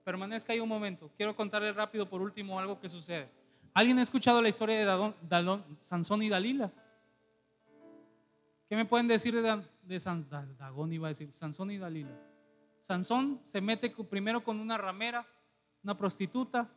Permanezca 0.04 0.52
ahí 0.52 0.60
un 0.60 0.68
momento. 0.68 1.10
Quiero 1.16 1.34
contarle 1.34 1.72
rápido 1.72 2.08
por 2.08 2.20
último 2.20 2.58
algo 2.58 2.78
que 2.78 2.88
sucede. 2.88 3.28
¿Alguien 3.72 3.98
ha 3.98 4.02
escuchado 4.02 4.40
la 4.40 4.48
historia 4.48 4.78
de 4.78 5.62
Sansón 5.82 6.22
y 6.22 6.28
Dalila? 6.28 6.70
¿Qué 8.68 8.76
me 8.76 8.84
pueden 8.84 9.08
decir 9.08 9.34
de, 9.34 9.62
Dagón? 10.58 10.92
Iba 10.92 11.08
a 11.08 11.10
decir, 11.10 11.32
Sansón 11.32 11.70
y 11.70 11.78
Dalila. 11.78 12.16
Sansón 12.80 13.40
se 13.44 13.60
mete 13.60 13.90
primero 13.90 14.44
con 14.44 14.60
una 14.60 14.78
ramera, 14.78 15.26
una 15.82 15.96
prostituta, 15.96 16.70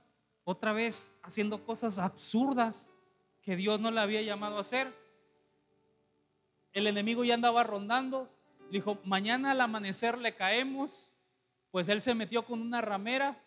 otra 0.44 0.72
vez 0.74 1.12
haciendo 1.22 1.64
cosas 1.66 2.00
absurdas 2.00 2.90
que 3.42 3.56
Dios 3.56 3.80
no 3.80 3.92
le 3.92 4.00
había 4.00 4.22
llamado 4.22 4.58
a 4.58 4.62
hacer. 4.62 4.94
El 6.72 6.88
enemigo 6.88 7.24
ya 7.24 7.34
andaba 7.34 7.64
rondando. 7.64 8.30
dijo, 8.72 8.98
mañana 9.04 9.52
al 9.52 9.62
amanecer 9.62 10.18
le 10.18 10.36
caemos. 10.36 11.14
Pues 11.72 11.88
él 11.90 12.02
se 12.02 12.14
metió 12.14 12.46
con 12.46 12.62
una 12.62 12.82
ramera. 12.82 13.38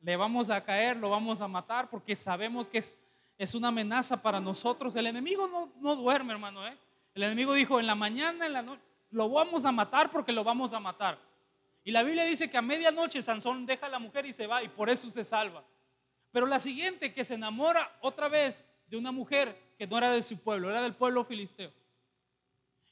Le 0.00 0.16
vamos 0.16 0.50
a 0.50 0.62
caer, 0.64 0.96
lo 0.96 1.10
vamos 1.10 1.40
a 1.40 1.48
matar 1.48 1.88
porque 1.88 2.14
sabemos 2.14 2.68
que 2.68 2.78
es, 2.78 2.96
es 3.38 3.54
una 3.54 3.68
amenaza 3.68 4.20
para 4.22 4.40
nosotros. 4.40 4.94
El 4.96 5.06
enemigo 5.06 5.48
no, 5.48 5.72
no 5.80 5.96
duerme, 5.96 6.32
hermano. 6.32 6.66
¿eh? 6.66 6.76
El 7.14 7.22
enemigo 7.22 7.54
dijo, 7.54 7.80
en 7.80 7.86
la 7.86 7.94
mañana, 7.94 8.46
en 8.46 8.52
la 8.52 8.62
noche, 8.62 8.82
lo 9.10 9.28
vamos 9.28 9.64
a 9.64 9.72
matar 9.72 10.10
porque 10.10 10.32
lo 10.32 10.44
vamos 10.44 10.72
a 10.72 10.80
matar. 10.80 11.18
Y 11.84 11.92
la 11.92 12.02
Biblia 12.02 12.24
dice 12.24 12.50
que 12.50 12.56
a 12.56 12.62
medianoche 12.62 13.22
Sansón 13.22 13.66
deja 13.66 13.86
a 13.86 13.90
la 13.90 13.98
mujer 13.98 14.26
y 14.26 14.32
se 14.32 14.46
va 14.46 14.62
y 14.62 14.68
por 14.68 14.88
eso 14.88 15.10
se 15.10 15.24
salva. 15.24 15.62
Pero 16.32 16.46
la 16.46 16.58
siguiente, 16.58 17.12
que 17.12 17.24
se 17.24 17.34
enamora 17.34 17.96
otra 18.00 18.28
vez 18.28 18.64
de 18.88 18.96
una 18.96 19.12
mujer 19.12 19.56
que 19.78 19.86
no 19.86 19.98
era 19.98 20.10
de 20.10 20.22
su 20.22 20.38
pueblo, 20.38 20.70
era 20.70 20.82
del 20.82 20.94
pueblo 20.94 21.24
filisteo. 21.24 21.70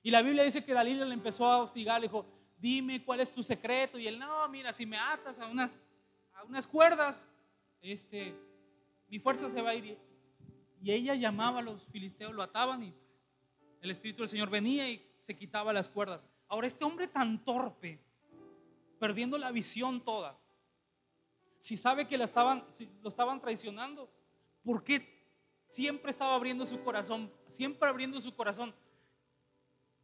Y 0.03 0.11
la 0.11 0.23
Biblia 0.23 0.45
dice 0.45 0.65
que 0.65 0.75
Dalila 0.75 1.05
le 1.05 1.15
empezó 1.15 1.47
a 1.47 1.63
hostigar, 1.63 2.01
le 2.01 2.09
dijo, 2.09 2.27
dime 2.63 3.05
cuál 3.05 3.21
es 3.21 3.33
tu 3.33 3.43
secreto. 3.43 3.99
Y 3.99 4.07
él, 4.07 4.19
no, 4.19 4.49
mira, 4.49 4.73
si 4.73 4.87
me 4.87 4.97
atas 4.97 5.39
a 5.41 5.47
unas, 5.47 5.73
a 6.33 6.45
unas 6.45 6.67
cuerdas, 6.67 7.29
este, 7.83 8.35
mi 9.09 9.19
fuerza 9.19 9.51
se 9.51 9.61
va 9.61 9.71
a 9.71 9.75
ir. 9.75 9.99
Y 10.81 10.93
ella 10.93 11.15
llamaba 11.15 11.59
a 11.59 11.63
los 11.63 11.85
filisteos, 11.89 12.33
lo 12.33 12.43
ataban 12.43 12.85
y 12.85 12.95
el 13.81 13.91
Espíritu 13.91 14.23
del 14.23 14.29
Señor 14.29 14.49
venía 14.49 14.89
y 14.89 15.05
se 15.21 15.37
quitaba 15.37 15.73
las 15.73 15.89
cuerdas. 15.89 16.21
Ahora 16.49 16.67
este 16.67 16.85
hombre 16.85 17.09
tan 17.09 17.45
torpe, 17.45 18.01
perdiendo 18.99 19.39
la 19.39 19.51
visión 19.51 20.01
toda, 20.01 20.39
si 21.59 21.77
sabe 21.77 22.07
que 22.07 22.19
la 22.19 22.25
estaban, 22.25 22.65
lo 23.03 23.09
estaban 23.09 23.41
traicionando, 23.41 24.11
¿por 24.65 24.83
qué 24.83 25.27
siempre 25.69 26.11
estaba 26.11 26.35
abriendo 26.35 26.67
su 26.67 26.83
corazón? 26.83 27.33
Siempre 27.49 27.89
abriendo 27.89 28.21
su 28.21 28.35
corazón. 28.35 28.75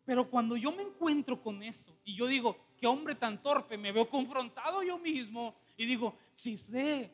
Pero 0.09 0.31
cuando 0.31 0.57
yo 0.57 0.73
me 0.73 0.85
encuentro 0.85 1.39
con 1.39 1.63
esto 1.63 1.95
y 2.03 2.15
yo 2.15 2.27
digo, 2.27 2.57
qué 2.79 2.87
hombre 2.87 3.15
tan 3.15 3.43
torpe, 3.43 3.77
me 3.77 3.93
veo 3.93 4.09
confrontado 4.09 4.83
yo 4.83 4.99
mismo 4.99 5.55
y 5.77 5.85
digo, 5.85 6.17
si 6.35 6.57
sé 6.57 7.13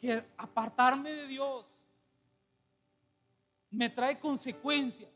que 0.00 0.22
apartarme 0.36 1.12
de 1.12 1.26
Dios 1.26 1.66
me 3.72 3.90
trae 3.90 4.20
consecuencias, 4.20 5.10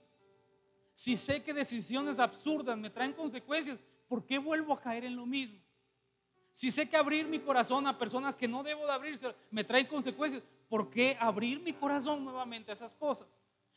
si 0.93 1.17
sé 1.17 1.45
que 1.45 1.55
decisiones 1.55 2.19
absurdas 2.19 2.77
me 2.77 2.91
traen 2.91 3.13
consecuencias, 3.13 3.79
¿por 4.09 4.27
qué 4.27 4.39
vuelvo 4.39 4.73
a 4.73 4.81
caer 4.81 5.05
en 5.05 5.15
lo 5.15 5.27
mismo? 5.27 5.61
Si 6.51 6.73
sé 6.73 6.91
que 6.91 6.97
abrir 6.97 7.29
mi 7.29 7.39
corazón 7.39 7.87
a 7.87 7.97
personas 7.97 8.35
que 8.35 8.49
no 8.49 8.65
debo 8.65 8.85
de 8.85 8.93
abrirse 8.93 9.33
me 9.53 9.63
traen 9.63 9.87
consecuencias, 9.87 10.43
¿por 10.69 10.91
qué 10.91 11.17
abrir 11.21 11.61
mi 11.61 11.73
corazón 11.73 12.25
nuevamente 12.25 12.73
a 12.73 12.75
esas 12.75 12.97
cosas? 12.97 13.29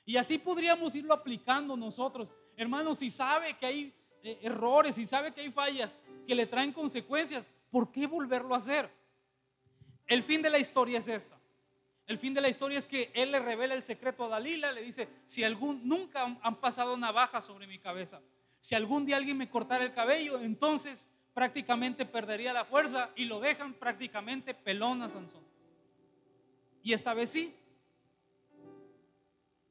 Y 0.03 0.18
así 0.18 0.39
podríamos 0.39 0.95
irlo 0.95 1.14
aplicando 1.14 1.78
nosotros. 1.78 2.28
Hermanos, 2.58 2.99
si 2.99 3.10
sabe 3.10 3.54
que 3.54 3.66
hay 3.66 3.93
eh, 4.24 4.39
errores, 4.43 4.95
si 4.95 5.06
sabe 5.06 5.34
que 5.34 5.41
hay 5.41 5.51
fallas 5.51 5.97
que 6.28 6.36
le 6.36 6.45
traen 6.45 6.72
consecuencias, 6.72 7.49
¿por 7.72 7.91
qué 7.91 8.08
volverlo 8.08 8.54
a 8.56 8.60
hacer? 8.60 8.89
El 10.08 10.24
fin 10.24 10.41
de 10.41 10.49
la 10.49 10.60
historia 10.60 10.99
es 10.99 11.08
esta. 11.08 11.39
El 12.06 12.18
fin 12.20 12.34
de 12.34 12.41
la 12.41 12.49
historia 12.49 12.78
es 12.78 12.86
que 12.86 13.12
él 13.16 13.32
le 13.32 13.39
revela 13.39 13.74
el 13.74 13.84
secreto 13.84 14.26
a 14.26 14.28
Dalila, 14.28 14.72
le 14.72 14.82
dice, 14.82 15.08
si 15.26 15.43
algún, 15.43 15.88
nunca 15.88 16.24
han 16.41 16.60
pasado 16.60 16.97
navaja 16.97 17.41
sobre 17.41 17.66
mi 17.66 17.80
cabeza. 17.80 18.22
Si 18.60 18.76
algún 18.76 19.06
día 19.06 19.18
alguien 19.18 19.38
me 19.38 19.49
cortara 19.49 19.84
el 19.84 19.93
cabello, 19.93 20.39
entonces 20.39 21.08
prácticamente 21.34 22.06
perdería 22.06 22.54
la 22.54 22.66
fuerza 22.66 23.12
y 23.16 23.26
lo 23.26 23.39
dejan 23.39 23.74
prácticamente 23.74 24.54
pelón 24.54 25.01
a 25.01 25.10
Sansón. 25.10 25.43
Y 26.84 26.93
esta 26.93 27.14
vez 27.14 27.30
sí, 27.30 27.56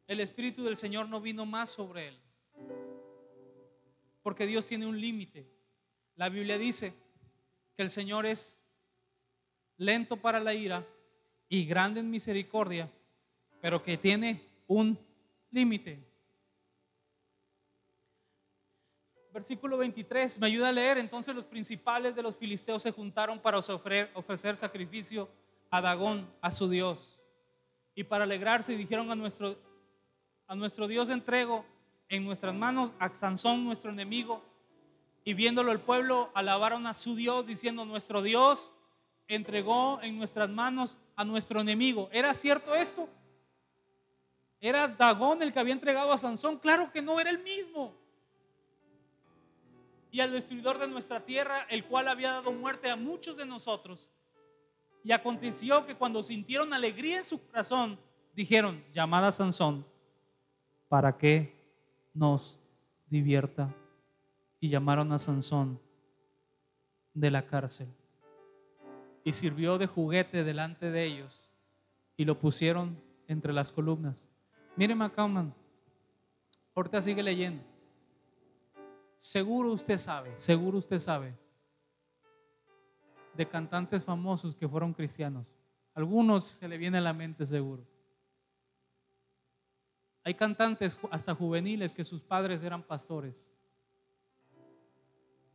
el 0.06 0.20
Espíritu 0.20 0.64
del 0.64 0.76
Señor 0.76 1.08
no 1.08 1.20
vino 1.20 1.46
más 1.46 1.70
sobre 1.70 2.08
él. 2.08 2.21
Porque 4.22 4.46
Dios 4.46 4.66
tiene 4.66 4.86
un 4.86 5.00
límite. 5.00 5.46
La 6.16 6.28
Biblia 6.28 6.58
dice 6.58 6.92
que 7.76 7.82
el 7.82 7.90
Señor 7.90 8.26
es 8.26 8.58
lento 9.76 10.16
para 10.16 10.40
la 10.40 10.54
ira 10.54 10.86
y 11.48 11.64
grande 11.66 12.00
en 12.00 12.10
misericordia, 12.10 12.90
pero 13.60 13.82
que 13.82 13.96
tiene 13.96 14.40
un 14.66 14.98
límite. 15.50 15.98
Versículo 19.32 19.78
23, 19.78 20.38
me 20.38 20.46
ayuda 20.46 20.68
a 20.68 20.72
leer. 20.72 20.98
Entonces 20.98 21.34
los 21.34 21.46
principales 21.46 22.14
de 22.14 22.22
los 22.22 22.36
filisteos 22.36 22.82
se 22.82 22.90
juntaron 22.90 23.38
para 23.38 23.58
ofrecer, 23.58 24.56
sacrificio 24.56 25.28
a 25.70 25.80
Dagón, 25.80 26.30
a 26.40 26.50
su 26.50 26.68
Dios. 26.68 27.18
Y 27.94 28.04
para 28.04 28.24
alegrarse 28.24 28.76
dijeron 28.76 29.10
a 29.10 29.16
nuestro, 29.16 29.56
a 30.46 30.54
nuestro 30.54 30.86
Dios 30.86 31.08
entrego 31.08 31.64
en 32.12 32.26
nuestras 32.26 32.54
manos 32.54 32.92
a 32.98 33.12
Sansón, 33.14 33.64
nuestro 33.64 33.90
enemigo. 33.90 34.42
Y 35.24 35.32
viéndolo 35.32 35.72
el 35.72 35.80
pueblo, 35.80 36.30
alabaron 36.34 36.86
a 36.86 36.92
su 36.92 37.16
Dios 37.16 37.46
diciendo, 37.46 37.86
nuestro 37.86 38.20
Dios 38.20 38.70
entregó 39.28 39.98
en 40.02 40.18
nuestras 40.18 40.50
manos 40.50 40.98
a 41.16 41.24
nuestro 41.24 41.62
enemigo. 41.62 42.10
¿Era 42.12 42.34
cierto 42.34 42.74
esto? 42.74 43.08
¿Era 44.60 44.88
Dagón 44.88 45.42
el 45.42 45.54
que 45.54 45.60
había 45.60 45.72
entregado 45.72 46.12
a 46.12 46.18
Sansón? 46.18 46.58
Claro 46.58 46.92
que 46.92 47.00
no, 47.00 47.18
era 47.18 47.30
el 47.30 47.38
mismo. 47.38 47.94
Y 50.10 50.20
al 50.20 50.32
destruidor 50.32 50.78
de 50.78 50.88
nuestra 50.88 51.20
tierra, 51.20 51.66
el 51.70 51.86
cual 51.86 52.08
había 52.08 52.32
dado 52.32 52.52
muerte 52.52 52.90
a 52.90 52.96
muchos 52.96 53.38
de 53.38 53.46
nosotros. 53.46 54.10
Y 55.02 55.12
aconteció 55.12 55.86
que 55.86 55.94
cuando 55.94 56.22
sintieron 56.22 56.74
alegría 56.74 57.16
en 57.16 57.24
su 57.24 57.42
corazón, 57.46 57.98
dijeron, 58.34 58.84
llamada 58.92 59.32
Sansón, 59.32 59.86
para 60.90 61.16
que 61.16 61.61
nos 62.14 62.58
divierta. 63.08 63.74
Y 64.60 64.68
llamaron 64.68 65.10
a 65.12 65.18
Sansón 65.18 65.80
de 67.14 67.30
la 67.30 67.46
cárcel 67.46 67.88
y 69.24 69.32
sirvió 69.32 69.78
de 69.78 69.86
juguete 69.86 70.44
delante 70.44 70.90
de 70.90 71.04
ellos 71.04 71.48
y 72.16 72.24
lo 72.24 72.38
pusieron 72.38 73.00
entre 73.28 73.52
las 73.52 73.72
columnas. 73.72 74.26
Mire 74.76 74.94
McCauman, 74.94 75.54
ahorita 76.74 77.02
sigue 77.02 77.22
leyendo. 77.22 77.62
Seguro 79.16 79.72
usted 79.72 79.98
sabe, 79.98 80.34
seguro 80.38 80.78
usted 80.78 80.98
sabe 80.98 81.34
de 83.34 83.46
cantantes 83.46 84.04
famosos 84.04 84.54
que 84.54 84.68
fueron 84.68 84.92
cristianos. 84.92 85.46
Algunos 85.94 86.46
se 86.46 86.68
le 86.68 86.76
viene 86.76 86.98
a 86.98 87.02
la 87.02 87.12
mente 87.12 87.46
seguro. 87.46 87.86
Hay 90.24 90.34
cantantes 90.34 90.98
hasta 91.10 91.34
juveniles 91.34 91.92
que 91.92 92.04
sus 92.04 92.22
padres 92.22 92.62
eran 92.62 92.82
pastores. 92.82 93.48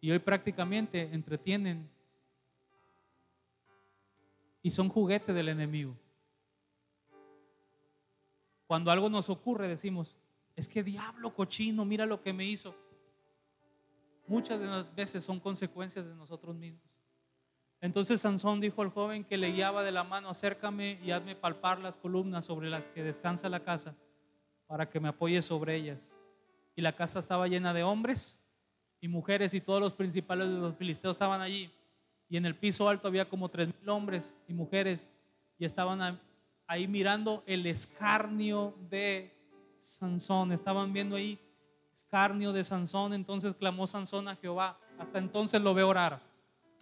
Y 0.02 0.12
hoy 0.12 0.20
prácticamente 0.20 1.02
entretienen 1.14 1.90
y 4.62 4.72
son 4.72 4.90
juguete 4.90 5.34
del 5.34 5.50
enemigo. 5.50 5.98
Cuando 8.68 8.92
algo 8.92 9.10
nos 9.10 9.30
ocurre 9.30 9.68
decimos, 9.68 10.18
es 10.56 10.68
que 10.68 10.84
diablo 10.84 11.34
cochino, 11.34 11.86
mira 11.86 12.06
lo 12.06 12.22
que 12.22 12.34
me 12.34 12.46
hizo. 12.46 12.76
Muchas 14.28 14.60
de 14.60 14.68
las 14.68 14.94
veces 14.94 15.24
son 15.24 15.40
consecuencias 15.40 16.06
de 16.06 16.14
nosotros 16.14 16.54
mismos. 16.56 16.84
Entonces 17.80 18.20
Sansón 18.20 18.60
dijo 18.60 18.82
al 18.82 18.90
joven 18.90 19.24
que 19.24 19.38
le 19.38 19.52
guiaba 19.52 19.84
de 19.84 19.92
la 19.92 20.04
mano, 20.04 20.30
acércame 20.30 21.00
y 21.04 21.12
hazme 21.12 21.36
palpar 21.36 21.80
las 21.80 21.96
columnas 21.96 22.44
sobre 22.44 22.70
las 22.70 22.90
que 22.90 23.04
descansa 23.04 23.50
la 23.50 23.64
casa, 23.64 23.96
para 24.68 24.90
que 24.90 25.00
me 25.00 25.08
apoye 25.08 25.42
sobre 25.42 25.76
ellas. 25.76 26.14
Y 26.76 26.82
la 26.82 26.96
casa 26.96 27.20
estaba 27.20 27.48
llena 27.48 27.74
de 27.74 27.84
hombres 27.84 28.40
y 29.02 29.08
mujeres 29.08 29.54
y 29.54 29.62
todos 29.62 29.82
los 29.82 29.94
principales 29.94 30.50
de 30.50 30.58
los 30.58 30.76
filisteos 30.76 31.16
estaban 31.16 31.42
allí. 31.42 31.72
Y 32.30 32.38
en 32.38 32.46
el 32.46 32.56
piso 32.56 32.90
alto 32.90 33.08
había 33.08 33.30
como 33.30 33.50
tres 33.50 33.68
mil 33.68 33.90
hombres 33.90 34.36
y 34.48 34.54
mujeres 34.54 35.10
y 35.58 35.66
estaban 35.66 36.20
ahí 36.68 36.88
mirando 36.88 37.44
el 37.48 37.66
escarnio 37.66 38.76
de 38.90 39.34
Sansón, 39.80 40.52
estaban 40.52 40.92
viendo 40.92 41.16
ahí 41.16 41.40
escarnio 41.94 42.54
de 42.54 42.64
Sansón, 42.64 43.14
entonces 43.14 43.56
clamó 43.56 43.88
Sansón 43.88 44.28
a 44.28 44.36
Jehová, 44.36 44.78
hasta 45.00 45.18
entonces 45.18 45.62
lo 45.62 45.74
veo 45.74 45.88
orar, 45.88 46.22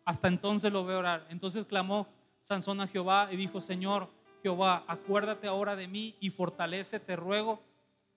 hasta 0.04 0.28
entonces 0.28 0.74
lo 0.74 0.84
veo 0.84 1.00
orar, 1.00 1.26
entonces 1.30 1.64
clamó 1.66 2.08
Sansón 2.42 2.82
a 2.82 2.88
Jehová 2.88 3.30
y 3.32 3.38
dijo, 3.38 3.62
Señor 3.62 4.10
Jehová, 4.44 4.84
acuérdate 4.88 5.48
ahora 5.48 5.76
de 5.76 5.88
mí 5.88 6.16
y 6.20 6.32
fortalece, 6.32 7.00
te 7.00 7.16
ruego, 7.16 7.62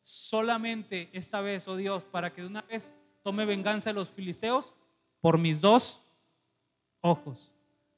solamente 0.00 1.10
esta 1.12 1.40
vez, 1.40 1.68
oh 1.68 1.76
Dios, 1.76 2.04
para 2.04 2.32
que 2.32 2.42
de 2.42 2.48
una 2.48 2.62
vez 2.62 2.92
tome 3.22 3.44
venganza 3.44 3.90
de 3.90 3.94
los 3.94 4.08
filisteos 4.08 4.72
por 5.20 5.38
mis 5.38 5.60
dos 5.60 6.00
ojos. 7.00 7.52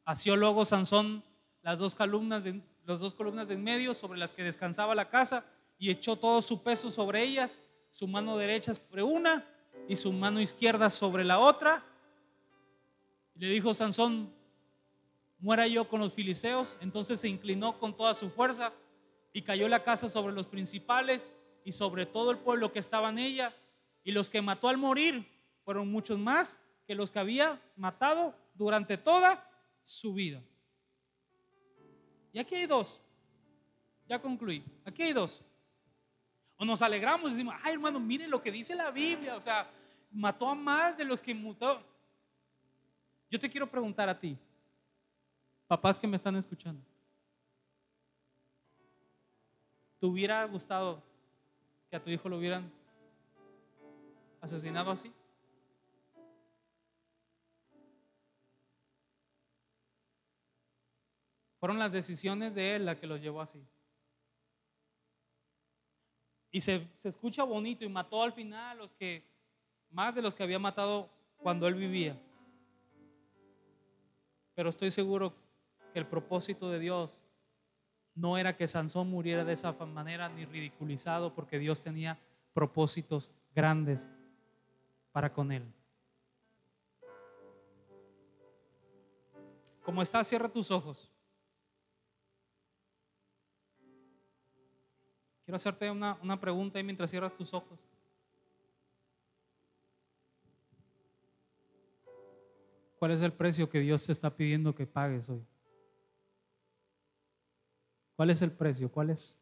Asió 0.05 0.37
luego 0.37 0.65
Sansón 0.65 1.23
las 1.63 1.79
dos 1.79 1.95
columnas 1.95 2.45
de, 2.45 2.61
las 2.85 3.01
dos 3.01 3.15
columnas 3.15 3.49
de 3.49 3.55
en 3.55 3.63
medio 3.65 3.95
sobre 3.95 4.19
las 4.19 4.33
que 4.33 4.43
descansaba 4.43 4.95
la 4.95 5.11
casa 5.11 5.45
y 5.79 5.91
echó 5.91 6.17
todo 6.17 6.43
su 6.43 6.63
peso 6.63 6.91
sobre 6.91 7.23
ellas, 7.23 7.61
su 7.91 8.09
mano 8.09 8.37
derecha 8.37 8.75
sobre 8.75 9.03
una 9.03 9.47
y 9.89 9.97
su 9.97 10.13
mano 10.13 10.41
izquierda 10.41 10.91
sobre 10.91 11.25
la 11.25 11.39
otra. 11.39 11.85
Y 13.35 13.41
le 13.41 13.49
dijo 13.49 13.75
Sansón, 13.75 14.33
muera 15.39 15.67
yo 15.67 15.89
con 15.89 16.01
los 16.01 16.13
filisteos. 16.13 16.79
Entonces 16.81 17.21
se 17.21 17.29
inclinó 17.29 17.79
con 17.79 17.97
toda 17.97 18.15
su 18.15 18.31
fuerza 18.31 18.73
y 19.33 19.43
cayó 19.43 19.69
la 19.69 19.83
casa 19.83 20.09
sobre 20.09 20.35
los 20.35 20.47
principales 20.47 21.33
y 21.65 21.73
sobre 21.73 22.07
todo 22.07 22.31
el 22.31 22.39
pueblo 22.39 22.73
que 22.73 22.79
estaba 22.79 23.11
en 23.11 23.19
ella. 23.19 23.55
Y 24.03 24.13
los 24.13 24.31
que 24.31 24.43
mató 24.43 24.69
al 24.69 24.79
morir 24.79 25.27
fueron 25.65 25.91
muchos 25.91 26.19
más 26.19 26.61
que 26.87 26.95
los 26.95 27.11
que 27.11 27.19
había 27.19 27.61
matado 27.77 28.35
durante 28.55 28.97
toda 28.97 29.47
su 29.83 30.15
vida. 30.15 30.43
Y 32.33 32.39
aquí 32.39 32.55
hay 32.55 32.67
dos. 32.67 33.01
Ya 34.09 34.21
concluí. 34.21 34.65
Aquí 34.85 35.03
hay 35.03 35.13
dos. 35.13 35.43
O 36.57 36.65
nos 36.65 36.83
alegramos 36.83 37.31
y 37.31 37.35
decimos, 37.35 37.55
ay 37.63 37.75
hermano, 37.75 38.01
mire 38.01 38.27
lo 38.29 38.41
que 38.41 38.51
dice 38.51 38.75
la 38.75 38.91
Biblia. 38.91 39.37
O 39.37 39.41
sea, 39.41 39.71
mató 40.11 40.49
a 40.49 40.55
más 40.55 40.97
de 40.97 41.05
los 41.05 41.21
que 41.21 41.35
mutó. 41.35 41.83
Yo 43.31 43.39
te 43.39 43.49
quiero 43.49 43.71
preguntar 43.71 44.09
a 44.09 44.19
ti, 44.19 44.37
papás 45.69 45.99
que 45.99 46.07
me 46.07 46.17
están 46.17 46.35
escuchando. 46.35 46.85
¿Te 50.01 50.07
hubiera 50.07 50.45
gustado 50.45 51.03
que 51.91 51.97
a 51.97 52.03
tu 52.03 52.09
hijo 52.09 52.29
lo 52.29 52.39
hubieran 52.39 52.73
asesinado 54.41 54.93
así? 54.93 55.13
Fueron 61.59 61.79
las 61.79 61.93
decisiones 61.93 62.55
de 62.55 62.77
él 62.77 62.87
las 62.87 62.97
que 62.97 63.07
lo 63.07 63.17
llevó 63.17 63.43
así. 63.43 63.63
Y 66.53 66.61
se, 66.63 66.89
se, 66.97 67.11
escucha 67.11 67.45
bonito 67.45 67.85
y 67.85 67.89
mató 67.89 68.23
al 68.23 68.33
final 68.33 68.79
los 68.79 68.93
que, 68.95 69.23
más 69.91 70.15
de 70.15 70.23
los 70.23 70.35
que 70.35 70.43
había 70.43 70.59
matado 70.59 71.11
cuando 71.37 71.69
él 71.69 71.75
vivía. 71.75 72.19
Pero 74.55 74.71
estoy 74.71 74.91
seguro 74.91 75.35
que 75.93 75.99
el 75.99 76.07
propósito 76.07 76.71
de 76.71 76.79
Dios 76.79 77.19
no 78.21 78.37
era 78.37 78.57
que 78.57 78.69
Sansón 78.69 79.09
muriera 79.09 79.45
de 79.45 79.55
esa 79.55 79.73
manera 79.73 80.29
ni 80.29 80.45
ridiculizado 80.45 81.35
porque 81.35 81.59
Dios 81.59 81.83
tenía 81.83 82.19
propósitos 82.53 83.31
grandes 83.55 84.07
para 85.11 85.33
con 85.33 85.51
él. 85.51 85.65
Como 89.83 90.03
está, 90.03 90.23
cierra 90.23 90.49
tus 90.49 90.71
ojos. 90.71 91.11
Quiero 95.45 95.57
hacerte 95.57 95.91
una, 95.91 96.19
una 96.23 96.39
pregunta 96.39 96.79
ahí 96.79 96.85
mientras 96.85 97.11
cierras 97.11 97.33
tus 97.33 97.55
ojos. 97.55 97.79
¿Cuál 102.99 103.13
es 103.13 103.23
el 103.23 103.33
precio 103.33 103.69
que 103.71 103.81
Dios 103.81 104.05
te 104.05 104.13
está 104.13 104.37
pidiendo 104.37 104.75
que 104.75 104.87
pagues 104.87 105.31
hoy? 105.31 105.43
¿Cuál 108.21 108.29
es 108.29 108.43
el 108.43 108.53
precio? 108.53 108.93
¿Cuál 108.93 109.09
es? 109.09 109.35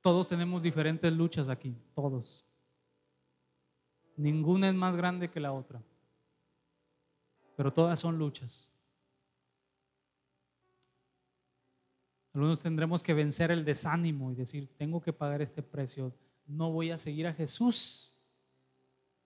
Todos 0.00 0.30
tenemos 0.30 0.62
diferentes 0.62 1.12
luchas 1.12 1.50
aquí, 1.50 1.76
todos. 1.94 2.46
Ninguna 4.16 4.70
es 4.70 4.74
más 4.74 4.96
grande 4.96 5.28
que 5.28 5.38
la 5.38 5.52
otra, 5.52 5.82
pero 7.58 7.70
todas 7.70 8.00
son 8.00 8.16
luchas. 8.16 8.70
Algunos 12.32 12.62
tendremos 12.62 13.02
que 13.02 13.12
vencer 13.12 13.50
el 13.50 13.66
desánimo 13.66 14.32
y 14.32 14.34
decir, 14.34 14.66
tengo 14.78 15.02
que 15.02 15.12
pagar 15.12 15.42
este 15.42 15.62
precio. 15.62 16.10
No 16.46 16.72
voy 16.72 16.90
a 16.90 16.96
seguir 16.96 17.26
a 17.26 17.34
Jesús 17.34 18.14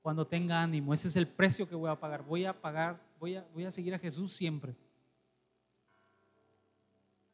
cuando 0.05 0.27
tenga 0.27 0.63
ánimo. 0.63 0.93
Ese 0.93 1.09
es 1.09 1.17
el 1.17 1.27
precio 1.27 1.67
que 1.67 1.75
voy 1.75 1.89
a 1.89 1.99
pagar. 1.99 2.23
Voy 2.23 2.45
a 2.45 2.53
pagar, 2.53 3.01
voy 3.19 3.37
a, 3.37 3.49
voy 3.55 3.65
a 3.65 3.71
seguir 3.71 3.95
a 3.95 3.99
Jesús 3.99 4.35
siempre. 4.35 4.77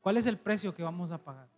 ¿Cuál 0.01 0.19
es 0.19 0.27
el 0.27 0.39
precio 0.39 0.73
que 0.73 0.85
vamos 0.85 1.11
a 1.11 1.19
pagar? 1.19 1.49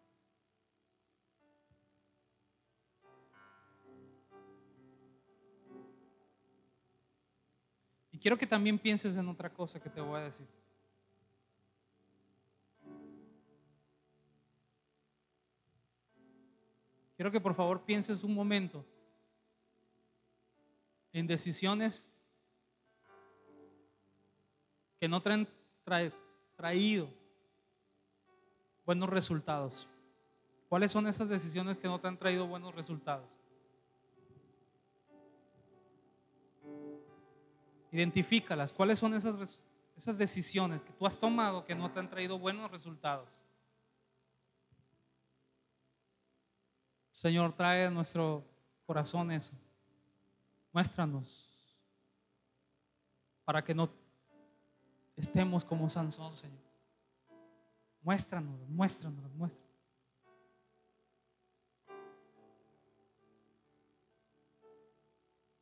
Y 8.10 8.16
quiero 8.16 8.38
que 8.38 8.46
también 8.46 8.78
pienses 8.78 9.14
en 9.14 9.28
otra 9.28 9.52
cosa 9.52 9.78
que 9.78 9.90
te 9.90 10.00
voy 10.00 10.18
a 10.18 10.24
decir. 10.24 10.48
Quiero 17.16 17.30
que 17.30 17.38
por 17.38 17.54
favor 17.54 17.84
pienses 17.84 18.24
un 18.24 18.32
momento 18.32 18.82
en 21.12 21.26
decisiones 21.26 22.08
que 24.98 25.08
no 25.08 25.20
traen 25.20 25.48
traído 26.56 27.08
buenos 28.84 29.08
resultados. 29.10 29.88
¿Cuáles 30.68 30.90
son 30.90 31.06
esas 31.06 31.28
decisiones 31.28 31.76
que 31.76 31.88
no 31.88 32.00
te 32.00 32.08
han 32.08 32.16
traído 32.16 32.46
buenos 32.46 32.74
resultados? 32.74 33.28
Identifícalas. 37.90 38.72
¿Cuáles 38.72 38.98
son 38.98 39.12
esas, 39.12 39.58
esas 39.96 40.16
decisiones 40.16 40.80
que 40.80 40.92
tú 40.92 41.06
has 41.06 41.18
tomado 41.18 41.64
que 41.64 41.74
no 41.74 41.90
te 41.90 42.00
han 42.00 42.08
traído 42.08 42.38
buenos 42.38 42.70
resultados? 42.70 43.28
Señor, 47.12 47.52
trae 47.52 47.86
a 47.86 47.90
nuestro 47.90 48.44
corazón 48.86 49.30
eso. 49.30 49.52
Muéstranos 50.72 51.48
para 53.44 53.62
que 53.62 53.74
no 53.74 53.90
estemos 55.16 55.64
como 55.64 55.88
Sansón, 55.90 56.36
Señor. 56.36 56.62
Muéstranos, 58.02 58.68
muéstranos, 58.68 59.32
muéstranos. 59.34 59.72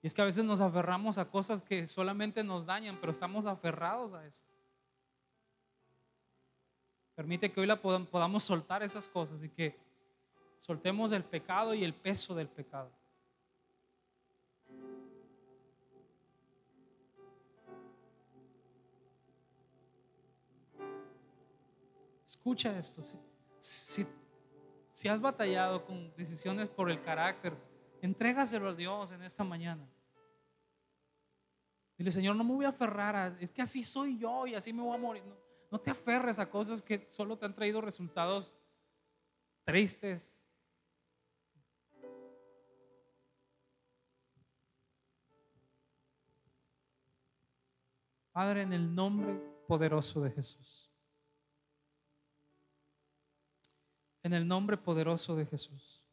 Y 0.03 0.07
es 0.07 0.15
que 0.15 0.23
a 0.23 0.25
veces 0.25 0.45
nos 0.45 0.61
aferramos 0.61 1.19
a 1.19 1.29
cosas 1.29 1.63
que 1.63 1.87
solamente 1.87 2.43
nos 2.43 2.67
dañan, 2.67 2.99
pero 3.01 3.13
estamos 3.13 3.45
aferrados 3.45 4.15
a 4.15 4.27
eso. 4.27 4.45
Permite 7.15 7.53
que 7.53 7.61
hoy 7.61 7.67
la 7.67 7.83
podamos 7.83 8.43
soltar 8.43 8.83
esas 8.83 9.07
cosas 9.09 9.43
y 9.43 9.51
que 9.51 9.77
Soltemos 10.61 11.11
el 11.13 11.25
pecado 11.25 11.73
y 11.73 11.83
el 11.85 11.95
peso 11.95 12.35
del 12.35 12.47
pecado. 12.47 12.93
Escucha 22.41 22.79
esto. 22.79 23.05
Si, 23.59 25.09
has 25.09 25.21
batallado 25.21 25.85
con 25.85 26.11
decisiones 26.17 26.69
por 26.69 26.91
el 26.91 27.03
carácter, 27.03 27.55
entrégaselo 28.01 28.71
a 28.71 28.75
Dios 28.75 29.13
en 29.13 29.21
esta 29.21 29.45
mañana. 29.45 29.87
Dile, 31.99 32.11
Señor, 32.11 32.37
no 32.37 32.45
me 32.45 32.55
voy 32.55 32.65
a 32.65 32.71
aferrar 32.71 33.15
a, 33.15 33.37
es 33.41 33.51
que 33.51 33.61
así 33.61 33.83
soy 33.83 34.17
yo 34.17 34.47
y 34.47 34.55
así 34.55 34.73
me 34.73 34.81
voy 34.81 34.95
a 34.95 34.99
morir. 34.99 35.23
No, 35.27 35.37
no 35.71 35.81
te 35.81 35.91
aferres 35.91 36.39
a 36.39 36.49
cosas 36.49 36.83
que 36.83 37.07
solo 37.11 37.37
te 37.37 37.45
han 37.45 37.55
traído 37.55 37.83
resultados 37.83 38.51
tristes, 39.65 40.35
Padre, 48.33 48.63
en 48.63 48.73
el 48.73 48.95
nombre 48.95 49.35
poderoso 49.67 50.23
de 50.23 50.31
Jesús. 50.31 50.90
En 54.23 54.35
el 54.35 54.47
nombre 54.47 54.77
poderoso 54.77 55.35
de 55.37 55.47
Jesús. 55.47 56.07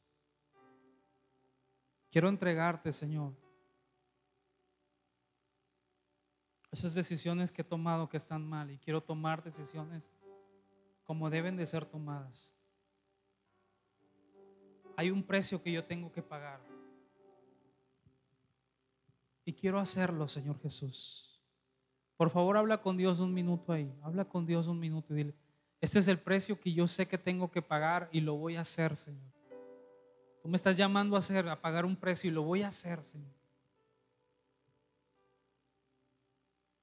Quiero 2.10 2.30
entregarte, 2.30 2.92
Señor, 2.92 3.34
esas 6.72 6.94
decisiones 6.94 7.52
que 7.52 7.62
he 7.62 7.66
tomado 7.66 8.10
que 8.10 8.18
están 8.18 8.48
mal 8.48 8.72
y 8.72 8.78
quiero 8.78 9.02
tomar 9.02 9.44
decisiones 9.44 10.12
como 11.04 11.30
deben 11.30 11.56
de 11.58 11.66
ser 11.66 11.86
tomadas. 11.86 12.54
Hay 14.96 15.12
un 15.12 15.24
precio 15.24 15.62
que 15.62 15.72
yo 15.72 15.86
tengo 15.86 16.12
que 16.12 16.22
pagar. 16.22 16.60
Y 19.46 19.54
quiero 19.54 19.80
hacerlo, 19.80 20.28
Señor 20.28 20.60
Jesús. 20.60 21.40
Por 22.18 22.30
favor, 22.32 22.58
habla 22.58 22.82
con 22.82 22.98
Dios 22.98 23.20
un 23.20 23.34
minuto 23.34 23.72
ahí. 23.72 23.96
Habla 24.02 24.26
con 24.26 24.46
Dios 24.46 24.68
un 24.68 24.80
minuto 24.80 25.14
y 25.14 25.18
dile, 25.18 25.36
este 25.82 26.00
es 26.00 26.08
el 26.08 26.18
precio 26.18 26.60
que 26.60 26.74
yo 26.74 26.88
sé 26.88 27.08
que 27.08 27.18
tengo 27.18 27.52
que 27.52 27.62
pagar 27.62 28.10
y 28.12 28.22
lo 28.22 28.36
voy 28.36 28.56
a 28.56 28.62
hacer, 28.62 28.96
Señor. 28.96 29.32
Tú 30.42 30.50
me 30.50 30.58
estás 30.58 30.78
llamando 30.78 31.16
a 31.16 31.20
hacer, 31.20 31.48
a 31.48 31.60
pagar 31.60 31.86
un 31.86 31.96
precio 31.96 32.30
y 32.30 32.34
lo 32.34 32.44
voy 32.44 32.62
a 32.62 32.70
hacer, 32.70 33.04
Señor. 33.04 33.38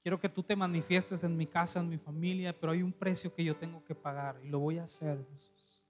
quiero 0.05 0.21
que 0.21 0.29
tú 0.29 0.43
te 0.43 0.55
manifiestes 0.55 1.25
en 1.25 1.35
mi 1.35 1.47
casa, 1.47 1.81
en 1.81 1.89
mi 1.89 1.97
familia, 1.97 2.55
pero 2.55 2.73
hay 2.73 2.83
un 2.83 2.93
precio 2.93 3.35
que 3.35 3.43
yo 3.43 3.57
tengo 3.57 3.83
que 3.83 3.95
pagar 3.95 4.39
y 4.45 4.49
lo 4.49 4.59
voy 4.59 4.77
a 4.77 4.85
hacer, 4.85 5.27
Jesús. 5.31 5.81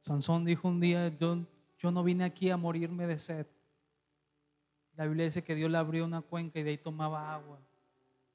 Sansón 0.00 0.46
dijo 0.46 0.66
un 0.66 0.80
día, 0.80 1.08
yo, 1.08 1.44
yo 1.78 1.90
no 1.90 2.02
vine 2.02 2.24
aquí 2.24 2.48
a 2.48 2.56
morirme 2.56 3.06
de 3.06 3.18
sed. 3.18 3.46
La 4.98 5.06
Biblia 5.06 5.26
dice 5.26 5.44
que 5.44 5.54
Dios 5.54 5.70
le 5.70 5.78
abrió 5.78 6.04
una 6.04 6.22
cuenca 6.22 6.58
y 6.58 6.64
de 6.64 6.70
ahí 6.70 6.78
tomaba 6.78 7.32
agua 7.32 7.60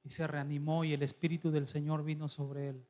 y 0.01 0.09
se 0.09 0.25
reanimó 0.25 0.85
y 0.85 0.93
el 0.93 1.03
Espíritu 1.03 1.51
del 1.51 1.67
Señor 1.67 2.05
vino 2.05 2.29
sobre 2.29 2.69
él. 2.69 2.85